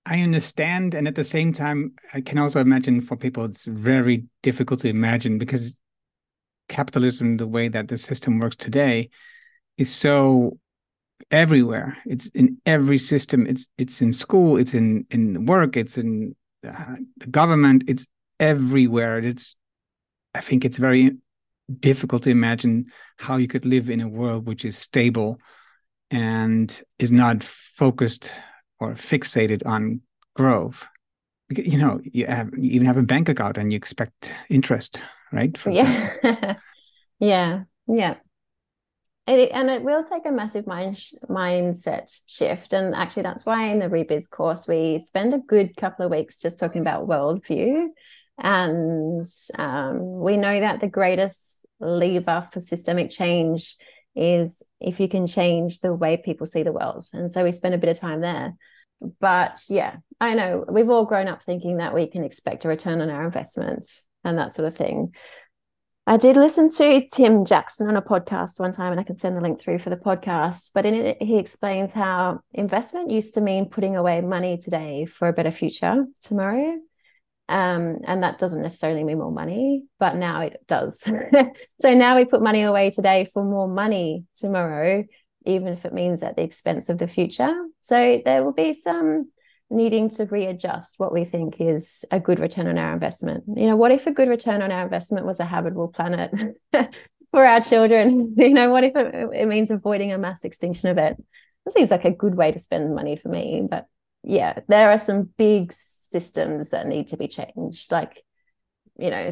I 0.10 0.22
understand. 0.22 0.94
And 0.94 1.06
at 1.08 1.16
the 1.16 1.24
same 1.24 1.52
time, 1.52 1.94
I 2.14 2.22
can 2.22 2.38
also 2.38 2.62
imagine 2.62 3.02
for 3.02 3.18
people, 3.18 3.44
it's 3.44 3.66
very 3.66 4.24
difficult 4.42 4.80
to 4.82 4.88
imagine 4.88 5.38
because 5.38 5.78
capitalism, 6.70 7.38
the 7.38 7.48
way 7.48 7.68
that 7.68 7.90
the 7.90 7.98
system 7.98 8.40
works 8.40 8.56
today, 8.56 9.10
is 9.78 9.94
so 9.94 10.58
everywhere. 11.30 11.98
It's 12.06 12.28
in 12.28 12.58
every 12.66 12.98
system. 12.98 13.46
It's 13.46 13.68
it's 13.78 14.02
in 14.02 14.14
school. 14.14 14.56
It's 14.56 14.74
in 14.74 15.06
in 15.12 15.46
work. 15.46 15.76
It's 15.76 15.98
in 15.98 16.36
uh, 16.66 16.96
the 17.18 17.28
government. 17.28 17.84
It's 17.88 18.08
everywhere. 18.40 19.20
It's 19.20 19.58
I 20.34 20.40
think 20.40 20.64
it's 20.64 20.78
very 20.78 21.18
difficult 21.82 22.24
to 22.24 22.30
imagine 22.30 22.86
how 23.18 23.36
you 23.36 23.50
could 23.50 23.66
live 23.66 23.90
in 23.90 24.00
a 24.00 24.08
world 24.08 24.48
which 24.48 24.64
is 24.64 24.78
stable 24.78 25.38
and 26.10 26.82
is 26.98 27.12
not 27.12 27.44
focused 27.44 28.32
or 28.80 28.94
fixated 28.94 29.66
on 29.66 30.02
growth. 30.36 30.88
You 31.50 31.78
know, 31.78 32.00
you 32.04 32.26
have 32.26 32.50
you 32.58 32.72
even 32.72 32.88
have 32.88 32.98
a 32.98 33.04
bank 33.04 33.30
account 33.30 33.58
and 33.58 33.72
you 33.72 33.78
expect 33.78 34.34
interest, 34.50 35.02
right? 35.32 35.58
yeah, 35.66 36.56
yeah, 37.20 37.64
yeah. 37.88 38.16
It, 39.28 39.52
and 39.54 39.70
it 39.70 39.84
will 39.84 40.04
take 40.04 40.26
a 40.26 40.32
massive 40.32 40.68
mind 40.68 40.96
mindset 41.30 42.18
shift. 42.28 42.74
And 42.74 42.96
actually, 42.96 43.24
that's 43.24 43.46
why 43.46 43.68
in 43.68 43.80
the 43.80 43.90
Rebiz 43.90 44.30
course, 44.30 44.68
we 44.68 45.00
spend 45.00 45.34
a 45.34 45.40
good 45.40 45.76
couple 45.76 46.06
of 46.06 46.12
weeks 46.12 46.42
just 46.42 46.60
talking 46.60 46.82
about 46.82 47.08
worldview. 47.08 47.88
And 48.40 49.26
um, 49.58 50.20
we 50.20 50.38
know 50.38 50.60
that 50.60 50.80
the 50.80 50.88
greatest 50.88 51.66
lever 51.80 52.48
for 52.52 52.60
systemic 52.60 53.10
change 53.10 53.76
is 54.18 54.64
if 54.80 55.00
you 55.00 55.08
can 55.08 55.28
change 55.28 55.80
the 55.80 55.94
way 55.94 56.18
people 56.18 56.46
see 56.46 56.64
the 56.64 56.74
world. 56.74 57.06
And 57.14 57.32
so 57.32 57.44
we 57.44 57.52
spend 57.52 57.76
a 57.76 57.78
bit 57.78 57.90
of 57.90 58.00
time 58.00 58.22
there. 58.22 58.56
But 59.20 59.60
yeah, 59.70 59.98
I 60.20 60.34
know 60.34 60.66
we've 60.68 60.90
all 60.90 61.06
grown 61.06 61.28
up 61.28 61.44
thinking 61.44 61.78
that 61.78 61.94
we 61.94 62.08
can 62.08 62.24
expect 62.24 62.66
a 62.66 62.68
return 62.68 63.02
on 63.02 63.10
our 63.10 63.26
investment 63.26 63.86
and 64.24 64.38
that 64.38 64.54
sort 64.54 64.68
of 64.68 64.76
thing. 64.76 65.14
I 66.10 66.16
did 66.16 66.38
listen 66.38 66.70
to 66.70 67.06
Tim 67.12 67.44
Jackson 67.44 67.90
on 67.90 67.98
a 67.98 68.02
podcast 68.02 68.62
one 68.62 68.72
time, 68.72 68.94
and 68.94 69.00
I 69.00 69.04
can 69.04 69.18
send 69.18 69.36
the 69.36 69.42
link 69.42 69.60
through 69.60 69.80
for 69.80 69.90
the 69.90 69.98
podcast. 69.98 70.72
But 70.74 70.86
in 70.86 70.94
it, 70.94 71.22
he 71.22 71.38
explains 71.38 71.94
how 71.94 72.40
investment 72.54 73.12
used 73.12 73.34
to 73.34 73.42
mean 73.42 73.70
putting 73.70 73.98
away 73.98 74.22
money 74.22 74.58
today 74.58 75.06
for 75.06 75.28
a 75.28 75.34
better 75.34 75.52
future 75.52 76.06
tomorrow. 76.22 76.78
Um, 77.50 78.00
and 78.04 78.24
that 78.24 78.40
doesn't 78.40 78.62
necessarily 78.62 79.04
mean 79.04 79.20
more 79.20 79.32
money, 79.32 79.84
but 80.00 80.16
now 80.16 80.42
it 80.42 80.62
does. 80.68 81.00
so 81.80 81.94
now 81.94 82.18
we 82.18 82.26
put 82.26 82.42
money 82.42 82.64
away 82.64 82.90
today 82.90 83.26
for 83.32 83.44
more 83.44 83.70
money 83.70 84.26
tomorrow, 84.36 85.06
even 85.46 85.70
if 85.70 85.86
it 85.86 85.94
means 85.94 86.24
at 86.24 86.36
the 86.36 86.44
expense 86.44 86.90
of 86.90 86.98
the 86.98 87.08
future. 87.08 87.54
So 87.80 88.22
there 88.26 88.44
will 88.44 88.52
be 88.52 88.74
some 88.74 89.32
needing 89.70 90.10
to 90.10 90.26
readjust 90.26 90.96
what 90.98 91.14
we 91.14 91.26
think 91.26 91.60
is 91.60 92.06
a 92.12 92.20
good 92.20 92.40
return 92.40 92.68
on 92.68 92.78
our 92.78 92.94
investment. 92.94 93.44
You 93.56 93.68
know, 93.68 93.76
what 93.76 93.92
if 93.92 94.08
a 94.08 94.12
good 94.12 94.30
return 94.30 94.62
on 94.62 94.72
our 94.72 94.84
investment 94.84 95.26
was 95.26 95.40
a 95.40 95.46
habitable 95.46 95.90
planet 95.90 96.32
for 97.32 97.46
our 97.46 97.62
children? 97.62 98.36
You 98.38 98.54
know, 98.54 98.70
what 98.70 98.84
if 98.84 98.96
it, 98.96 99.30
it, 99.34 99.48
means 99.48 99.72
avoiding 99.72 100.12
a 100.12 100.18
mass 100.18 100.44
extinction 100.44 100.90
event? 100.90 101.24
It 101.66 101.74
seems 101.74 101.92
like 101.92 102.06
a 102.06 102.12
good 102.12 102.36
way 102.36 102.52
to 102.52 102.60
spend 102.60 102.96
money 102.96 103.18
for 103.18 103.30
me. 103.30 103.68
But 103.70 103.88
yeah, 104.30 104.60
there 104.68 104.92
are 104.92 104.98
some 104.98 105.30
big 105.38 105.72
systems 105.72 106.72
that 106.72 106.86
need 106.86 107.08
to 107.08 107.18
be 107.18 107.30
changed. 107.30 107.94
Like, 107.94 108.22
you 108.98 109.10
know, 109.10 109.32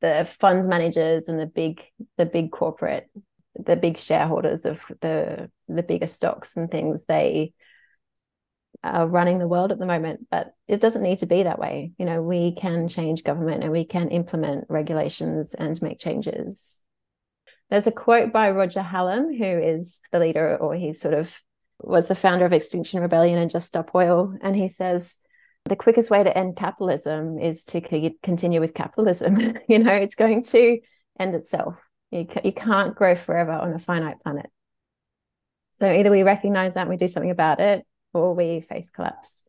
the 0.00 0.28
fund 0.40 0.68
managers 0.68 1.28
and 1.28 1.38
the 1.38 1.46
big, 1.46 1.84
the 2.18 2.26
big 2.26 2.50
corporate, 2.50 3.08
the 3.54 3.76
big 3.76 3.96
shareholders 3.96 4.64
of 4.64 4.84
the 5.00 5.52
the 5.68 5.84
bigger 5.84 6.08
stocks 6.08 6.56
and 6.56 6.68
things, 6.68 7.06
they 7.06 7.52
are 8.82 9.06
running 9.06 9.38
the 9.38 9.46
world 9.46 9.70
at 9.70 9.78
the 9.78 9.86
moment, 9.86 10.26
but 10.32 10.52
it 10.66 10.80
doesn't 10.80 11.04
need 11.04 11.18
to 11.18 11.26
be 11.26 11.44
that 11.44 11.60
way. 11.60 11.92
You 11.96 12.04
know, 12.04 12.20
we 12.20 12.56
can 12.56 12.88
change 12.88 13.22
government 13.22 13.62
and 13.62 13.70
we 13.70 13.84
can 13.84 14.08
implement 14.08 14.66
regulations 14.68 15.54
and 15.54 15.80
make 15.80 16.00
changes. 16.00 16.82
There's 17.70 17.86
a 17.86 17.92
quote 17.92 18.32
by 18.32 18.50
Roger 18.50 18.82
Hallam, 18.82 19.32
who 19.32 19.44
is 19.44 20.00
the 20.10 20.18
leader, 20.18 20.56
or 20.56 20.74
he's 20.74 21.00
sort 21.00 21.14
of 21.14 21.40
was 21.80 22.06
the 22.06 22.14
founder 22.14 22.44
of 22.44 22.52
Extinction 22.52 23.00
Rebellion 23.00 23.38
and 23.38 23.50
Just 23.50 23.68
Stop 23.68 23.94
Oil. 23.94 24.36
And 24.42 24.56
he 24.56 24.68
says, 24.68 25.20
the 25.64 25.76
quickest 25.76 26.10
way 26.10 26.22
to 26.22 26.36
end 26.36 26.56
capitalism 26.56 27.38
is 27.38 27.64
to 27.66 27.80
continue 28.22 28.60
with 28.60 28.74
capitalism. 28.74 29.56
you 29.68 29.78
know, 29.78 29.92
it's 29.92 30.14
going 30.14 30.42
to 30.44 30.80
end 31.18 31.34
itself. 31.34 31.76
You, 32.10 32.26
you 32.44 32.52
can't 32.52 32.94
grow 32.94 33.14
forever 33.14 33.52
on 33.52 33.72
a 33.72 33.78
finite 33.78 34.20
planet. 34.20 34.50
So 35.72 35.90
either 35.90 36.10
we 36.10 36.22
recognize 36.22 36.74
that 36.74 36.82
and 36.82 36.90
we 36.90 36.96
do 36.96 37.08
something 37.08 37.30
about 37.30 37.60
it, 37.60 37.84
or 38.12 38.34
we 38.34 38.60
face 38.60 38.90
collapse. 38.90 39.48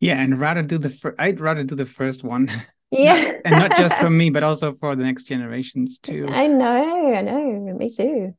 Yeah, 0.00 0.20
and 0.20 0.38
rather 0.38 0.62
do 0.62 0.78
the 0.78 0.90
fir- 0.90 1.16
I'd 1.18 1.40
rather 1.40 1.64
do 1.64 1.74
the 1.74 1.86
first 1.86 2.24
one. 2.24 2.50
Yeah, 2.90 3.32
and 3.44 3.56
not 3.56 3.76
just 3.76 3.94
for 3.96 4.08
me, 4.20 4.30
but 4.30 4.42
also 4.42 4.72
for 4.72 4.96
the 4.96 5.04
next 5.04 5.24
generations 5.24 5.98
too. 5.98 6.26
I 6.30 6.46
know, 6.46 7.14
I 7.14 7.20
know, 7.20 7.76
me 7.78 7.90
too. 7.90 8.34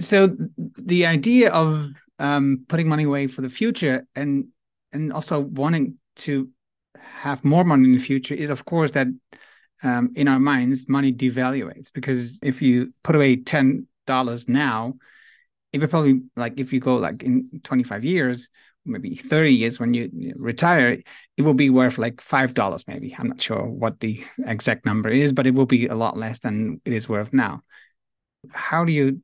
So 0.00 0.36
the 0.76 1.06
idea 1.06 1.50
of 1.50 1.88
um, 2.18 2.64
putting 2.68 2.88
money 2.88 3.04
away 3.04 3.26
for 3.26 3.42
the 3.42 3.48
future 3.50 4.06
and 4.14 4.48
and 4.92 5.12
also 5.12 5.40
wanting 5.40 5.98
to 6.16 6.48
have 6.96 7.44
more 7.44 7.64
money 7.64 7.84
in 7.84 7.92
the 7.92 7.98
future 7.98 8.34
is, 8.34 8.50
of 8.50 8.64
course, 8.64 8.92
that 8.92 9.06
um, 9.82 10.12
in 10.16 10.28
our 10.28 10.38
minds 10.38 10.88
money 10.88 11.12
devaluates. 11.12 11.92
Because 11.92 12.38
if 12.42 12.60
you 12.62 12.92
put 13.02 13.16
away 13.16 13.36
ten 13.36 13.86
dollars 14.06 14.48
now, 14.48 14.94
it 15.72 15.80
would 15.80 15.90
probably 15.90 16.22
like 16.36 16.58
if 16.60 16.72
you 16.72 16.80
go 16.80 16.96
like 16.96 17.22
in 17.22 17.60
25 17.64 18.04
years 18.04 18.48
maybe 18.84 19.14
30 19.14 19.52
years 19.52 19.78
when 19.78 19.92
you 19.92 20.32
retire 20.36 21.02
it 21.36 21.42
will 21.42 21.52
be 21.52 21.68
worth 21.68 21.98
like 21.98 22.20
five 22.20 22.54
dollars 22.54 22.86
maybe. 22.88 23.14
I'm 23.18 23.28
not 23.28 23.42
sure 23.42 23.66
what 23.66 24.00
the 24.00 24.24
exact 24.46 24.86
number 24.86 25.10
is 25.10 25.32
but 25.32 25.46
it 25.46 25.54
will 25.54 25.66
be 25.66 25.86
a 25.86 25.94
lot 25.94 26.16
less 26.16 26.38
than 26.38 26.80
it 26.84 26.92
is 26.92 27.08
worth 27.08 27.32
now. 27.32 27.62
How 28.50 28.84
do 28.84 28.92
you 28.92 29.20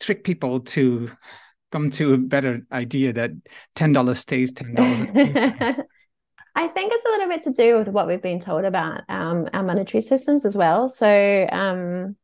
trick 0.00 0.24
people 0.24 0.60
to 0.60 1.10
come 1.72 1.90
to 1.90 2.14
a 2.14 2.18
better 2.18 2.66
idea 2.72 3.12
that 3.12 3.30
$10 3.76 4.16
stays 4.16 4.52
$10 4.52 5.84
I 6.58 6.68
think 6.68 6.90
it's 6.94 7.04
a 7.04 7.08
little 7.08 7.28
bit 7.28 7.42
to 7.42 7.52
do 7.52 7.76
with 7.76 7.88
what 7.88 8.06
we've 8.06 8.22
been 8.22 8.40
told 8.40 8.64
about 8.64 9.02
um, 9.10 9.46
our 9.52 9.62
monetary 9.62 10.00
systems 10.00 10.46
as 10.46 10.56
well. 10.56 10.88
So, 10.88 11.46
um, 11.52 12.16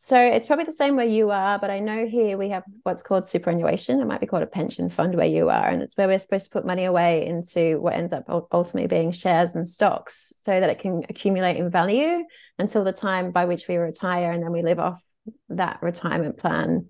so 0.00 0.16
it's 0.16 0.46
probably 0.46 0.64
the 0.64 0.70
same 0.70 0.94
where 0.94 1.04
you 1.04 1.30
are, 1.30 1.58
but 1.58 1.70
I 1.70 1.80
know 1.80 2.06
here 2.06 2.38
we 2.38 2.50
have 2.50 2.62
what's 2.84 3.02
called 3.02 3.24
superannuation. 3.24 4.00
It 4.00 4.04
might 4.06 4.20
be 4.20 4.26
called 4.26 4.44
a 4.44 4.46
pension 4.46 4.88
fund 4.88 5.16
where 5.16 5.26
you 5.26 5.50
are, 5.50 5.68
and 5.68 5.82
it's 5.82 5.96
where 5.96 6.06
we're 6.06 6.20
supposed 6.20 6.46
to 6.46 6.52
put 6.52 6.64
money 6.64 6.84
away 6.84 7.26
into 7.26 7.80
what 7.80 7.94
ends 7.94 8.12
up 8.12 8.24
ultimately 8.52 8.86
being 8.86 9.10
shares 9.10 9.56
and 9.56 9.66
stocks, 9.66 10.32
so 10.36 10.60
that 10.60 10.70
it 10.70 10.78
can 10.78 11.04
accumulate 11.08 11.56
in 11.56 11.68
value 11.68 12.24
until 12.60 12.84
the 12.84 12.92
time 12.92 13.32
by 13.32 13.44
which 13.44 13.66
we 13.66 13.76
retire, 13.76 14.30
and 14.30 14.42
then 14.42 14.52
we 14.52 14.62
live 14.62 14.78
off 14.78 15.04
that 15.48 15.82
retirement 15.82 16.36
plan, 16.36 16.88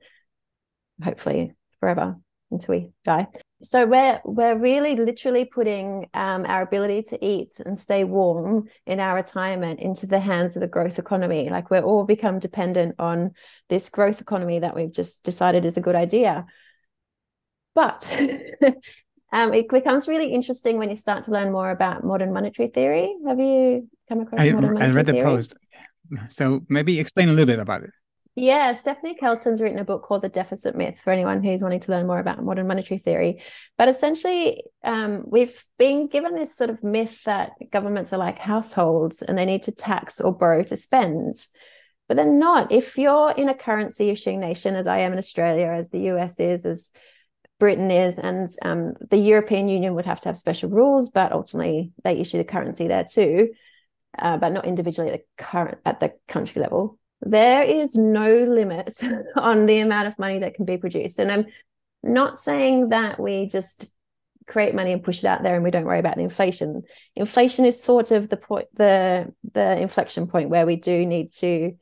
hopefully 1.03 1.55
forever 1.81 2.17
until 2.51 2.75
we 2.75 2.91
die 3.05 3.27
so 3.61 3.87
we're 3.87 4.21
we're 4.25 4.57
really 4.57 4.95
literally 4.95 5.45
putting 5.45 6.09
um, 6.15 6.45
our 6.47 6.63
ability 6.63 7.03
to 7.03 7.25
eat 7.25 7.59
and 7.65 7.79
stay 7.79 8.05
warm 8.05 8.69
in 8.87 9.01
our 9.01 9.17
retirement 9.17 9.81
into 9.81 10.07
the 10.07 10.21
hands 10.21 10.55
of 10.55 10.61
the 10.61 10.69
growth 10.69 10.99
economy. 10.99 11.51
Like 11.51 11.71
we're 11.71 11.83
all 11.83 12.05
become 12.05 12.39
dependent 12.39 12.95
on 12.99 13.33
this 13.69 13.89
growth 13.89 14.21
economy 14.21 14.61
that 14.61 14.77
we've 14.77 14.93
just 14.93 15.25
decided 15.25 15.65
is 15.65 15.77
a 15.77 15.81
good 15.81 15.97
idea. 15.97 16.47
But 17.75 18.17
um, 19.33 19.53
it 19.53 19.69
becomes 19.69 20.07
really 20.07 20.33
interesting 20.33 20.79
when 20.79 20.91
you 20.91 20.97
start 20.97 21.25
to 21.25 21.33
learn 21.33 21.51
more 21.51 21.71
about 21.71 22.05
modern 22.05 22.33
monetary 22.33 22.69
theory. 22.69 23.17
Have 23.27 23.41
you 23.41 23.89
come 24.09 24.21
across 24.21 24.43
I, 24.43 24.53
modern 24.53 24.75
monetary 24.75 24.93
I 24.93 24.95
read 24.95 25.07
the 25.07 25.13
theory? 25.13 25.25
post. 25.25 25.57
So 26.29 26.65
maybe 26.69 27.01
explain 27.01 27.29
a 27.29 27.33
little 27.33 27.47
bit 27.47 27.59
about 27.59 27.83
it 27.83 27.91
yeah, 28.39 28.73
Stephanie 28.75 29.17
Kelton's 29.17 29.61
written 29.61 29.81
a 29.81 29.85
book 29.85 30.03
called 30.03 30.23
The 30.23 30.29
Deficit 30.29 30.77
Myth 30.77 31.01
for 31.01 31.11
anyone 31.11 31.43
who's 31.43 31.61
wanting 31.61 31.81
to 31.81 31.91
learn 31.91 32.07
more 32.07 32.21
about 32.21 32.43
modern 32.45 32.69
monetary 32.69 32.99
theory. 32.99 33.43
But 33.77 33.89
essentially, 33.89 34.63
um, 34.85 35.25
we've 35.27 35.65
been 35.77 36.07
given 36.07 36.37
this 36.37 36.57
sort 36.57 36.71
of 36.71 36.83
myth 36.85 37.23
that 37.25 37.53
governments 37.73 38.13
are 38.13 38.19
like 38.19 38.39
households 38.39 39.23
and 39.23 39.37
they 39.37 39.45
need 39.45 39.65
to 39.65 39.73
tax 39.73 40.21
or 40.21 40.33
borrow 40.33 40.63
to 40.63 40.77
spend. 40.77 41.35
But 42.07 42.17
they're 42.17 42.27
not. 42.27 42.71
If 42.71 42.97
you're 42.97 43.33
in 43.33 43.49
a 43.49 43.55
currency 43.55 44.11
issuing 44.11 44.39
nation, 44.39 44.77
as 44.77 44.87
I 44.87 44.99
am 44.99 45.13
in 45.13 45.19
Australia, 45.19 45.67
as 45.67 45.91
the 45.91 46.11
US 46.13 46.39
is, 46.39 46.65
as 46.65 46.91
Britain 47.59 47.91
is, 47.91 48.21
and 48.21 48.47
um, 48.63 48.95
the 49.11 49.19
European 49.19 49.69
Union 49.69 49.95
would 49.95 50.07
have 50.07 50.21
to 50.21 50.29
have 50.29 50.39
special 50.39 50.71
rules, 50.71 51.11
but 51.11 51.33
ultimately 51.33 51.93
they 52.05 52.19
issue 52.19 52.39
the 52.39 52.45
currency 52.45 52.87
there 52.87 53.05
too, 53.05 53.51
uh, 54.17 54.37
but 54.37 54.53
not 54.53 54.65
individually 54.65 55.11
at 55.11 55.21
the 55.21 55.45
current 55.45 55.79
at 55.85 55.99
the 55.99 56.13
country 56.29 56.63
level 56.63 56.98
there 57.21 57.63
is 57.63 57.97
no 57.97 58.45
limit 58.45 59.01
on 59.37 59.67
the 59.67 59.81
amount 59.81 60.09
of 60.09 60.19
money 60.19 60.41
that 60.41 60.55
can 60.55 60.65
be 60.65 60.77
produced. 60.77 61.19
And 61.19 61.31
I'm 61.31 61.47
not 62.03 62.39
saying 62.39 62.91
that 62.91 63.19
we 63.19 63.47
just 63.47 63.87
create 64.47 64.75
money 64.75 64.93
and 64.93 65.05
push 65.05 65.19
it 65.19 65.27
out 65.27 65.43
there 65.43 65.55
and 65.55 65.63
we 65.63 65.71
don't 65.71 65.85
worry 65.85 65.99
about 65.99 66.17
the 66.17 66.23
inflation. 66.23 66.83
Inflation 67.15 67.65
is 67.65 67.83
sort 67.83 68.11
of 68.11 68.29
the 68.29 68.37
point 68.37 68.69
the 68.75 69.33
the 69.53 69.79
inflection 69.79 70.27
point 70.27 70.49
where 70.49 70.67
we 70.67 70.77
do 70.77 71.05
need 71.05 71.31
to 71.33 71.73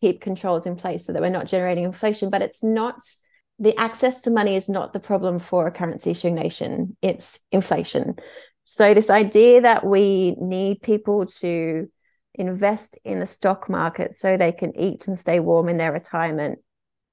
keep 0.00 0.20
controls 0.20 0.66
in 0.66 0.76
place 0.76 1.06
so 1.06 1.12
that 1.12 1.22
we're 1.22 1.30
not 1.30 1.46
generating 1.46 1.84
inflation, 1.84 2.28
but 2.28 2.42
it's 2.42 2.62
not 2.62 3.00
the 3.58 3.76
access 3.76 4.22
to 4.22 4.30
money 4.30 4.56
is 4.56 4.68
not 4.68 4.92
the 4.92 5.00
problem 5.00 5.38
for 5.38 5.66
a 5.66 5.70
currency 5.70 6.10
issuing 6.10 6.34
nation. 6.34 6.96
It's 7.00 7.38
inflation. 7.52 8.16
So 8.64 8.94
this 8.94 9.10
idea 9.10 9.62
that 9.62 9.86
we 9.86 10.34
need 10.38 10.82
people 10.82 11.26
to 11.26 11.88
invest 12.34 12.98
in 13.04 13.20
the 13.20 13.26
stock 13.26 13.68
market 13.68 14.14
so 14.14 14.36
they 14.36 14.52
can 14.52 14.76
eat 14.78 15.06
and 15.06 15.18
stay 15.18 15.40
warm 15.40 15.68
in 15.68 15.76
their 15.76 15.92
retirement 15.92 16.58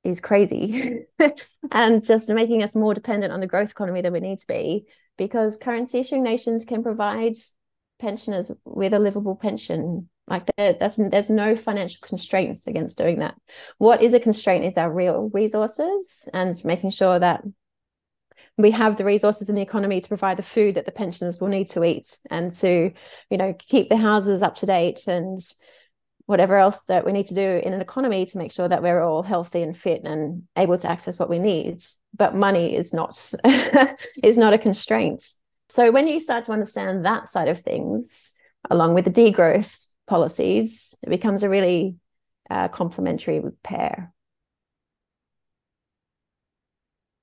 is 0.03 0.19
crazy. 0.19 1.05
And 1.71 2.03
just 2.03 2.27
making 2.29 2.63
us 2.63 2.75
more 2.75 2.93
dependent 2.93 3.31
on 3.31 3.39
the 3.39 3.47
growth 3.47 3.71
economy 3.71 4.01
than 4.01 4.11
we 4.11 4.19
need 4.19 4.39
to 4.39 4.47
be 4.47 4.85
because 5.17 5.57
currency 5.57 5.99
issuing 5.99 6.23
nations 6.23 6.65
can 6.65 6.83
provide 6.83 7.35
pensioners 7.99 8.51
with 8.65 8.93
a 8.93 8.99
livable 8.99 9.35
pension. 9.35 10.09
Like 10.27 10.43
that's 10.57 10.97
there's 10.97 11.29
no 11.29 11.55
financial 11.55 11.99
constraints 12.05 12.67
against 12.67 12.97
doing 12.97 13.19
that. 13.19 13.35
What 13.77 14.01
is 14.01 14.13
a 14.13 14.19
constraint 14.19 14.65
is 14.65 14.77
our 14.77 14.91
real 14.91 15.29
resources 15.33 16.27
and 16.33 16.55
making 16.65 16.89
sure 16.89 17.19
that 17.19 17.43
we 18.61 18.71
have 18.71 18.97
the 18.97 19.05
resources 19.05 19.49
in 19.49 19.55
the 19.55 19.61
economy 19.61 20.01
to 20.01 20.07
provide 20.07 20.37
the 20.37 20.43
food 20.43 20.75
that 20.75 20.85
the 20.85 20.91
pensioners 20.91 21.39
will 21.39 21.47
need 21.47 21.67
to 21.69 21.83
eat 21.83 22.17
and 22.29 22.51
to 22.51 22.91
you 23.29 23.37
know 23.37 23.53
keep 23.57 23.89
the 23.89 23.97
houses 23.97 24.41
up 24.41 24.55
to 24.55 24.65
date 24.65 25.07
and 25.07 25.39
whatever 26.25 26.55
else 26.55 26.79
that 26.87 27.05
we 27.05 27.11
need 27.11 27.25
to 27.25 27.33
do 27.33 27.61
in 27.63 27.73
an 27.73 27.81
economy 27.81 28.25
to 28.25 28.37
make 28.37 28.51
sure 28.51 28.67
that 28.67 28.81
we're 28.81 29.01
all 29.01 29.23
healthy 29.23 29.61
and 29.61 29.75
fit 29.75 30.03
and 30.05 30.43
able 30.55 30.77
to 30.77 30.89
access 30.89 31.19
what 31.19 31.29
we 31.29 31.39
need. 31.39 31.81
But 32.15 32.35
money 32.35 32.75
is 32.75 32.93
not 32.93 33.33
is 34.23 34.37
not 34.37 34.53
a 34.53 34.57
constraint. 34.57 35.25
So 35.69 35.91
when 35.91 36.07
you 36.07 36.19
start 36.19 36.45
to 36.45 36.51
understand 36.51 37.05
that 37.05 37.27
side 37.27 37.47
of 37.47 37.59
things 37.59 38.33
along 38.69 38.93
with 38.93 39.05
the 39.05 39.11
degrowth 39.11 39.87
policies 40.07 40.97
it 41.03 41.09
becomes 41.09 41.41
a 41.41 41.49
really 41.49 41.95
uh, 42.49 42.67
complementary 42.67 43.41
pair 43.63 44.13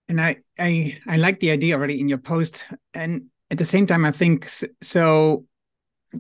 and 0.09 0.21
I, 0.21 0.37
I 0.59 0.99
i 1.07 1.17
like 1.17 1.41
the 1.41 1.51
idea 1.51 1.75
already 1.75 2.01
in 2.01 2.09
your 2.09 2.19
post. 2.19 2.65
And 2.95 3.27
at 3.51 3.59
the 3.59 3.65
same 3.65 3.87
time 3.87 4.05
i 4.05 4.13
think 4.13 4.49
so 4.83 5.45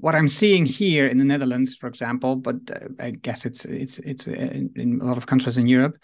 what 0.00 0.14
i'm 0.14 0.28
seeing 0.28 0.66
here 0.66 1.06
in 1.06 1.18
the 1.18 1.24
netherlands 1.24 1.76
for 1.76 1.86
example 1.86 2.36
but 2.36 2.56
uh, 2.72 2.88
i 3.00 3.10
guess 3.10 3.44
it's 3.44 3.64
it's 3.64 3.98
it's 3.98 4.28
uh, 4.28 4.32
in, 4.32 4.70
in, 4.76 5.00
a 5.00 5.04
lot 5.04 5.16
of 5.16 5.26
countries 5.26 5.56
in 5.56 5.66
europe 5.66 5.96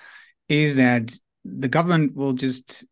is 0.48 0.76
that 0.76 1.16
the 1.44 1.68
government 1.68 2.14
will 2.14 2.32
just 2.32 2.84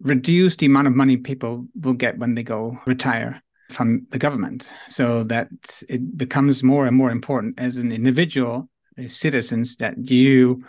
reduce 0.00 0.56
the 0.56 0.66
amount 0.66 0.86
of 0.86 0.94
money 0.94 1.16
people 1.16 1.66
will 1.80 1.92
get 1.92 2.18
when 2.18 2.34
they 2.34 2.42
go 2.42 2.78
retire 2.86 3.42
from 3.70 4.06
the 4.10 4.18
government 4.18 4.68
so 4.88 5.22
that 5.24 5.48
it 5.88 6.16
becomes 6.16 6.62
more 6.62 6.86
and 6.86 6.96
more 6.96 7.10
important 7.10 7.58
as 7.60 7.76
an 7.76 7.92
individual 7.92 8.68
as 8.96 9.16
citizens 9.16 9.76
that 9.76 10.10
you 10.10 10.64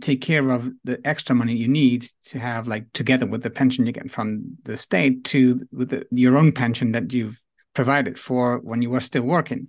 take 0.00 0.20
care 0.20 0.50
of 0.50 0.70
the 0.84 1.00
extra 1.04 1.34
money 1.34 1.54
you 1.54 1.66
need 1.66 2.06
to 2.24 2.38
have 2.38 2.68
like 2.68 2.92
together 2.92 3.26
with 3.26 3.42
the 3.42 3.50
pension 3.50 3.86
you 3.86 3.92
get 3.92 4.10
from 4.10 4.56
the 4.62 4.76
state 4.76 5.24
to 5.24 5.60
with 5.72 5.90
the, 5.90 6.06
your 6.12 6.36
own 6.36 6.52
pension 6.52 6.92
that 6.92 7.12
you've 7.12 7.40
provided 7.74 8.18
for 8.18 8.58
when 8.58 8.82
you 8.82 8.90
were 8.90 9.00
still 9.00 9.22
working. 9.22 9.68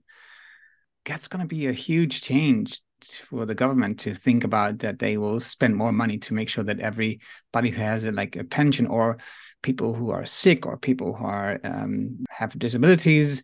That's 1.06 1.28
going 1.28 1.42
to 1.42 1.48
be 1.48 1.66
a 1.66 1.74
huge 1.74 2.22
change 2.22 2.82
for 3.04 3.46
the 3.46 3.56
government 3.56 4.00
to 4.02 4.14
think 4.14 4.44
about 4.44 4.80
that 4.80 5.00
they 5.00 5.18
will 5.18 5.40
spend 5.40 5.76
more 5.76 5.92
money 5.92 6.20
to 6.20 6.36
make 6.36 6.50
sure 6.50 6.64
that 6.64 6.80
everybody 6.80 7.70
who 7.72 7.82
has 7.82 8.06
a, 8.06 8.12
like 8.12 8.36
a 8.36 8.44
pension 8.44 8.86
or 8.86 9.18
people 9.64 9.96
who 9.96 10.12
are 10.12 10.26
sick 10.26 10.66
or 10.66 10.78
people 10.78 11.16
who 11.16 11.26
are 11.26 11.60
um, 11.64 12.24
have 12.30 12.58
disabilities 12.58 13.44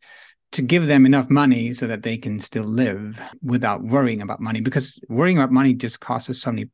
to 0.52 0.62
give 0.62 0.88
them 0.88 1.06
enough 1.06 1.30
money 1.30 1.74
so 1.74 1.88
that 1.88 2.04
they 2.04 2.18
can 2.18 2.39
still 2.39 2.64
live 2.64 3.20
without 3.41 3.84
worrying 3.84 4.22
about 4.22 4.39
money 4.39 4.62
because 4.62 5.00
worrying 5.10 5.38
about 5.38 5.52
money 5.52 5.74
just 5.74 6.00
causes 6.00 6.41
so 6.41 6.52
many 6.52 6.70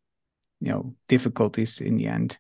you 0.60 0.70
know 0.70 0.96
difficulties 1.08 1.82
in 1.82 1.98
the 1.98 2.08
end. 2.08 2.38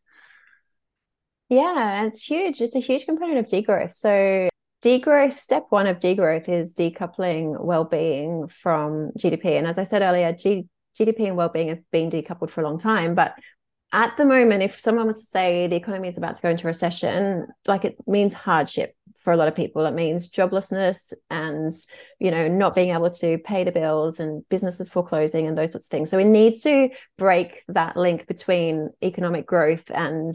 Yeah 1.50 2.04
it's 2.06 2.24
huge. 2.24 2.62
It's 2.62 2.76
a 2.76 2.80
huge 2.80 3.06
component 3.06 3.40
of 3.40 3.48
degrowth. 3.48 3.94
So 3.94 4.50
degrowth 4.84 5.34
step 5.34 5.66
one 5.70 5.88
of 5.88 6.00
degrowth 6.00 6.50
is 6.50 6.76
decoupling 6.76 7.60
well-being 7.64 8.50
from 8.50 9.12
gdp 9.18 9.46
and 9.46 9.66
as 9.66 9.78
i 9.78 9.84
said 9.84 10.02
earlier 10.02 10.34
G- 10.34 10.68
gdp 11.00 11.28
and 11.28 11.38
well-being 11.38 11.70
have 11.70 11.90
been 11.90 12.10
decoupled 12.10 12.50
for 12.50 12.60
a 12.60 12.66
long 12.66 12.78
time 12.78 13.16
but 13.16 13.34
at 13.94 14.18
the 14.18 14.26
moment, 14.26 14.64
if 14.64 14.80
someone 14.80 15.06
was 15.06 15.18
to 15.18 15.28
say 15.28 15.68
the 15.68 15.76
economy 15.76 16.08
is 16.08 16.18
about 16.18 16.34
to 16.36 16.41
go 16.41 16.50
into 16.50 16.66
recession, 16.66 17.48
like 17.68 17.86
it 17.86 17.96
means 18.08 18.34
hardship 18.34 18.96
for 19.16 19.32
a 19.32 19.38
lot 19.38 19.48
of 19.48 19.54
people. 19.54 19.86
It 19.86 19.94
means 19.94 20.32
joblessness 20.32 21.14
and, 21.30 21.72
you 22.20 22.32
know, 22.32 22.48
not 22.48 22.74
being 22.74 22.89
able 22.89 23.12
to 23.12 23.38
pay 23.38 23.64
the 23.64 23.72
bills 23.72 24.20
and 24.20 24.44
businesses 24.50 24.89
foreclosing 24.89 25.48
and 25.48 25.56
those 25.56 25.74
sorts 25.74 25.86
of 25.86 25.91
things. 25.91 26.10
So 26.10 26.18
we 26.18 26.24
need 26.24 26.56
to 26.64 26.89
break 27.20 27.64
that 27.68 27.96
link 27.96 28.26
between 28.26 28.89
economic 29.04 29.46
growth 29.46 29.91
and 29.91 30.34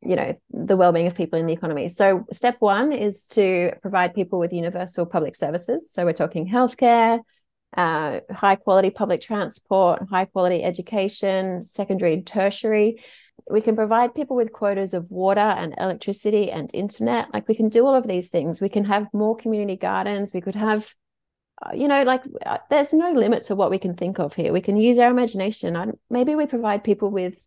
you 0.00 0.14
know 0.14 0.32
the 0.50 0.76
well-being 0.76 1.08
of 1.08 1.16
people 1.16 1.40
in 1.40 1.46
the 1.46 1.52
economy 1.52 1.88
so 1.88 2.24
step 2.32 2.54
one 2.60 2.92
is 2.92 3.26
to 3.26 3.72
provide 3.82 4.14
people 4.14 4.38
with 4.38 4.52
universal 4.52 5.04
public 5.04 5.34
services 5.34 5.90
so 5.92 6.04
we're 6.04 6.12
talking 6.12 6.48
healthcare 6.48 7.18
uh, 7.76 8.20
high 8.30 8.56
quality 8.56 8.90
public 8.90 9.20
transport, 9.20 10.08
high 10.10 10.24
quality 10.24 10.62
education, 10.62 11.62
secondary 11.62 12.14
and 12.14 12.26
tertiary. 12.26 13.02
We 13.50 13.60
can 13.60 13.76
provide 13.76 14.14
people 14.14 14.36
with 14.36 14.52
quotas 14.52 14.94
of 14.94 15.10
water 15.10 15.40
and 15.40 15.74
electricity 15.78 16.50
and 16.50 16.70
internet. 16.74 17.32
Like 17.32 17.48
we 17.48 17.54
can 17.54 17.68
do 17.68 17.86
all 17.86 17.94
of 17.94 18.06
these 18.06 18.30
things. 18.30 18.60
We 18.60 18.68
can 18.68 18.84
have 18.84 19.06
more 19.12 19.36
community 19.36 19.76
gardens. 19.76 20.32
We 20.32 20.40
could 20.40 20.54
have, 20.54 20.92
uh, 21.64 21.74
you 21.74 21.88
know, 21.88 22.02
like 22.02 22.22
uh, 22.44 22.58
there's 22.68 22.92
no 22.92 23.12
limit 23.12 23.42
to 23.44 23.54
what 23.54 23.70
we 23.70 23.78
can 23.78 23.94
think 23.94 24.18
of 24.18 24.34
here. 24.34 24.52
We 24.52 24.60
can 24.60 24.76
use 24.76 24.98
our 24.98 25.10
imagination. 25.10 25.76
I, 25.76 25.86
maybe 26.10 26.34
we 26.34 26.46
provide 26.46 26.84
people 26.84 27.10
with 27.10 27.38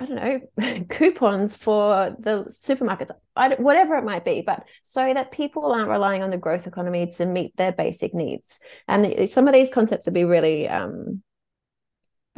I 0.00 0.06
don't 0.06 0.16
know, 0.16 0.84
coupons 0.88 1.54
for 1.56 2.16
the 2.18 2.44
supermarkets, 2.44 3.10
whatever 3.58 3.96
it 3.96 4.04
might 4.04 4.24
be, 4.24 4.40
but 4.40 4.64
so 4.82 5.12
that 5.12 5.30
people 5.30 5.66
aren't 5.66 5.90
relying 5.90 6.22
on 6.22 6.30
the 6.30 6.38
growth 6.38 6.66
economy 6.66 7.06
to 7.18 7.26
meet 7.26 7.54
their 7.58 7.72
basic 7.72 8.14
needs. 8.14 8.60
And 8.88 9.28
some 9.28 9.46
of 9.46 9.52
these 9.52 9.68
concepts 9.68 10.06
would 10.06 10.14
be 10.14 10.24
really 10.24 10.66
um, 10.68 11.22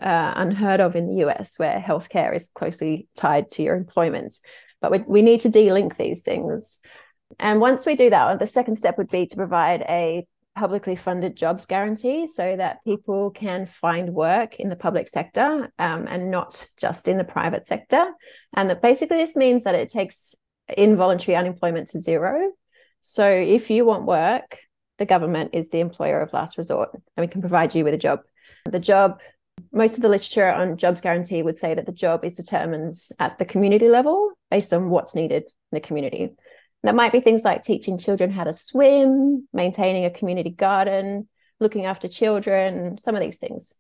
uh, 0.01 0.33
unheard 0.35 0.81
of 0.81 0.97
in 0.97 1.07
the 1.07 1.25
US, 1.27 1.57
where 1.57 1.79
healthcare 1.79 2.35
is 2.35 2.51
closely 2.53 3.07
tied 3.17 3.49
to 3.51 3.63
your 3.63 3.77
employment. 3.77 4.35
But 4.81 4.91
we, 4.91 4.99
we 5.07 5.23
need 5.23 5.43
to 5.43 5.49
de-link 5.49 5.97
these 5.97 6.23
things. 6.23 6.81
And 7.39 7.61
once 7.61 7.87
we 7.87 7.95
do 7.95 8.11
that, 8.11 8.41
the 8.41 8.47
second 8.49 8.75
step 8.75 8.99
would 8.99 9.11
be 9.11 9.27
to 9.27 9.37
provide 9.37 9.83
a 9.83 10.27
publicly 10.57 10.97
funded 10.97 11.37
jobs 11.37 11.65
guarantee 11.65 12.27
so 12.27 12.57
that 12.57 12.85
people 12.85 13.31
can 13.31 13.67
find 13.67 14.11
work 14.11 14.61
in 14.61 14.69
the 14.69 14.77
public 14.77 15.09
sector 15.09 15.73
um, 15.79 16.07
and 16.09 16.31
not 16.31 16.67
just 16.79 17.09
in 17.09 17.17
the 17.17 17.25
private 17.25 17.65
sector. 17.65 18.05
And 18.55 18.79
basically, 18.83 19.17
this 19.17 19.37
means 19.37 19.65
that 19.65 19.75
it 19.75 19.91
takes 19.91 20.35
involuntary 20.77 21.37
unemployment 21.37 21.89
to 21.91 22.01
zero. 22.01 22.53
So 23.01 23.27
if 23.27 23.71
you 23.71 23.85
want 23.85 24.05
work, 24.05 24.59
the 24.99 25.07
government 25.07 25.51
is 25.55 25.71
the 25.71 25.81
employer 25.81 26.21
of 26.21 26.33
last 26.33 26.59
resort 26.59 26.91
and 26.93 27.03
we 27.25 27.27
can 27.27 27.41
provide 27.41 27.75
you 27.75 27.85
with 27.85 27.95
a 27.95 27.99
job. 27.99 28.21
The 28.65 28.79
job, 28.79 29.21
most 29.73 29.97
of 29.97 30.03
the 30.03 30.09
literature 30.09 30.47
on 30.47 30.77
jobs 30.77 31.01
guarantee 31.01 31.43
would 31.43 31.57
say 31.57 31.75
that 31.75 31.87
the 31.87 31.93
job 31.93 32.25
is 32.25 32.37
determined 32.37 32.95
at 33.19 33.39
the 33.39 33.45
community 33.45 33.89
level 33.89 34.33
based 34.51 34.73
on 34.73 34.91
what's 34.91 35.15
needed 35.15 35.43
in 35.43 35.51
the 35.73 35.81
community. 35.81 36.35
That 36.83 36.95
might 36.95 37.13
be 37.13 37.21
things 37.21 37.45
like 37.45 37.63
teaching 37.63 37.99
children 37.99 38.31
how 38.31 38.45
to 38.45 38.53
swim, 38.53 39.47
maintaining 39.53 40.05
a 40.05 40.11
community 40.11 40.51
garden, 40.51 41.29
looking 41.61 41.85
after 41.85 42.09
children, 42.09 42.99
some 42.99 43.15
of 43.15 43.21
these 43.21 43.39
things. 43.39 43.79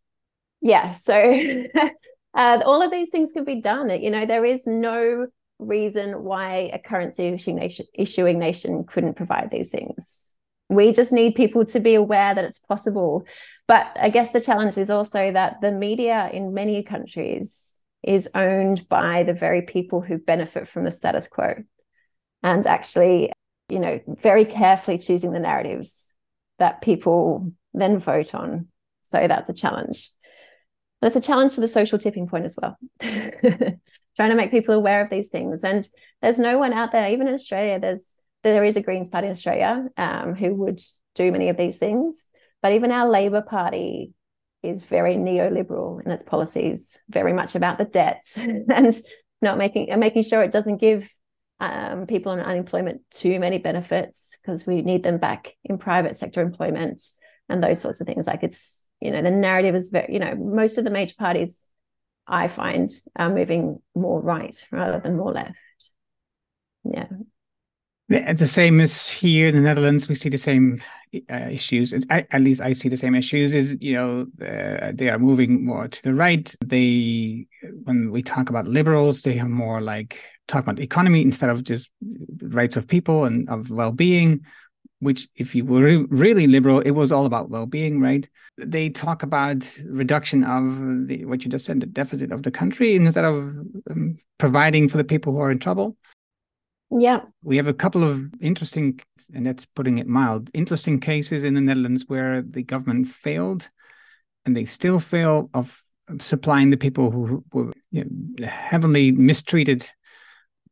Yeah, 0.60 0.92
so 0.92 1.14
uh, 2.34 2.62
all 2.64 2.82
of 2.82 2.90
these 2.90 3.10
things 3.10 3.32
can 3.32 3.44
be 3.44 3.60
done. 3.60 3.90
You 4.00 4.10
know, 4.10 4.24
there 4.24 4.44
is 4.44 4.66
no 4.66 5.26
reason 5.58 6.22
why 6.22 6.70
a 6.72 6.78
currency 6.78 7.26
issuing 7.26 7.56
nation, 7.56 7.86
issuing 7.94 8.38
nation 8.38 8.84
couldn't 8.84 9.14
provide 9.14 9.50
these 9.50 9.70
things. 9.70 10.36
We 10.68 10.92
just 10.92 11.12
need 11.12 11.34
people 11.34 11.64
to 11.66 11.80
be 11.80 11.94
aware 11.94 12.34
that 12.34 12.44
it's 12.44 12.60
possible. 12.60 13.24
But 13.66 13.94
I 14.00 14.08
guess 14.08 14.30
the 14.30 14.40
challenge 14.40 14.78
is 14.78 14.90
also 14.90 15.32
that 15.32 15.60
the 15.60 15.72
media 15.72 16.30
in 16.32 16.54
many 16.54 16.82
countries 16.82 17.80
is 18.02 18.28
owned 18.34 18.88
by 18.88 19.22
the 19.22 19.34
very 19.34 19.62
people 19.62 20.00
who 20.00 20.18
benefit 20.18 20.66
from 20.66 20.84
the 20.84 20.90
status 20.90 21.28
quo 21.28 21.54
and 22.42 22.66
actually, 22.66 23.32
you 23.68 23.78
know, 23.78 24.00
very 24.06 24.44
carefully 24.44 24.98
choosing 24.98 25.32
the 25.32 25.40
narratives 25.40 26.14
that 26.58 26.82
people 26.82 27.52
then 27.74 27.98
vote 27.98 28.34
on. 28.34 28.68
So 29.02 29.26
that's 29.28 29.50
a 29.50 29.54
challenge. 29.54 30.08
But 31.00 31.08
it's 31.08 31.16
a 31.16 31.20
challenge 31.20 31.54
to 31.54 31.60
the 31.60 31.68
social 31.68 31.98
tipping 31.98 32.28
point 32.28 32.44
as 32.44 32.56
well. 32.60 32.78
Trying 33.00 34.30
to 34.30 34.36
make 34.36 34.50
people 34.50 34.74
aware 34.74 35.00
of 35.00 35.10
these 35.10 35.30
things. 35.30 35.64
And 35.64 35.86
there's 36.20 36.38
no 36.38 36.58
one 36.58 36.72
out 36.72 36.92
there, 36.92 37.10
even 37.10 37.28
in 37.28 37.34
Australia, 37.34 37.80
there's 37.80 38.16
there 38.42 38.64
is 38.64 38.76
a 38.76 38.82
Greens 38.82 39.08
Party 39.08 39.28
in 39.28 39.32
Australia 39.32 39.88
um, 39.96 40.34
who 40.34 40.54
would 40.54 40.80
do 41.14 41.30
many 41.30 41.48
of 41.48 41.56
these 41.56 41.78
things. 41.78 42.28
But 42.60 42.72
even 42.72 42.90
our 42.90 43.08
Labor 43.08 43.42
Party 43.42 44.12
is 44.62 44.82
very 44.82 45.14
neoliberal 45.14 46.04
in 46.04 46.10
its 46.10 46.22
policies, 46.22 47.00
very 47.08 47.32
much 47.32 47.54
about 47.54 47.78
the 47.78 47.84
debt 47.84 48.22
and 48.36 48.94
not 49.40 49.58
making 49.58 49.90
and 49.90 50.00
making 50.00 50.22
sure 50.22 50.42
it 50.42 50.52
doesn't 50.52 50.80
give 50.80 51.12
um, 51.62 52.06
people 52.06 52.32
on 52.32 52.40
unemployment 52.40 53.02
too 53.12 53.38
many 53.38 53.58
benefits 53.58 54.36
because 54.42 54.66
we 54.66 54.82
need 54.82 55.04
them 55.04 55.18
back 55.18 55.54
in 55.62 55.78
private 55.78 56.16
sector 56.16 56.42
employment 56.42 57.00
and 57.48 57.62
those 57.62 57.80
sorts 57.80 58.00
of 58.00 58.06
things. 58.06 58.26
Like 58.26 58.42
it's, 58.42 58.88
you 59.00 59.12
know, 59.12 59.22
the 59.22 59.30
narrative 59.30 59.76
is 59.76 59.88
very, 59.88 60.12
you 60.12 60.18
know, 60.18 60.34
most 60.34 60.76
of 60.76 60.82
the 60.82 60.90
major 60.90 61.14
parties 61.16 61.70
I 62.26 62.48
find 62.48 62.90
are 63.14 63.32
moving 63.32 63.80
more 63.94 64.20
right 64.20 64.54
rather 64.72 64.98
than 64.98 65.16
more 65.16 65.32
left. 65.32 65.54
Yeah. 66.82 67.06
The 68.12 68.46
same 68.46 68.78
as 68.78 69.08
here 69.08 69.48
in 69.48 69.54
the 69.54 69.62
Netherlands, 69.62 70.06
we 70.06 70.14
see 70.14 70.28
the 70.28 70.36
same 70.36 70.82
uh, 71.30 71.48
issues. 71.50 71.94
I, 72.10 72.26
at 72.30 72.42
least 72.42 72.60
I 72.60 72.74
see 72.74 72.90
the 72.90 72.96
same 72.98 73.14
issues. 73.14 73.54
Is 73.54 73.76
you 73.80 73.94
know 73.94 74.26
uh, 74.46 74.92
they 74.94 75.08
are 75.08 75.18
moving 75.18 75.64
more 75.64 75.88
to 75.88 76.02
the 76.02 76.12
right. 76.12 76.54
They 76.62 77.46
when 77.84 78.10
we 78.10 78.22
talk 78.22 78.50
about 78.50 78.66
liberals, 78.66 79.22
they 79.22 79.38
are 79.38 79.48
more 79.48 79.80
like 79.80 80.20
talk 80.46 80.62
about 80.62 80.78
economy 80.78 81.22
instead 81.22 81.48
of 81.48 81.64
just 81.64 81.88
rights 82.42 82.76
of 82.76 82.86
people 82.86 83.24
and 83.24 83.48
of 83.48 83.70
well-being. 83.70 84.44
Which, 84.98 85.28
if 85.34 85.54
you 85.54 85.64
were 85.64 86.04
really 86.10 86.46
liberal, 86.46 86.80
it 86.80 86.92
was 86.92 87.12
all 87.12 87.26
about 87.26 87.50
well-being, 87.50 88.00
right? 88.00 88.28
They 88.58 88.90
talk 88.90 89.22
about 89.22 89.76
reduction 89.86 90.44
of 90.44 91.08
the, 91.08 91.24
what 91.24 91.44
you 91.44 91.50
just 91.50 91.64
said, 91.64 91.80
the 91.80 91.86
deficit 91.86 92.30
of 92.30 92.42
the 92.42 92.52
country, 92.52 92.94
instead 92.94 93.24
of 93.24 93.42
um, 93.90 94.18
providing 94.38 94.88
for 94.88 94.98
the 94.98 95.04
people 95.04 95.32
who 95.32 95.40
are 95.40 95.50
in 95.50 95.58
trouble. 95.58 95.96
Yeah. 96.98 97.20
We 97.42 97.56
have 97.56 97.66
a 97.66 97.74
couple 97.74 98.04
of 98.04 98.30
interesting, 98.40 99.00
and 99.34 99.46
that's 99.46 99.66
putting 99.66 99.98
it 99.98 100.06
mild, 100.06 100.50
interesting 100.52 101.00
cases 101.00 101.44
in 101.44 101.54
the 101.54 101.60
Netherlands 101.60 102.04
where 102.06 102.42
the 102.42 102.62
government 102.62 103.08
failed 103.08 103.70
and 104.44 104.56
they 104.56 104.64
still 104.64 105.00
fail 105.00 105.50
of 105.54 105.82
supplying 106.20 106.70
the 106.70 106.76
people 106.76 107.10
who 107.10 107.44
were 107.52 107.72
you 107.90 108.04
know, 108.04 108.46
heavily 108.46 109.12
mistreated 109.12 109.88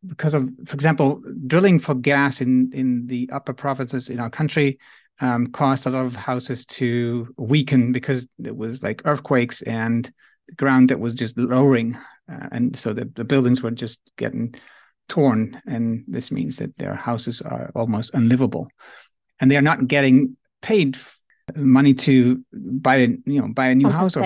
because 0.06 0.34
of, 0.34 0.50
for 0.64 0.74
example, 0.74 1.22
drilling 1.46 1.78
for 1.78 1.94
gas 1.94 2.40
in, 2.40 2.70
in 2.72 3.06
the 3.06 3.28
upper 3.32 3.52
provinces 3.52 4.08
in 4.08 4.18
our 4.18 4.30
country 4.30 4.78
um, 5.20 5.46
caused 5.46 5.86
a 5.86 5.90
lot 5.90 6.06
of 6.06 6.16
houses 6.16 6.64
to 6.64 7.32
weaken 7.36 7.92
because 7.92 8.26
it 8.42 8.56
was 8.56 8.82
like 8.82 9.02
earthquakes 9.04 9.60
and 9.62 10.10
the 10.48 10.54
ground 10.54 10.88
that 10.88 11.00
was 11.00 11.14
just 11.14 11.36
lowering. 11.36 11.96
Uh, 12.30 12.48
and 12.50 12.76
so 12.76 12.92
the, 12.92 13.10
the 13.14 13.24
buildings 13.24 13.62
were 13.62 13.70
just 13.70 14.00
getting 14.16 14.54
torn, 15.10 15.60
and 15.66 16.04
this 16.08 16.30
means 16.30 16.56
that 16.56 16.78
their 16.78 16.94
houses 16.94 17.42
are 17.42 17.70
almost 17.74 18.14
unlivable, 18.14 18.68
and 19.40 19.50
they 19.50 19.56
are 19.56 19.62
not 19.62 19.88
getting 19.88 20.36
paid 20.62 20.96
money 21.56 21.94
to 21.94 22.44
buy 22.52 22.96
a 22.96 23.08
you 23.26 23.40
know 23.40 23.52
buy 23.52 23.66
a 23.66 23.74
new 23.74 23.88
house 23.88 24.16
or 24.16 24.24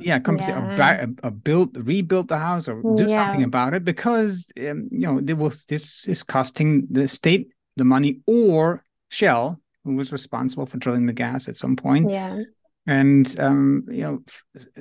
yeah, 0.00 0.18
compensation. 0.18 0.64
yeah. 0.64 0.72
or, 0.72 0.76
buy, 0.76 1.06
or 1.22 1.30
build 1.30 1.86
rebuild 1.86 2.28
the 2.28 2.38
house 2.38 2.68
or 2.68 2.80
do 2.96 3.06
yeah. 3.06 3.26
something 3.26 3.44
about 3.44 3.74
it 3.74 3.84
because 3.84 4.46
um, 4.58 4.88
you 4.90 5.06
know 5.06 5.20
there 5.20 5.36
was 5.36 5.64
this 5.66 6.06
is 6.08 6.22
costing 6.22 6.86
the 6.90 7.08
state 7.08 7.48
the 7.76 7.84
money 7.84 8.20
or 8.26 8.82
Shell 9.08 9.60
who 9.84 9.96
was 9.96 10.12
responsible 10.12 10.66
for 10.66 10.78
drilling 10.78 11.06
the 11.06 11.12
gas 11.12 11.48
at 11.48 11.56
some 11.56 11.76
point. 11.76 12.10
Yeah. 12.10 12.42
And 12.86 13.38
um 13.38 13.84
you 13.90 14.02
know 14.02 14.22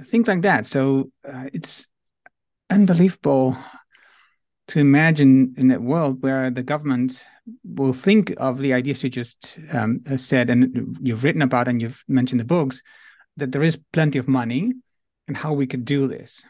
things 0.03 0.27
like 0.27 0.41
that. 0.43 0.65
So 0.67 1.11
uh, 1.27 1.47
it's 1.53 1.87
unbelievable 2.69 3.57
to 4.72 4.80
imagine 4.80 5.53
in 5.57 5.69
a 5.69 5.80
world 5.80 6.24
where 6.24 6.49
the 6.49 6.63
government 6.63 7.26
will 7.65 7.91
think 7.91 8.34
of 8.38 8.57
the 8.57 8.74
ideas 8.74 9.03
you 9.03 9.09
just 9.09 9.59
um, 9.74 10.01
said 10.15 10.49
and 10.49 10.97
you've 11.01 11.26
written 11.26 11.41
about 11.41 11.67
and 11.67 11.82
you've 11.82 12.05
mentioned 12.07 12.39
the 12.39 12.45
books 12.45 12.82
that 13.36 13.51
there 13.51 13.63
is 13.63 13.78
plenty 13.91 14.17
of 14.17 14.30
money 14.30 14.72
and 15.28 15.36
how 15.36 15.51
we 15.51 15.67
could 15.67 15.84
do 15.84 16.07
this 16.07 16.43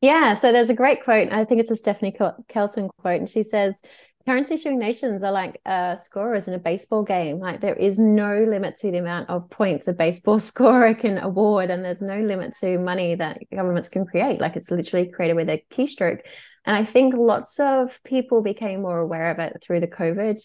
yeah 0.00 0.34
so 0.34 0.50
there's 0.50 0.70
a 0.70 0.74
great 0.74 1.04
quote 1.04 1.30
i 1.30 1.44
think 1.44 1.60
it's 1.60 1.70
a 1.70 1.76
stephanie 1.76 2.16
kelton 2.48 2.88
quote 2.98 3.20
and 3.20 3.28
she 3.28 3.44
says 3.44 3.80
currency 4.26 4.54
issuing 4.54 4.78
nations 4.78 5.22
are 5.22 5.32
like 5.32 5.60
uh, 5.66 5.96
scorers 5.96 6.48
in 6.48 6.54
a 6.54 6.58
baseball 6.58 7.02
game. 7.02 7.38
Like 7.38 7.60
there 7.60 7.74
is 7.74 7.98
no 7.98 8.44
limit 8.44 8.76
to 8.76 8.90
the 8.90 8.98
amount 8.98 9.28
of 9.28 9.50
points 9.50 9.88
a 9.88 9.92
baseball 9.92 10.38
scorer 10.50 10.94
can 10.94 11.18
award, 11.18 11.70
and 11.70 11.84
there's 11.84 12.02
no 12.02 12.20
limit 12.20 12.54
to 12.60 12.78
money 12.78 13.14
that 13.14 13.38
governments 13.52 13.88
can 13.88 14.06
create. 14.06 14.40
Like 14.40 14.56
it's 14.56 14.70
literally 14.70 15.08
created 15.08 15.34
with 15.34 15.48
a 15.48 15.64
keystroke. 15.70 16.20
And 16.64 16.76
I 16.76 16.84
think 16.84 17.14
lots 17.16 17.58
of 17.58 18.02
people 18.04 18.42
became 18.42 18.82
more 18.82 18.98
aware 18.98 19.30
of 19.30 19.38
it 19.38 19.62
through 19.62 19.80
the 19.80 19.88
COVID 19.88 20.40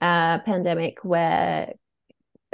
uh, 0.00 0.38
pandemic, 0.40 1.04
where 1.04 1.74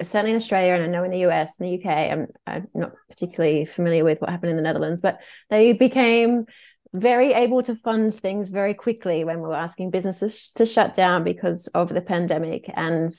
certainly 0.02 0.32
in 0.32 0.36
Australia 0.36 0.74
and 0.74 0.84
I 0.84 0.86
know 0.88 1.04
in 1.04 1.10
the 1.10 1.26
US 1.26 1.58
and 1.58 1.68
the 1.68 1.78
UK, 1.80 1.86
I'm, 2.12 2.26
I'm 2.46 2.68
not 2.74 2.92
particularly 3.08 3.64
familiar 3.64 4.04
with 4.04 4.20
what 4.20 4.30
happened 4.30 4.50
in 4.50 4.56
the 4.56 4.62
Netherlands, 4.62 5.00
but 5.00 5.20
they 5.50 5.72
became 5.72 6.46
very 6.92 7.32
able 7.32 7.62
to 7.62 7.76
fund 7.76 8.14
things 8.14 8.48
very 8.48 8.74
quickly 8.74 9.24
when 9.24 9.40
we 9.40 9.48
were 9.48 9.54
asking 9.54 9.90
businesses 9.90 10.52
to 10.52 10.66
shut 10.66 10.94
down 10.94 11.24
because 11.24 11.66
of 11.68 11.88
the 11.88 12.02
pandemic. 12.02 12.70
And 12.74 13.10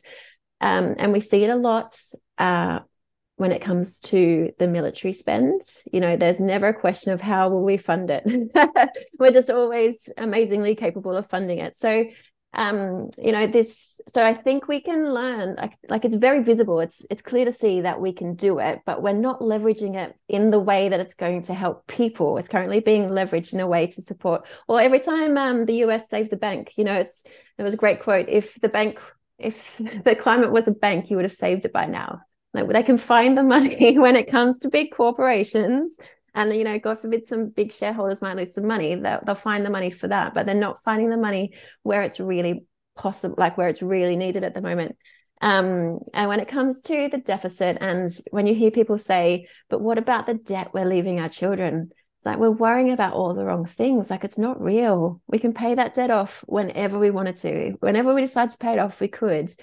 um, 0.60 0.96
and 0.98 1.14
we 1.14 1.20
see 1.20 1.44
it 1.44 1.50
a 1.50 1.56
lot 1.56 1.96
uh, 2.38 2.80
when 3.38 3.52
it 3.52 3.62
comes 3.62 4.00
to 4.00 4.52
the 4.58 4.68
military 4.68 5.14
spend. 5.14 5.62
You 5.92 6.00
know, 6.00 6.18
there's 6.18 6.42
never 6.42 6.68
a 6.68 6.74
question 6.74 7.14
of 7.14 7.22
how 7.22 7.50
will 7.50 7.64
we 7.64 7.78
fund 7.78 8.10
it. 8.10 8.26
We're 9.20 9.32
just 9.32 9.50
always 9.50 10.10
amazingly 10.18 10.76
capable 10.76 11.16
of 11.16 11.30
funding 11.30 11.60
it. 11.60 11.76
So, 11.76 12.06
um, 12.54 13.10
you 13.18 13.32
know, 13.32 13.46
this. 13.46 14.02
So 14.08 14.26
I 14.26 14.34
think 14.34 14.68
we 14.68 14.82
can 14.82 15.14
learn. 15.14 15.56
Like, 15.56 15.78
like 15.88 16.04
it's 16.04 16.16
very 16.16 16.42
visible. 16.42 16.80
It's 16.80 17.06
it's 17.12 17.22
clear 17.22 17.46
to 17.46 17.52
see 17.52 17.82
that 17.82 18.02
we 18.02 18.12
can 18.12 18.34
do 18.34 18.58
it, 18.58 18.80
but 18.88 19.04
we're 19.04 19.14
not 19.14 19.40
leveraging 19.40 19.96
it 19.96 20.16
in 20.28 20.50
the 20.50 20.60
way 20.60 20.90
that 20.90 21.00
it's 21.00 21.14
going 21.14 21.44
to 21.44 21.54
help 21.54 21.86
people. 21.86 22.40
It's 22.40 22.50
currently 22.50 22.80
being 22.80 23.08
leveraged 23.10 23.54
in 23.54 23.60
a 23.60 23.68
way 23.68 23.86
to 23.86 24.02
support. 24.02 24.48
Well, 24.68 24.80
every 24.80 25.00
time 25.00 25.38
um, 25.38 25.66
the 25.66 25.84
US 25.86 26.10
saves 26.10 26.34
a 26.34 26.38
bank, 26.38 26.74
you 26.76 26.84
know, 26.84 26.96
it's 26.96 27.24
there 27.58 27.66
was 27.66 27.76
a 27.76 27.78
great 27.78 28.02
quote. 28.02 28.30
If 28.30 28.56
the 28.62 28.70
bank 28.70 29.00
if 29.38 29.78
the 30.04 30.16
climate 30.16 30.52
was 30.52 30.68
a 30.68 30.72
bank, 30.72 31.12
you 31.12 31.18
would 31.18 31.26
have 31.26 31.34
saved 31.34 31.66
it 31.66 31.74
by 31.74 31.86
now. 31.86 32.22
Like 32.58 32.68
they 32.70 32.84
can 32.84 32.98
find 32.98 33.38
the 33.38 33.44
money 33.44 33.98
when 34.00 34.16
it 34.16 34.30
comes 34.30 34.60
to 34.60 34.70
big 34.70 34.92
corporations. 34.92 35.98
And 36.34 36.56
you 36.56 36.64
know, 36.64 36.80
God 36.80 37.00
forbid, 37.00 37.26
some 37.26 37.50
big 37.50 37.72
shareholders 37.72 38.22
might 38.22 38.38
lose 38.38 38.54
some 38.54 38.68
money. 38.68 38.96
They'll, 38.96 39.22
they'll 39.26 39.36
find 39.36 39.66
the 39.66 39.70
money 39.70 39.90
for 39.90 40.08
that, 40.08 40.34
but 40.34 40.46
they're 40.46 40.56
not 40.56 40.84
finding 40.84 41.10
the 41.10 41.18
money 41.18 41.54
where 41.84 42.02
it's 42.02 42.20
really 42.20 42.66
possible, 42.96 43.36
like 43.38 43.58
where 43.58 43.70
it's 43.70 43.82
really 43.82 44.16
needed 44.16 44.44
at 44.44 44.54
the 44.54 44.62
moment. 44.62 44.98
Um, 45.40 46.00
and 46.14 46.30
when 46.30 46.40
it 46.40 46.48
comes 46.48 46.82
to 46.82 47.10
the 47.10 47.20
deficit, 47.20 47.78
and 47.80 48.10
when 48.32 48.48
you 48.48 48.56
hear 48.56 48.72
people 48.72 48.98
say, 48.98 49.48
"But 49.70 49.82
what 49.82 49.98
about 49.98 50.26
the 50.26 50.34
debt 50.34 50.74
we're 50.74 50.86
leaving 50.86 51.20
our 51.20 51.30
children?" 51.30 51.92
It's 52.18 52.26
like 52.26 52.40
we're 52.40 52.50
worrying 52.50 52.92
about 52.92 53.14
all 53.14 53.36
the 53.36 53.46
wrong 53.46 53.66
things. 53.66 54.10
Like 54.10 54.24
it's 54.24 54.40
not 54.40 54.60
real. 54.60 55.22
We 55.28 55.38
can 55.38 55.54
pay 55.54 55.76
that 55.76 55.94
debt 55.94 56.10
off 56.10 56.44
whenever 56.48 56.98
we 56.98 57.12
wanted 57.12 57.36
to. 57.38 57.78
Whenever 57.80 58.14
we 58.14 58.22
decide 58.22 58.50
to 58.50 58.58
pay 58.58 58.74
it 58.74 58.80
off, 58.80 59.00
we 59.00 59.08
could. 59.08 59.54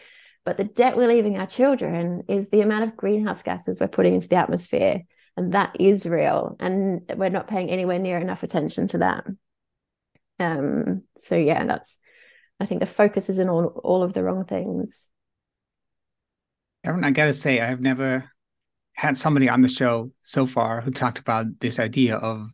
But 0.45 0.57
the 0.57 0.65
debt 0.65 0.97
we're 0.97 1.09
leaving 1.09 1.39
our 1.39 1.47
children 1.47 2.25
is 2.29 2.51
the 2.51 2.61
amount 2.61 2.85
of 2.85 2.97
greenhouse 2.97 3.43
gases 3.43 3.81
we're 3.81 3.89
putting 3.89 4.15
into 4.15 4.29
the 4.29 4.37
atmosphere. 4.37 5.03
And 5.37 5.53
that 5.53 5.77
is 5.81 6.07
real. 6.07 6.57
And 6.61 7.11
we're 7.17 7.31
not 7.31 7.49
paying 7.49 7.71
anywhere 7.71 7.99
near 7.99 8.19
enough 8.19 8.43
attention 8.43 8.87
to 8.89 8.99
that. 8.99 9.25
Um, 10.39 11.03
so 11.17 11.37
yeah, 11.37 11.65
that's 11.65 11.99
I 12.61 12.67
think 12.67 12.81
the 12.81 12.87
focus 12.87 13.29
is 13.29 13.39
in 13.39 13.49
all 13.49 13.67
all 13.83 14.03
of 14.03 14.13
the 14.13 14.23
wrong 14.23 14.45
things. 14.45 15.11
Erin, 16.85 17.05
I 17.05 17.11
gotta 17.11 17.33
say, 17.33 17.61
I've 17.61 17.81
never 17.81 18.31
had 18.95 19.17
somebody 19.17 19.49
on 19.49 19.63
the 19.63 19.69
show 19.69 20.13
so 20.21 20.47
far 20.47 20.81
who 20.81 20.91
talked 20.91 21.19
about 21.19 21.47
this 21.61 21.79
idea 21.79 22.17
of 22.17 22.51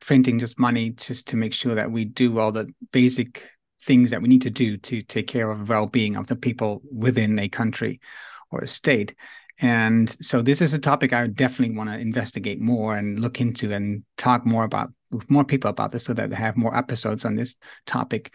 printing 0.00 0.38
just 0.38 0.58
money 0.58 0.90
just 0.90 1.28
to 1.28 1.36
make 1.36 1.52
sure 1.52 1.74
that 1.74 1.90
we 1.90 2.04
do 2.04 2.38
all 2.38 2.52
the 2.52 2.72
basic 2.92 3.42
things 3.82 4.10
that 4.10 4.22
we 4.22 4.28
need 4.28 4.42
to 4.42 4.50
do 4.50 4.76
to 4.76 5.02
take 5.02 5.26
care 5.26 5.50
of 5.50 5.68
well-being 5.68 6.16
of 6.16 6.26
the 6.26 6.36
people 6.36 6.82
within 6.92 7.38
a 7.38 7.48
country 7.48 8.00
or 8.50 8.60
a 8.60 8.68
state. 8.68 9.14
And 9.60 10.08
so 10.24 10.40
this 10.40 10.60
is 10.60 10.72
a 10.72 10.78
topic 10.78 11.12
i 11.12 11.26
definitely 11.26 11.76
want 11.76 11.90
to 11.90 11.98
investigate 11.98 12.60
more 12.60 12.96
and 12.96 13.18
look 13.18 13.40
into 13.40 13.72
and 13.72 14.04
talk 14.16 14.46
more 14.46 14.64
about 14.64 14.92
with 15.10 15.30
more 15.30 15.44
people 15.44 15.70
about 15.70 15.90
this 15.90 16.04
so 16.04 16.12
that 16.14 16.30
they 16.30 16.36
have 16.36 16.56
more 16.56 16.76
episodes 16.76 17.24
on 17.24 17.34
this 17.34 17.56
topic. 17.86 18.32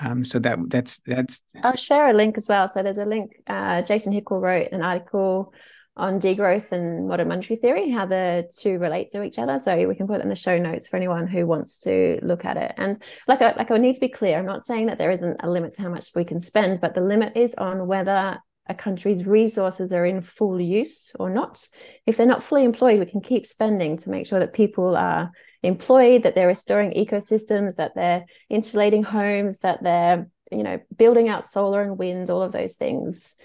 Um, 0.00 0.24
so 0.24 0.38
that 0.38 0.58
that's 0.68 1.00
that's 1.04 1.42
i'll 1.62 1.76
share 1.76 2.08
a 2.08 2.14
link 2.14 2.38
as 2.38 2.48
well. 2.48 2.66
So 2.68 2.82
there's 2.82 2.98
a 2.98 3.04
link 3.04 3.32
uh, 3.46 3.82
jason 3.82 4.12
hickel 4.12 4.40
wrote 4.40 4.72
an 4.72 4.82
article 4.82 5.52
on 5.96 6.20
degrowth 6.20 6.72
and 6.72 7.06
modern 7.06 7.28
monetary 7.28 7.58
theory, 7.58 7.90
how 7.90 8.06
the 8.06 8.48
two 8.56 8.78
relate 8.78 9.10
to 9.10 9.22
each 9.22 9.38
other. 9.38 9.58
So 9.58 9.86
we 9.86 9.94
can 9.94 10.06
put 10.06 10.20
it 10.20 10.22
in 10.22 10.30
the 10.30 10.36
show 10.36 10.58
notes 10.58 10.88
for 10.88 10.96
anyone 10.96 11.26
who 11.26 11.46
wants 11.46 11.80
to 11.80 12.18
look 12.22 12.44
at 12.44 12.56
it. 12.56 12.72
And 12.78 13.02
like 13.28 13.42
I, 13.42 13.52
like 13.52 13.70
I 13.70 13.76
need 13.76 13.94
to 13.94 14.00
be 14.00 14.08
clear, 14.08 14.38
I'm 14.38 14.46
not 14.46 14.64
saying 14.64 14.86
that 14.86 14.98
there 14.98 15.10
isn't 15.10 15.38
a 15.40 15.50
limit 15.50 15.74
to 15.74 15.82
how 15.82 15.90
much 15.90 16.08
we 16.14 16.24
can 16.24 16.40
spend, 16.40 16.80
but 16.80 16.94
the 16.94 17.02
limit 17.02 17.36
is 17.36 17.54
on 17.54 17.86
whether 17.86 18.38
a 18.68 18.74
country's 18.74 19.26
resources 19.26 19.92
are 19.92 20.06
in 20.06 20.22
full 20.22 20.60
use 20.60 21.12
or 21.18 21.28
not. 21.28 21.66
If 22.06 22.16
they're 22.16 22.26
not 22.26 22.42
fully 22.42 22.64
employed, 22.64 23.00
we 23.00 23.06
can 23.06 23.20
keep 23.20 23.46
spending 23.46 23.96
to 23.98 24.10
make 24.10 24.26
sure 24.26 24.38
that 24.38 24.52
people 24.52 24.96
are 24.96 25.30
employed, 25.62 26.22
that 26.22 26.34
they're 26.34 26.46
restoring 26.46 26.92
ecosystems, 26.92 27.76
that 27.76 27.94
they're 27.94 28.24
insulating 28.48 29.02
homes, 29.02 29.60
that 29.60 29.82
they're 29.82 30.28
you 30.52 30.62
know 30.62 30.78
building 30.96 31.28
out 31.28 31.44
solar 31.44 31.82
and 31.82 31.98
wind 31.98 32.30
all 32.30 32.42
of 32.42 32.52
those 32.52 32.74
things. 32.74 33.36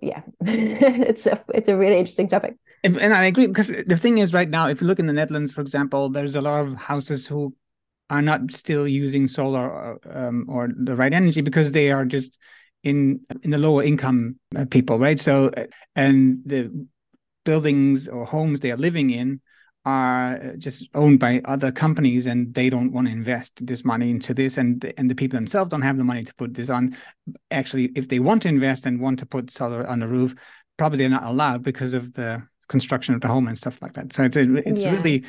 Yeah 0.00 0.22
it's 0.40 1.26
a 1.26 1.38
it's 1.54 1.68
a 1.68 1.76
really 1.76 1.98
interesting 1.98 2.28
topic. 2.28 2.56
And 2.84 3.14
i 3.14 3.24
agree 3.24 3.46
because 3.46 3.68
the 3.68 3.96
thing 3.96 4.18
is 4.18 4.32
right 4.32 4.50
now 4.50 4.68
if 4.68 4.80
you 4.80 4.88
look 4.88 4.98
in 4.98 5.06
the 5.06 5.12
netherlands 5.12 5.52
for 5.52 5.60
example 5.60 6.08
there's 6.08 6.34
a 6.34 6.40
lot 6.40 6.66
of 6.66 6.74
houses 6.74 7.28
who 7.28 7.54
are 8.10 8.22
not 8.22 8.52
still 8.52 8.86
using 8.86 9.28
solar 9.28 9.70
or, 9.70 10.00
uh, 10.04 10.28
um, 10.28 10.46
or 10.48 10.68
the 10.76 10.96
right 10.96 11.14
energy 11.14 11.40
because 11.40 11.70
they 11.70 11.90
are 11.90 12.04
just 12.04 12.38
in 12.82 13.20
in 13.42 13.50
the 13.50 13.58
lower 13.58 13.82
income 13.82 14.38
uh, 14.56 14.66
people 14.70 14.98
right? 14.98 15.20
So 15.20 15.50
and 15.94 16.40
the 16.44 16.70
buildings 17.44 18.08
or 18.08 18.24
homes 18.24 18.60
they 18.60 18.70
are 18.70 18.76
living 18.76 19.10
in 19.10 19.40
are 19.84 20.54
just 20.58 20.88
owned 20.94 21.18
by 21.18 21.40
other 21.44 21.72
companies 21.72 22.26
and 22.26 22.54
they 22.54 22.70
don't 22.70 22.92
want 22.92 23.06
to 23.08 23.12
invest 23.12 23.66
this 23.66 23.84
money 23.84 24.10
into 24.10 24.32
this 24.32 24.56
and 24.56 24.80
the, 24.80 24.98
and 24.98 25.10
the 25.10 25.14
people 25.14 25.36
themselves 25.36 25.70
don't 25.70 25.82
have 25.82 25.96
the 25.96 26.04
money 26.04 26.22
to 26.22 26.34
put 26.34 26.54
this 26.54 26.70
on. 26.70 26.96
Actually 27.50 27.86
if 27.96 28.08
they 28.08 28.20
want 28.20 28.42
to 28.42 28.48
invest 28.48 28.86
and 28.86 29.00
want 29.00 29.18
to 29.18 29.26
put 29.26 29.50
solar 29.50 29.86
on 29.86 30.00
the 30.00 30.06
roof 30.06 30.34
probably 30.76 30.98
they're 30.98 31.08
not 31.08 31.24
allowed 31.24 31.62
because 31.62 31.94
of 31.94 32.12
the 32.14 32.42
construction 32.68 33.14
of 33.14 33.20
the 33.20 33.28
home 33.28 33.48
and 33.48 33.58
stuff 33.58 33.78
like 33.82 33.92
that. 33.94 34.12
So 34.12 34.22
it's 34.22 34.36
a, 34.36 34.54
it's 34.68 34.82
yeah. 34.82 34.92
really 34.92 35.24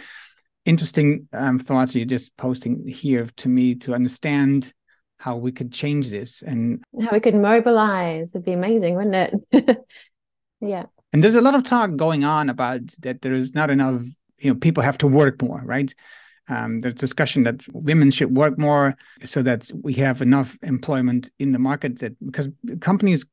interesting 0.65 1.27
um, 1.33 1.59
thoughts 1.59 1.93
you're 1.95 2.05
just 2.05 2.35
posting 2.37 2.87
here 2.87 3.27
to 3.37 3.49
me 3.49 3.75
to 3.75 3.93
understand 3.93 4.71
how 5.17 5.35
we 5.35 5.51
could 5.51 5.71
change 5.71 6.09
this 6.09 6.41
and 6.41 6.83
how 7.01 7.09
we 7.11 7.19
could 7.19 7.35
mobilize. 7.35 8.35
It'd 8.35 8.45
be 8.45 8.53
amazing 8.53 8.95
wouldn't 8.95 9.37
it? 9.51 9.77
Yeah. 10.63 10.85
And 11.11 11.23
there's 11.23 11.35
a 11.35 11.41
lot 11.41 11.55
of 11.55 11.63
talk 11.63 11.95
going 11.95 12.23
on 12.23 12.49
about 12.49 12.81
that 12.99 13.21
there 13.21 13.33
is 13.33 13.53
not 13.53 13.69
enough 13.69 14.03
you 14.43 14.51
know 14.51 14.59
people 14.59 14.83
have 14.83 14.97
to 14.99 15.07
work 15.07 15.41
more 15.41 15.61
right? 15.65 15.93
Um, 16.49 16.81
there's 16.81 16.95
discussion 16.95 17.43
that 17.43 17.61
women 17.71 18.11
should 18.11 18.35
work 18.35 18.57
more 18.57 18.95
so 19.23 19.41
that 19.43 19.71
we 19.81 19.93
have 19.93 20.21
enough 20.21 20.57
employment 20.61 21.31
in 21.39 21.53
the 21.53 21.59
market 21.59 21.99
that 21.99 22.13
because 22.25 22.49
companies 22.81 23.25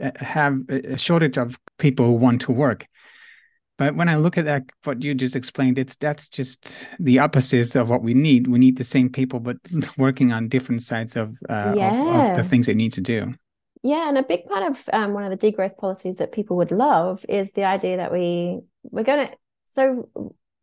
uh, 0.00 0.10
have 0.16 0.60
a 0.68 0.98
shortage 0.98 1.38
of 1.38 1.58
people 1.78 2.04
who 2.04 2.12
want 2.12 2.42
to 2.42 2.52
work. 2.52 2.86
But 3.78 3.94
when 3.94 4.08
i 4.08 4.16
look 4.16 4.36
at 4.36 4.44
that 4.44 4.64
what 4.84 5.02
you 5.02 5.14
just 5.14 5.36
explained 5.36 5.78
it's 5.78 5.94
that's 5.96 6.28
just 6.28 6.84
the 6.98 7.20
opposite 7.20 7.74
of 7.74 7.88
what 7.88 8.02
we 8.02 8.12
need. 8.12 8.48
We 8.48 8.58
need 8.58 8.76
the 8.76 8.84
same 8.84 9.08
people 9.08 9.40
but 9.40 9.56
working 9.96 10.32
on 10.32 10.48
different 10.48 10.82
sides 10.82 11.16
of, 11.16 11.36
uh, 11.48 11.74
yeah. 11.76 11.92
of, 11.92 12.30
of 12.30 12.36
the 12.36 12.44
things 12.44 12.66
they 12.66 12.74
need 12.74 12.92
to 12.94 13.00
do. 13.00 13.34
Yeah 13.82 14.08
and 14.08 14.18
a 14.18 14.22
big 14.22 14.44
part 14.44 14.64
of 14.64 14.88
um, 14.92 15.14
one 15.14 15.24
of 15.24 15.30
the 15.38 15.52
degrowth 15.52 15.76
policies 15.78 16.18
that 16.18 16.32
people 16.32 16.56
would 16.58 16.72
love 16.72 17.24
is 17.28 17.52
the 17.52 17.64
idea 17.64 17.96
that 17.96 18.12
we 18.12 18.60
we're 18.82 19.04
going 19.04 19.28
to 19.28 19.32
so 19.64 20.08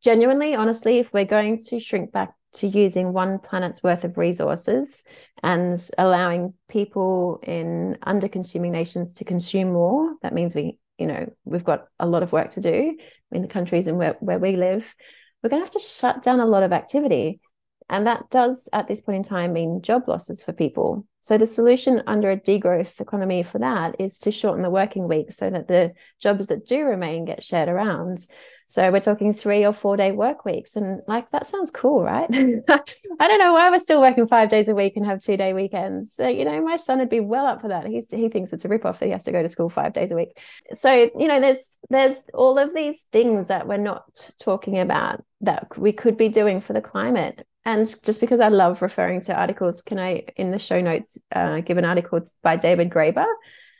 genuinely, 0.05 0.53
honestly, 0.53 0.99
if 0.99 1.11
we're 1.11 1.25
going 1.25 1.57
to 1.57 1.79
shrink 1.79 2.11
back 2.11 2.35
to 2.53 2.67
using 2.67 3.11
one 3.11 3.39
planet's 3.39 3.81
worth 3.81 4.03
of 4.03 4.19
resources 4.19 5.07
and 5.41 5.89
allowing 5.97 6.53
people 6.69 7.39
in 7.41 7.97
under 8.03 8.27
consuming 8.27 8.71
nations 8.71 9.13
to 9.13 9.25
consume 9.25 9.73
more, 9.73 10.13
that 10.21 10.31
means 10.31 10.53
we, 10.53 10.77
you 10.99 11.07
know, 11.07 11.27
we've 11.43 11.63
got 11.63 11.87
a 11.99 12.05
lot 12.05 12.21
of 12.21 12.31
work 12.31 12.51
to 12.51 12.61
do 12.61 12.95
in 13.31 13.41
the 13.41 13.47
countries 13.47 13.87
and 13.87 13.97
where, 13.97 14.15
where 14.19 14.37
we 14.37 14.55
live. 14.55 14.93
We're 15.41 15.49
going 15.49 15.63
to 15.63 15.65
have 15.65 15.73
to 15.73 15.79
shut 15.79 16.21
down 16.21 16.39
a 16.39 16.45
lot 16.45 16.61
of 16.61 16.71
activity. 16.71 17.41
And 17.89 18.05
that 18.05 18.29
does, 18.29 18.69
at 18.73 18.87
this 18.87 19.01
point 19.01 19.17
in 19.17 19.23
time, 19.23 19.53
mean 19.53 19.81
job 19.81 20.07
losses 20.07 20.43
for 20.43 20.53
people. 20.53 21.07
So, 21.19 21.37
the 21.37 21.45
solution 21.45 22.01
under 22.07 22.31
a 22.31 22.39
degrowth 22.39 22.99
economy 22.99 23.43
for 23.43 23.59
that 23.59 23.95
is 23.99 24.17
to 24.19 24.31
shorten 24.31 24.63
the 24.63 24.71
working 24.71 25.07
week 25.07 25.31
so 25.31 25.49
that 25.51 25.67
the 25.67 25.93
jobs 26.19 26.47
that 26.47 26.65
do 26.65 26.85
remain 26.85 27.25
get 27.25 27.43
shared 27.43 27.69
around. 27.69 28.25
So 28.67 28.91
we're 28.91 28.99
talking 28.99 29.33
three 29.33 29.65
or 29.65 29.73
four 29.73 29.95
day 29.95 30.11
work 30.11 30.43
weeks. 30.43 30.75
And 30.75 31.03
like, 31.07 31.29
that 31.31 31.45
sounds 31.45 31.71
cool, 31.71 32.03
right? 32.03 32.27
I 32.31 33.27
don't 33.27 33.39
know 33.39 33.53
why 33.53 33.69
we're 33.69 33.79
still 33.79 34.01
working 34.01 34.27
five 34.27 34.49
days 34.49 34.67
a 34.67 34.75
week 34.75 34.93
and 34.95 35.05
have 35.05 35.19
two 35.19 35.37
day 35.37 35.53
weekends. 35.53 36.13
So, 36.15 36.27
you 36.27 36.45
know, 36.45 36.61
my 36.61 36.75
son 36.75 36.99
would 36.99 37.09
be 37.09 37.19
well 37.19 37.45
up 37.45 37.61
for 37.61 37.67
that. 37.67 37.85
He's, 37.85 38.09
he 38.09 38.29
thinks 38.29 38.53
it's 38.53 38.65
a 38.65 38.69
ripoff 38.69 38.99
that 38.99 39.05
he 39.05 39.11
has 39.11 39.23
to 39.23 39.31
go 39.31 39.41
to 39.41 39.49
school 39.49 39.69
five 39.69 39.93
days 39.93 40.11
a 40.11 40.15
week. 40.15 40.39
So, 40.73 41.11
you 41.17 41.27
know, 41.27 41.39
there's, 41.39 41.63
there's 41.89 42.17
all 42.33 42.57
of 42.57 42.73
these 42.73 43.01
things 43.11 43.47
that 43.47 43.67
we're 43.67 43.77
not 43.77 44.31
talking 44.41 44.79
about 44.79 45.23
that 45.41 45.77
we 45.77 45.93
could 45.93 46.17
be 46.17 46.29
doing 46.29 46.59
for 46.59 46.73
the 46.73 46.81
climate. 46.81 47.45
And 47.65 47.87
just 48.03 48.19
because 48.19 48.39
I 48.39 48.49
love 48.49 48.81
referring 48.81 49.21
to 49.21 49.35
articles, 49.35 49.81
can 49.81 49.99
I, 49.99 50.25
in 50.35 50.51
the 50.51 50.59
show 50.59 50.81
notes, 50.81 51.17
uh, 51.33 51.61
give 51.61 51.77
an 51.77 51.85
article 51.85 52.21
by 52.43 52.57
David 52.57 52.89
Graeber? 52.89 53.25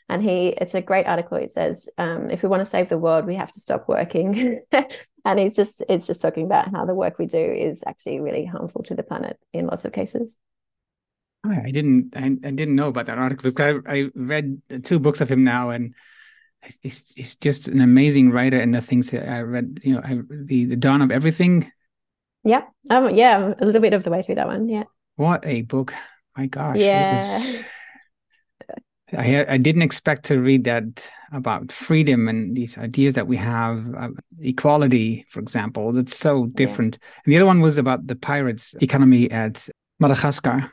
And 0.10 0.22
he 0.22 0.50
it's 0.50 0.76
a 0.76 0.82
great 0.82 1.08
article. 1.08 1.38
He 1.38 1.48
says 1.48 1.90
um, 1.98 2.30
if 2.30 2.44
we 2.44 2.50
want 2.50 2.62
to 2.62 2.70
save 2.70 2.90
the 2.90 2.98
world 2.98 3.26
we 3.26 3.36
have 3.36 3.52
to 3.54 3.60
stop 3.60 3.88
working. 3.88 4.62
And 5.26 5.40
he's 5.40 5.56
just 5.56 5.82
it's 5.90 6.06
just 6.06 6.22
talking 6.22 6.46
about 6.46 6.72
how 6.72 6.86
the 6.86 6.94
work 6.94 7.18
we 7.18 7.26
do 7.26 7.40
is 7.40 7.84
actually 7.88 8.20
really 8.20 8.46
harmful 8.46 8.84
to 8.84 8.94
the 8.94 9.02
planet 9.02 9.40
in 9.54 9.66
lots 9.66 9.84
of 9.84 9.92
cases. 9.92 10.38
Oh, 11.44 11.52
I 11.52 11.72
didn't 11.72 12.14
I, 12.16 12.26
I 12.26 12.52
didn't 12.52 12.76
know 12.76 12.90
about 12.90 13.08
that 13.08 13.18
article 13.18 13.50
because 13.50 13.82
I, 13.88 13.92
I 13.92 14.10
read 14.14 14.62
two 14.84 15.00
books 15.00 15.22
of 15.22 15.30
him 15.30 15.44
now 15.44 15.72
and 15.72 15.96
he's, 16.84 17.12
he's 17.16 17.36
just 17.38 17.68
an 17.68 17.82
amazing 17.82 18.30
writer 18.30 18.60
and 18.60 18.74
the 18.74 18.82
things 18.82 19.10
that 19.12 19.28
I 19.28 19.42
read 19.42 19.80
you 19.84 19.96
know 19.96 20.02
I, 20.04 20.20
the 20.30 20.66
the 20.66 20.78
dawn 20.78 21.02
of 21.02 21.10
everything. 21.10 21.72
Yeah 22.44 22.62
um 22.92 23.16
yeah 23.16 23.56
a 23.60 23.66
little 23.66 23.82
bit 23.82 23.94
of 23.94 24.04
the 24.04 24.12
way 24.12 24.22
through 24.22 24.36
that 24.36 24.48
one 24.48 24.70
yeah. 24.70 24.84
What 25.16 25.44
a 25.48 25.64
book. 25.64 25.92
My 26.38 26.46
gosh 26.46 26.78
yeah 26.78 27.64
I, 29.14 29.46
I 29.48 29.58
didn't 29.58 29.84
expect 29.84 30.26
to 30.26 30.40
read 30.40 30.64
that 30.64 31.10
about 31.32 31.72
freedom 31.72 32.28
and 32.28 32.56
these 32.56 32.78
ideas 32.78 33.14
that 33.14 33.28
we 33.28 33.38
have, 33.38 33.94
uh, 33.96 34.10
equality, 34.40 35.26
for 35.30 35.40
example. 35.40 35.92
That's 35.92 36.18
so 36.18 36.48
different. 36.48 36.98
Yeah. 37.00 37.22
And 37.26 37.32
the 37.34 37.38
other 37.38 37.46
one 37.46 37.62
was 37.62 37.78
about 37.78 38.08
the 38.08 38.16
pirates' 38.16 38.74
economy 38.82 39.30
at 39.30 39.70
Madagascar. 40.00 40.72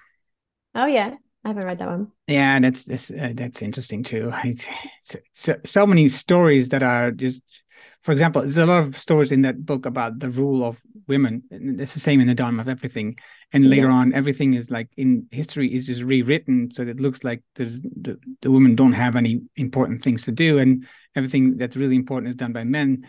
Oh 0.74 0.86
yeah, 0.86 1.14
I 1.44 1.48
haven't 1.48 1.66
read 1.66 1.78
that 1.78 1.88
one. 1.88 2.12
Yeah, 2.26 2.58
that's 2.60 2.84
that's 2.84 3.10
uh, 3.10 3.32
that's 3.34 3.60
interesting 3.60 4.02
too. 4.02 4.30
I, 4.32 4.54
so, 5.00 5.18
so, 5.32 5.56
so 5.64 5.86
many 5.86 6.08
stories 6.08 6.70
that 6.70 6.82
are 6.82 7.10
just, 7.10 7.42
for 8.00 8.12
example, 8.12 8.40
there's 8.40 8.56
a 8.56 8.64
lot 8.64 8.82
of 8.82 8.96
stories 8.96 9.32
in 9.32 9.42
that 9.42 9.66
book 9.66 9.84
about 9.84 10.18
the 10.18 10.30
rule 10.30 10.64
of 10.64 10.80
women. 11.06 11.42
It's 11.50 11.94
the 11.94 12.00
same 12.00 12.20
in 12.20 12.28
the 12.28 12.34
dawn 12.34 12.58
of 12.60 12.68
everything. 12.68 13.18
And 13.54 13.68
later 13.68 13.88
yeah. 13.88 13.92
on, 13.94 14.14
everything 14.14 14.54
is 14.54 14.70
like 14.70 14.88
in 14.96 15.26
history 15.30 15.72
is 15.72 15.86
just 15.86 16.00
rewritten 16.00 16.70
so 16.70 16.84
that 16.84 16.92
it 16.92 17.00
looks 17.00 17.22
like 17.22 17.42
there's 17.54 17.82
the, 17.82 18.18
the 18.40 18.50
women 18.50 18.74
don't 18.74 18.92
have 18.92 19.14
any 19.14 19.42
important 19.56 20.02
things 20.02 20.24
to 20.24 20.32
do, 20.32 20.58
and 20.58 20.86
everything 21.14 21.58
that's 21.58 21.76
really 21.76 21.96
important 21.96 22.30
is 22.30 22.34
done 22.34 22.54
by 22.54 22.64
men. 22.64 23.06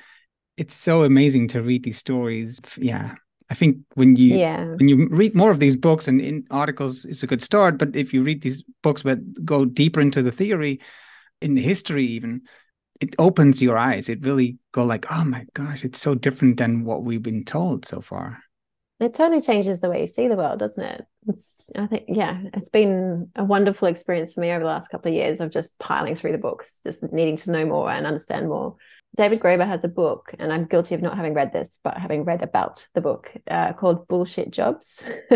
It's 0.58 0.76
so 0.76 1.04
amazing 1.04 1.48
to 1.50 1.62
read 1.62 1.84
these 1.84 1.98
stories. 1.98 2.60
Yeah, 2.78 3.16
I 3.50 3.54
think 3.54 3.78
when 3.96 4.18
you 4.18 4.36
yeah. 4.36 4.66
when 4.66 4.90
you 4.90 5.08
read 5.10 5.34
more 5.34 5.50
of 5.50 5.60
these 5.60 5.78
books 5.78 6.10
and 6.10 6.20
in 6.20 6.46
articles, 6.52 7.06
it's 7.06 7.24
a 7.24 7.28
good 7.28 7.42
start. 7.42 7.78
But 7.78 7.96
if 7.96 8.14
you 8.14 8.22
read 8.22 8.42
these 8.42 8.64
books 8.82 9.04
but 9.04 9.20
go 9.46 9.64
deeper 9.64 10.02
into 10.02 10.22
the 10.22 10.32
theory, 10.32 10.82
in 11.42 11.56
the 11.56 11.62
history 11.62 12.06
even, 12.06 12.42
it 13.00 13.16
opens 13.18 13.62
your 13.62 13.78
eyes. 13.78 14.10
It 14.10 14.26
really 14.26 14.58
go 14.74 14.84
like, 14.84 15.06
oh 15.10 15.24
my 15.24 15.46
gosh, 15.54 15.86
it's 15.86 16.02
so 16.02 16.16
different 16.16 16.58
than 16.58 16.84
what 16.84 17.04
we've 17.04 17.24
been 17.24 17.46
told 17.46 17.86
so 17.86 18.02
far. 18.02 18.43
It 19.04 19.14
totally 19.14 19.42
changes 19.42 19.82
the 19.82 19.90
way 19.90 20.00
you 20.00 20.08
see 20.08 20.30
the 20.30 20.38
world, 20.38 20.60
doesn't 20.60 20.84
it? 20.84 21.06
It's, 21.28 21.70
I 21.78 21.88
think, 21.88 22.06
yeah, 22.08 22.42
it's 22.54 22.70
been 22.70 23.30
a 23.36 23.44
wonderful 23.44 23.90
experience 23.90 24.34
for 24.34 24.40
me 24.40 24.52
over 24.52 24.62
the 24.62 24.70
last 24.70 24.88
couple 24.88 25.12
of 25.12 25.16
years 25.16 25.42
of 25.42 25.52
just 25.52 25.78
piling 25.78 26.16
through 26.16 26.32
the 26.32 26.38
books, 26.38 26.80
just 26.82 27.04
needing 27.12 27.36
to 27.38 27.52
know 27.52 27.66
more 27.66 27.92
and 27.92 28.08
understand 28.08 28.48
more. 28.48 28.78
David 29.16 29.42
Graeber 29.42 29.68
has 29.68 29.84
a 29.84 29.90
book, 29.90 30.34
and 30.40 30.54
I'm 30.54 30.66
guilty 30.66 30.96
of 30.96 31.02
not 31.02 31.18
having 31.18 31.34
read 31.34 31.52
this, 31.52 31.78
but 31.84 31.98
having 31.98 32.24
read 32.24 32.42
about 32.42 32.88
the 32.94 33.02
book 33.02 33.32
uh, 33.52 33.74
called 33.74 34.08
Bullshit 34.08 34.52
Jobs. 34.52 35.04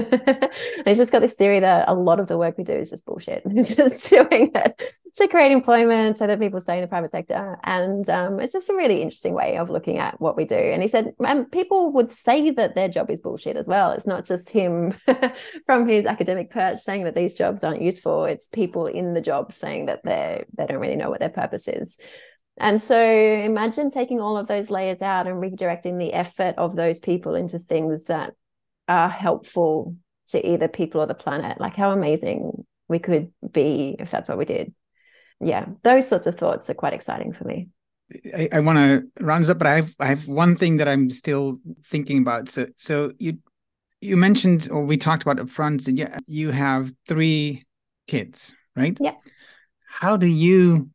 he's 0.86 0.98
just 0.98 1.12
got 1.12 1.20
this 1.20 1.36
theory 1.36 1.60
that 1.60 1.90
a 1.90 1.94
lot 1.94 2.22
of 2.22 2.28
the 2.28 2.38
work 2.38 2.58
we 2.58 2.64
do 2.64 2.74
is 2.74 2.90
just 2.90 3.06
bullshit. 3.06 3.44
Just 3.54 4.10
doing 4.10 4.52
it 4.56 4.94
to 5.18 5.28
create 5.28 5.52
employment 5.52 6.18
so 6.18 6.28
that 6.28 6.40
people 6.40 6.62
stay 6.62 6.78
in 6.78 6.82
the 6.82 6.88
private 6.88 7.12
sector. 7.12 7.58
And 7.64 8.08
um, 8.10 8.40
it's 8.40 8.54
just 8.54 8.70
a 8.70 8.76
really 8.76 9.02
interesting 9.02 9.34
way 9.34 9.58
of 9.58 9.70
looking 9.70 9.98
at 9.98 10.20
what 10.22 10.38
we 10.38 10.46
do. 10.46 10.56
And 10.56 10.82
he 10.82 10.88
said, 10.88 11.14
and 11.20 11.52
people 11.52 11.92
would 11.94 12.12
say 12.12 12.52
that 12.52 12.76
their 12.76 12.88
job 12.88 13.10
is 13.10 13.20
bullshit 13.20 13.58
as 13.58 13.68
well. 13.68 13.92
It's 13.92 14.06
not 14.06 14.26
just 14.26 14.50
him 14.50 14.94
from 15.66 15.88
his 15.88 16.06
academic 16.06 16.52
perch 16.52 16.80
saying 16.80 17.04
that 17.06 17.16
these 17.16 17.34
jobs 17.34 17.64
aren't 17.64 17.82
useful. 17.82 18.26
It's 18.26 18.46
people 18.48 18.86
in 18.86 19.14
the 19.14 19.22
job 19.22 19.54
saying 19.54 19.88
that 19.88 20.04
they 20.04 20.46
they 20.56 20.68
don't 20.68 20.80
really 20.80 20.96
know 20.96 21.10
what 21.10 21.20
their 21.20 21.30
purpose 21.30 21.68
is. 21.68 22.00
And 22.60 22.82
so 22.82 23.00
imagine 23.00 23.90
taking 23.90 24.20
all 24.20 24.38
of 24.38 24.48
those 24.48 24.70
layers 24.70 25.02
out 25.02 25.28
and 25.28 25.42
redirecting 25.42 26.00
the 26.00 26.14
effort 26.14 26.56
of 26.58 26.76
those 26.76 27.00
people 27.00 27.36
into 27.36 27.60
things 27.60 28.06
that 28.06 28.34
are 28.88 29.10
helpful 29.10 29.96
to 30.28 30.46
either 30.48 30.68
people 30.68 31.02
or 31.02 31.06
the 31.06 31.14
planet. 31.14 31.60
Like 31.60 31.76
how 31.76 31.92
amazing 31.92 32.66
we 32.88 33.00
could 33.00 33.32
be 33.52 33.96
if 34.00 34.12
that's 34.12 34.28
what 34.28 34.38
we 34.38 34.46
did. 34.46 34.74
Yeah, 35.40 35.66
those 35.84 36.08
sorts 36.08 36.28
of 36.28 36.38
thoughts 36.38 36.70
are 36.70 36.74
quite 36.74 36.94
exciting 36.94 37.34
for 37.34 37.44
me. 37.46 37.70
I, 38.34 38.50
I 38.54 38.60
want 38.60 38.78
to 38.78 39.24
round 39.24 39.50
up, 39.50 39.58
but 39.58 39.68
I 39.68 39.76
have 39.76 39.96
I 40.00 40.08
have 40.08 40.28
one 40.28 40.56
thing 40.56 40.78
that 40.78 40.88
I'm 40.88 41.10
still 41.10 41.60
thinking 41.86 42.20
about. 42.20 42.50
So 42.50 42.68
so 42.76 43.12
you 43.20 43.40
you 44.02 44.18
mentioned 44.18 44.70
or 44.72 44.84
we 44.84 44.98
talked 44.98 45.24
about 45.24 45.38
upfront 45.38 45.86
that 45.86 45.98
yeah 45.98 46.20
you 46.28 46.52
have 46.52 46.92
three 47.08 47.66
kids, 48.08 48.54
right? 48.76 48.98
Yeah. 49.00 49.16
How 49.86 50.18
do 50.18 50.28
you 50.28 50.90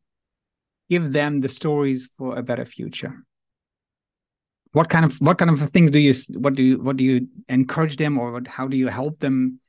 give 0.89 1.13
them 1.13 1.41
the 1.41 1.49
stories 1.49 2.09
for 2.17 2.37
a 2.37 2.43
better 2.43 2.65
future 2.65 3.23
what 4.73 4.89
kind 4.89 5.05
of 5.05 5.15
what 5.17 5.37
kind 5.37 5.51
of 5.51 5.59
things 5.71 5.91
do 5.91 5.99
you 5.99 6.13
what 6.37 6.55
do 6.55 6.63
you 6.63 6.81
what 6.81 6.97
do 6.97 7.03
you 7.03 7.27
encourage 7.47 7.97
them 7.97 8.17
or 8.17 8.31
what, 8.31 8.47
how 8.47 8.67
do 8.67 8.75
you 8.75 8.87
help 8.87 9.19
them 9.19 9.59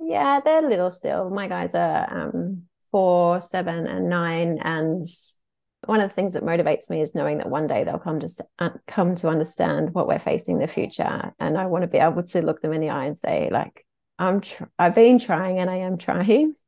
yeah 0.00 0.40
they're 0.40 0.62
little 0.62 0.90
still 0.90 1.30
my 1.30 1.46
guys 1.46 1.74
are 1.74 2.28
um, 2.28 2.62
four 2.94 3.40
seven 3.40 3.88
and 3.88 4.08
nine 4.08 4.60
and 4.62 5.04
one 5.86 6.00
of 6.00 6.08
the 6.08 6.14
things 6.14 6.34
that 6.34 6.44
motivates 6.44 6.88
me 6.88 7.02
is 7.02 7.16
knowing 7.16 7.38
that 7.38 7.50
one 7.50 7.66
day 7.66 7.82
they'll 7.82 7.98
come 7.98 8.20
to 8.20 8.28
uh, 8.60 8.70
come 8.86 9.16
to 9.16 9.26
understand 9.26 9.92
what 9.92 10.06
we're 10.06 10.20
facing 10.20 10.54
in 10.54 10.60
the 10.60 10.68
future 10.68 11.32
and 11.40 11.58
i 11.58 11.66
want 11.66 11.82
to 11.82 11.88
be 11.88 11.98
able 11.98 12.22
to 12.22 12.40
look 12.40 12.62
them 12.62 12.72
in 12.72 12.80
the 12.80 12.90
eye 12.90 13.06
and 13.06 13.18
say 13.18 13.48
like 13.50 13.84
i'm 14.16 14.40
tr- 14.40 14.62
i've 14.78 14.94
been 14.94 15.18
trying 15.18 15.58
and 15.58 15.68
i 15.68 15.78
am 15.78 15.98
trying 15.98 16.54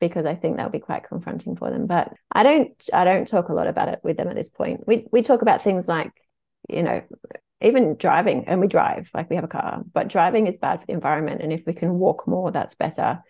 because 0.00 0.26
I 0.26 0.34
think 0.34 0.56
that'll 0.56 0.70
be 0.70 0.80
quite 0.80 1.08
confronting 1.08 1.56
for 1.56 1.70
them. 1.70 1.86
But 1.86 2.12
I 2.30 2.42
don't 2.42 2.88
I 2.92 3.04
don't 3.04 3.26
talk 3.26 3.48
a 3.48 3.54
lot 3.54 3.68
about 3.68 3.88
it 3.88 4.00
with 4.02 4.18
them 4.18 4.28
at 4.28 4.34
this 4.34 4.50
point. 4.50 4.86
We 4.86 5.06
we 5.12 5.22
talk 5.22 5.40
about 5.40 5.62
things 5.62 5.88
like, 5.88 6.10
you 6.68 6.82
know, 6.82 7.02
even 7.62 7.96
driving, 7.96 8.44
and 8.46 8.60
we 8.60 8.66
drive 8.66 9.10
like 9.14 9.30
we 9.30 9.36
have 9.36 9.44
a 9.44 9.48
car, 9.48 9.82
but 9.94 10.08
driving 10.08 10.46
is 10.46 10.58
bad 10.58 10.80
for 10.80 10.86
the 10.86 10.92
environment. 10.92 11.40
And 11.40 11.52
if 11.52 11.64
we 11.66 11.72
can 11.72 11.94
walk 11.94 12.26
more, 12.26 12.50
that's 12.50 12.74
better. 12.74 13.22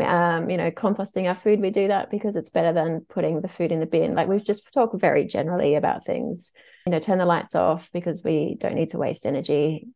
Um, 0.00 0.50
you 0.50 0.56
know, 0.56 0.70
composting 0.70 1.26
our 1.26 1.34
food, 1.34 1.60
we 1.60 1.70
do 1.70 1.88
that 1.88 2.10
because 2.10 2.36
it's 2.36 2.50
better 2.50 2.72
than 2.72 3.06
putting 3.08 3.40
the 3.40 3.48
food 3.48 3.72
in 3.72 3.80
the 3.80 3.86
bin. 3.86 4.14
Like 4.14 4.28
we've 4.28 4.44
just 4.44 4.72
talked 4.72 5.00
very 5.00 5.24
generally 5.24 5.74
about 5.74 6.04
things. 6.04 6.52
You 6.86 6.92
know, 6.92 6.98
turn 6.98 7.18
the 7.18 7.26
lights 7.26 7.54
off 7.54 7.90
because 7.92 8.22
we 8.22 8.56
don't 8.58 8.74
need 8.74 8.90
to 8.90 8.98
waste 8.98 9.26
energy. 9.26 9.88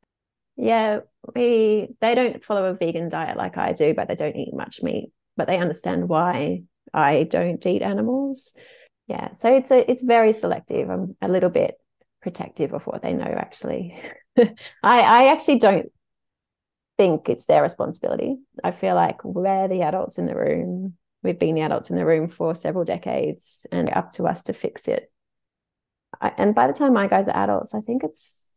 Yeah, 0.57 1.01
we 1.34 1.88
they 2.01 2.14
don't 2.14 2.42
follow 2.42 2.66
a 2.66 2.74
vegan 2.74 3.09
diet 3.09 3.36
like 3.36 3.57
I 3.57 3.72
do, 3.72 3.94
but 3.94 4.09
they 4.09 4.16
don't 4.16 4.36
eat 4.36 4.55
much 4.55 4.82
meat. 4.82 5.12
But 5.36 5.46
they 5.46 5.59
understand 5.59 6.09
why 6.09 6.62
I 6.92 7.24
don't 7.24 7.64
eat 7.66 7.82
animals. 7.82 8.53
Yeah, 9.07 9.32
so 9.32 9.55
it's 9.55 9.70
a 9.70 9.90
it's 9.90 10.03
very 10.03 10.32
selective. 10.32 10.88
I'm 10.88 11.16
a 11.20 11.28
little 11.28 11.51
bit 11.51 11.76
protective 12.22 12.72
of 12.72 12.86
what 12.86 13.03
they 13.03 13.12
know 13.12 13.24
actually 13.24 13.98
i 14.38 14.51
i 14.82 15.26
actually 15.32 15.59
don't 15.59 15.90
think 17.01 17.30
it's 17.30 17.46
their 17.46 17.62
responsibility. 17.62 18.36
I 18.62 18.72
feel 18.72 18.94
like 18.94 19.24
we're 19.24 19.68
the 19.68 19.80
adults 19.80 20.18
in 20.18 20.26
the 20.26 20.34
room. 20.34 20.98
We've 21.22 21.38
been 21.38 21.55
the 21.55 21.62
adults 21.62 21.88
in 21.88 21.96
the 21.96 22.05
room 22.05 22.28
for 22.28 22.55
several 22.55 22.84
decades 22.84 23.64
and 23.72 23.88
up 23.88 24.11
to 24.12 24.24
us 24.24 24.42
to 24.44 24.53
fix 24.53 24.86
it. 24.86 25.11
I, 26.20 26.30
and 26.36 26.55
by 26.55 26.66
the 26.66 26.74
time 26.74 26.92
my 26.92 27.07
guys 27.07 27.28
are 27.28 27.44
adults 27.44 27.72
i 27.72 27.80
think 27.80 28.03
it's 28.03 28.53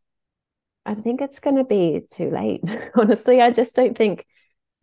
i 0.84 0.92
think 0.92 1.20
it's 1.20 1.38
going 1.38 1.54
to 1.54 1.64
be 1.64 2.02
too 2.10 2.30
late. 2.30 2.62
Honestly 2.96 3.40
i 3.40 3.52
just 3.52 3.76
don't 3.76 3.96
think 3.96 4.26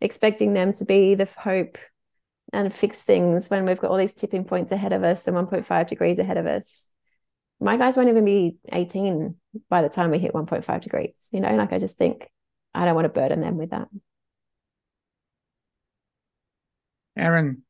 expecting 0.00 0.54
them 0.54 0.72
to 0.72 0.86
be 0.86 1.14
the 1.14 1.28
hope 1.36 1.76
and 2.52 2.72
fix 2.72 3.02
things 3.02 3.50
when 3.50 3.66
we've 3.66 3.78
got 3.78 3.90
all 3.90 3.98
these 3.98 4.14
tipping 4.14 4.44
points 4.44 4.72
ahead 4.72 4.94
of 4.94 5.04
us 5.04 5.28
and 5.28 5.36
1.5 5.36 5.86
degrees 5.86 6.18
ahead 6.18 6.38
of 6.38 6.46
us. 6.46 6.92
My 7.60 7.76
guys 7.76 7.96
won't 7.96 8.08
even 8.08 8.24
be 8.24 8.56
18 8.72 9.36
by 9.68 9.82
the 9.82 9.88
time 9.88 10.10
we 10.10 10.18
hit 10.18 10.32
1.5 10.32 10.80
degrees 10.80 11.28
you 11.30 11.40
know? 11.40 11.54
Like 11.54 11.72
i 11.72 11.78
just 11.78 11.98
think 11.98 12.28
i 12.74 12.84
don't 12.84 12.94
want 12.94 13.04
to 13.04 13.20
burden 13.20 13.40
them 13.40 13.56
with 13.56 13.70
that. 13.70 13.88
Erin, 17.16 17.62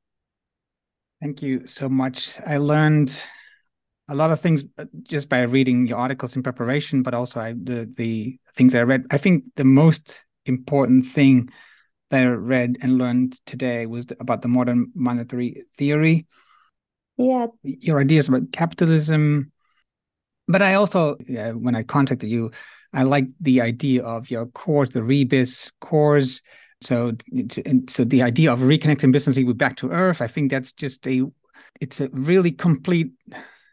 thank 1.20 1.42
you 1.42 1.66
so 1.66 1.88
much. 1.88 2.40
I 2.46 2.58
learned 2.58 3.20
a 4.08 4.14
lot 4.14 4.30
of 4.30 4.40
things 4.40 4.64
uh, 4.78 4.84
just 5.02 5.28
by 5.28 5.40
reading 5.42 5.86
your 5.86 5.98
articles 5.98 6.36
in 6.36 6.42
preparation 6.42 7.02
but 7.02 7.14
also 7.14 7.40
I, 7.40 7.52
the 7.52 7.90
the 7.96 8.38
things 8.54 8.74
i 8.74 8.80
read. 8.82 9.06
I 9.10 9.18
think 9.18 9.44
the 9.56 9.64
most 9.64 10.22
important 10.46 11.06
thing 11.06 11.48
that 12.10 12.22
i 12.22 12.26
read 12.26 12.78
and 12.82 12.98
learned 12.98 13.40
today 13.46 13.86
was 13.86 14.06
about 14.20 14.42
the 14.42 14.48
modern 14.48 14.92
monetary 14.94 15.64
theory. 15.78 16.26
Yeah. 17.16 17.46
Your 17.62 18.00
ideas 18.00 18.28
about 18.28 18.52
capitalism. 18.52 19.52
But 20.48 20.60
I 20.60 20.74
also, 20.74 21.16
uh, 21.16 21.52
when 21.52 21.76
I 21.76 21.84
contacted 21.84 22.28
you, 22.28 22.50
I 22.92 23.04
like 23.04 23.26
the 23.40 23.60
idea 23.60 24.02
of 24.02 24.30
your 24.30 24.46
cores, 24.46 24.90
the 24.90 25.00
Rebiz 25.00 25.72
cores. 25.80 26.42
So, 26.80 27.12
so 27.88 28.04
the 28.04 28.22
idea 28.22 28.52
of 28.52 28.58
reconnecting 28.58 29.12
business 29.12 29.38
with 29.38 29.56
back 29.56 29.76
to 29.76 29.90
earth, 29.90 30.20
I 30.20 30.26
think 30.26 30.50
that's 30.50 30.72
just 30.72 31.06
a, 31.06 31.22
it's 31.80 32.00
a 32.00 32.08
really 32.12 32.50
complete 32.50 33.12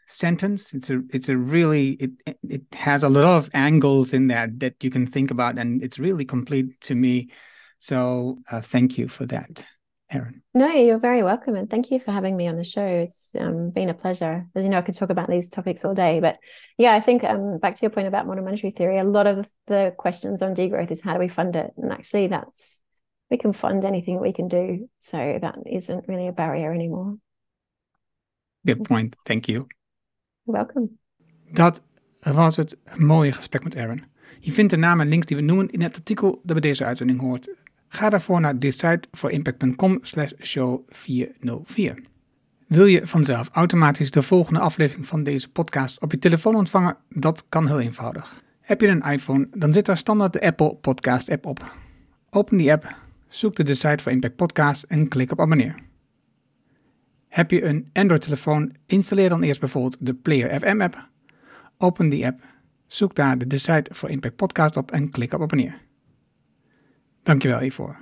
sentence. 0.06 0.72
It's 0.72 0.90
a, 0.90 1.02
it's 1.10 1.28
a 1.28 1.36
really, 1.36 1.90
it, 1.92 2.10
it 2.42 2.62
has 2.72 3.02
a 3.02 3.08
lot 3.08 3.24
of 3.24 3.50
angles 3.52 4.12
in 4.12 4.28
that 4.28 4.60
that 4.60 4.82
you 4.82 4.90
can 4.90 5.06
think 5.06 5.30
about, 5.30 5.58
and 5.58 5.82
it's 5.82 5.98
really 5.98 6.24
complete 6.24 6.80
to 6.82 6.94
me. 6.94 7.30
So, 7.78 8.38
uh, 8.50 8.60
thank 8.60 8.96
you 8.96 9.08
for 9.08 9.26
that. 9.26 9.64
Erin. 10.10 10.42
No, 10.52 10.66
you're 10.66 10.98
very 10.98 11.22
welcome. 11.22 11.54
And 11.54 11.70
thank 11.70 11.90
you 11.90 12.00
for 12.00 12.10
having 12.12 12.36
me 12.36 12.48
on 12.48 12.56
the 12.56 12.64
show. 12.64 12.84
It's 12.84 13.32
um, 13.38 13.70
been 13.70 13.88
a 13.88 13.94
pleasure. 13.94 14.46
As 14.54 14.62
you 14.64 14.68
know, 14.68 14.78
I 14.78 14.82
could 14.82 14.96
talk 14.96 15.10
about 15.10 15.28
these 15.28 15.48
topics 15.48 15.84
all 15.84 15.94
day. 15.94 16.20
But 16.20 16.38
yeah, 16.76 16.94
I 16.94 17.00
think 17.00 17.22
um, 17.22 17.58
back 17.58 17.74
to 17.74 17.80
your 17.82 17.90
point 17.90 18.08
about 18.08 18.26
modern 18.26 18.44
monetary 18.44 18.72
theory, 18.72 18.98
a 18.98 19.04
lot 19.04 19.26
of 19.26 19.48
the 19.66 19.94
questions 19.96 20.42
on 20.42 20.54
degrowth 20.54 20.90
is 20.90 21.00
how 21.00 21.12
do 21.12 21.20
we 21.20 21.28
fund 21.28 21.54
it? 21.54 21.72
And 21.76 21.92
actually, 21.92 22.26
that's 22.26 22.82
we 23.30 23.36
can 23.36 23.52
fund 23.52 23.84
anything 23.84 24.20
we 24.20 24.32
can 24.32 24.48
do. 24.48 24.88
So 24.98 25.38
that 25.40 25.58
isn't 25.66 26.08
really 26.08 26.26
a 26.26 26.32
barrier 26.32 26.72
anymore. 26.72 27.16
Good 28.66 28.82
point. 28.82 29.16
Thank 29.24 29.46
you. 29.46 29.66
You're 30.46 30.56
welcome. 30.56 30.88
Dat 31.52 31.82
was 32.20 32.56
het 32.56 32.76
mooie 32.96 33.32
gesprek 33.32 33.64
met 33.64 33.74
Erin. 33.74 34.04
Je 34.40 34.52
vindt 34.52 34.70
de 34.70 34.76
namen 34.76 35.04
en 35.04 35.10
links 35.10 35.26
die 35.26 35.36
we 35.36 35.42
noemen 35.42 35.68
in 35.68 35.80
het 35.80 35.96
artikel 35.96 36.30
dat 36.30 36.60
bij 36.60 36.60
deze 36.60 36.84
uitzending 36.84 37.20
hoort. 37.20 37.54
Ga 37.92 38.10
daarvoor 38.10 38.40
naar 38.40 38.58
decideforimpact.com 38.58 39.98
slash 40.02 40.32
show 40.40 40.80
404. 40.88 42.02
Wil 42.66 42.86
je 42.86 43.06
vanzelf 43.06 43.48
automatisch 43.52 44.10
de 44.10 44.22
volgende 44.22 44.60
aflevering 44.60 45.06
van 45.06 45.22
deze 45.22 45.50
podcast 45.50 46.00
op 46.00 46.10
je 46.10 46.18
telefoon 46.18 46.54
ontvangen? 46.54 46.96
Dat 47.08 47.44
kan 47.48 47.66
heel 47.66 47.80
eenvoudig. 47.80 48.42
Heb 48.60 48.80
je 48.80 48.88
een 48.88 49.02
iPhone, 49.02 49.48
dan 49.50 49.72
zit 49.72 49.86
daar 49.86 49.96
standaard 49.96 50.32
de 50.32 50.40
Apple 50.40 50.74
Podcast 50.74 51.30
app 51.30 51.46
op. 51.46 51.74
Open 52.30 52.56
die 52.56 52.72
app, 52.72 52.96
zoek 53.28 53.56
de 53.56 53.62
Decide 53.62 53.98
for 53.98 54.12
Impact 54.12 54.36
podcast 54.36 54.82
en 54.82 55.08
klik 55.08 55.32
op 55.32 55.40
abonneer. 55.40 55.74
Heb 57.28 57.50
je 57.50 57.64
een 57.64 57.88
Android-telefoon, 57.92 58.74
installeer 58.86 59.28
dan 59.28 59.42
eerst 59.42 59.60
bijvoorbeeld 59.60 59.96
de 60.00 60.14
Player 60.14 60.60
FM 60.60 60.80
app. 60.80 61.08
Open 61.78 62.08
die 62.08 62.26
app, 62.26 62.44
zoek 62.86 63.14
daar 63.14 63.38
de 63.38 63.46
Decide 63.46 63.90
for 63.94 64.10
Impact 64.10 64.36
podcast 64.36 64.76
op 64.76 64.90
en 64.90 65.10
klik 65.10 65.32
op 65.32 65.42
abonneer. 65.42 65.88
Dankjewel 67.22 67.60
hiervoor. 67.60 67.96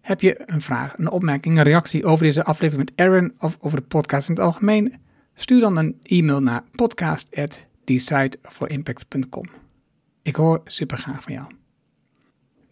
Heb 0.00 0.20
je 0.20 0.42
een 0.46 0.60
vraag, 0.60 0.98
een 0.98 1.10
opmerking, 1.10 1.56
een 1.56 1.64
reactie 1.64 2.04
over 2.04 2.24
deze 2.24 2.44
aflevering 2.44 2.88
met 2.88 3.06
Aaron 3.06 3.34
of 3.38 3.56
over 3.60 3.80
de 3.80 3.86
podcast 3.86 4.28
in 4.28 4.34
het 4.34 4.44
algemeen? 4.44 4.94
Stuur 5.34 5.60
dan 5.60 5.76
een 5.76 5.98
e-mail 6.02 6.42
naar 6.42 6.62
podcast@decideforimpact.com. 6.70 9.44
Ik 10.22 10.36
hoor 10.36 10.60
super 10.64 10.98
graag 10.98 11.22
van 11.22 11.32
jou. 11.32 11.46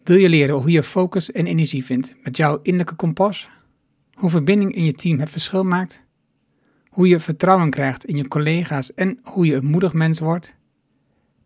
Wil 0.03 0.17
je 0.17 0.29
leren 0.29 0.55
hoe 0.55 0.71
je 0.71 0.83
focus 0.83 1.31
en 1.31 1.47
energie 1.47 1.85
vindt 1.85 2.15
met 2.23 2.37
jouw 2.37 2.59
innerlijke 2.61 2.95
kompas? 2.95 3.49
Hoe 4.13 4.29
verbinding 4.29 4.75
in 4.75 4.83
je 4.83 4.93
team 4.93 5.19
het 5.19 5.29
verschil 5.29 5.63
maakt? 5.63 6.01
Hoe 6.89 7.07
je 7.07 7.19
vertrouwen 7.19 7.69
krijgt 7.69 8.05
in 8.05 8.15
je 8.15 8.27
collega's 8.27 8.93
en 8.93 9.19
hoe 9.23 9.45
je 9.45 9.55
een 9.55 9.65
moedig 9.65 9.93
mens 9.93 10.19
wordt? 10.19 10.55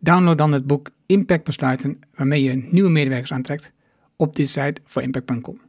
Download 0.05 0.37
dan 0.37 0.51
het 0.51 0.67
boek 0.67 0.89
Impact 1.05 1.43
Besluiten, 1.43 1.99
waarmee 2.15 2.43
je 2.43 2.67
nieuwe 2.71 2.89
medewerkers 2.89 3.33
aantrekt, 3.33 3.71
op 4.15 4.35
de 4.35 4.45
site 4.45 4.81
voor 4.83 5.01
impact.com. 5.01 5.61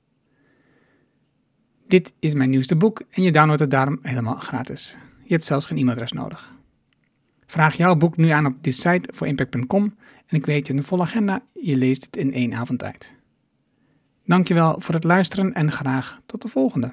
Dit 1.87 2.13
is 2.19 2.35
mijn 2.35 2.51
nieuwste 2.51 2.77
boek 2.77 3.03
en 3.11 3.23
je 3.23 3.33
downloadt 3.33 3.61
het 3.61 3.71
daarom 3.71 3.99
helemaal 4.03 4.37
gratis. 4.37 4.97
Je 5.23 5.33
hebt 5.33 5.45
zelfs 5.45 5.67
geen 5.67 5.79
e-mailadres 5.79 6.13
nodig. 6.13 6.53
Vraag 7.47 7.77
jouw 7.77 7.97
boek 7.97 8.17
nu 8.17 8.29
aan 8.29 8.47
op 8.47 8.57
de 8.61 8.71
site 8.71 9.09
voor 9.13 9.27
impact.com 9.27 9.95
en 10.27 10.37
ik 10.37 10.47
weet 10.47 10.67
je 10.67 10.73
een 10.73 10.83
volle 10.83 11.03
agenda, 11.03 11.43
je 11.53 11.77
leest 11.77 12.05
het 12.05 12.17
in 12.17 12.33
één 12.33 12.55
avond 12.55 12.79
tijd. 12.79 13.15
Dankjewel 14.25 14.81
voor 14.81 14.95
het 14.95 15.05
luisteren 15.05 15.53
en 15.55 15.73
graag 15.73 16.21
tot 16.27 16.43
de 16.43 16.49
volgende. 16.49 16.93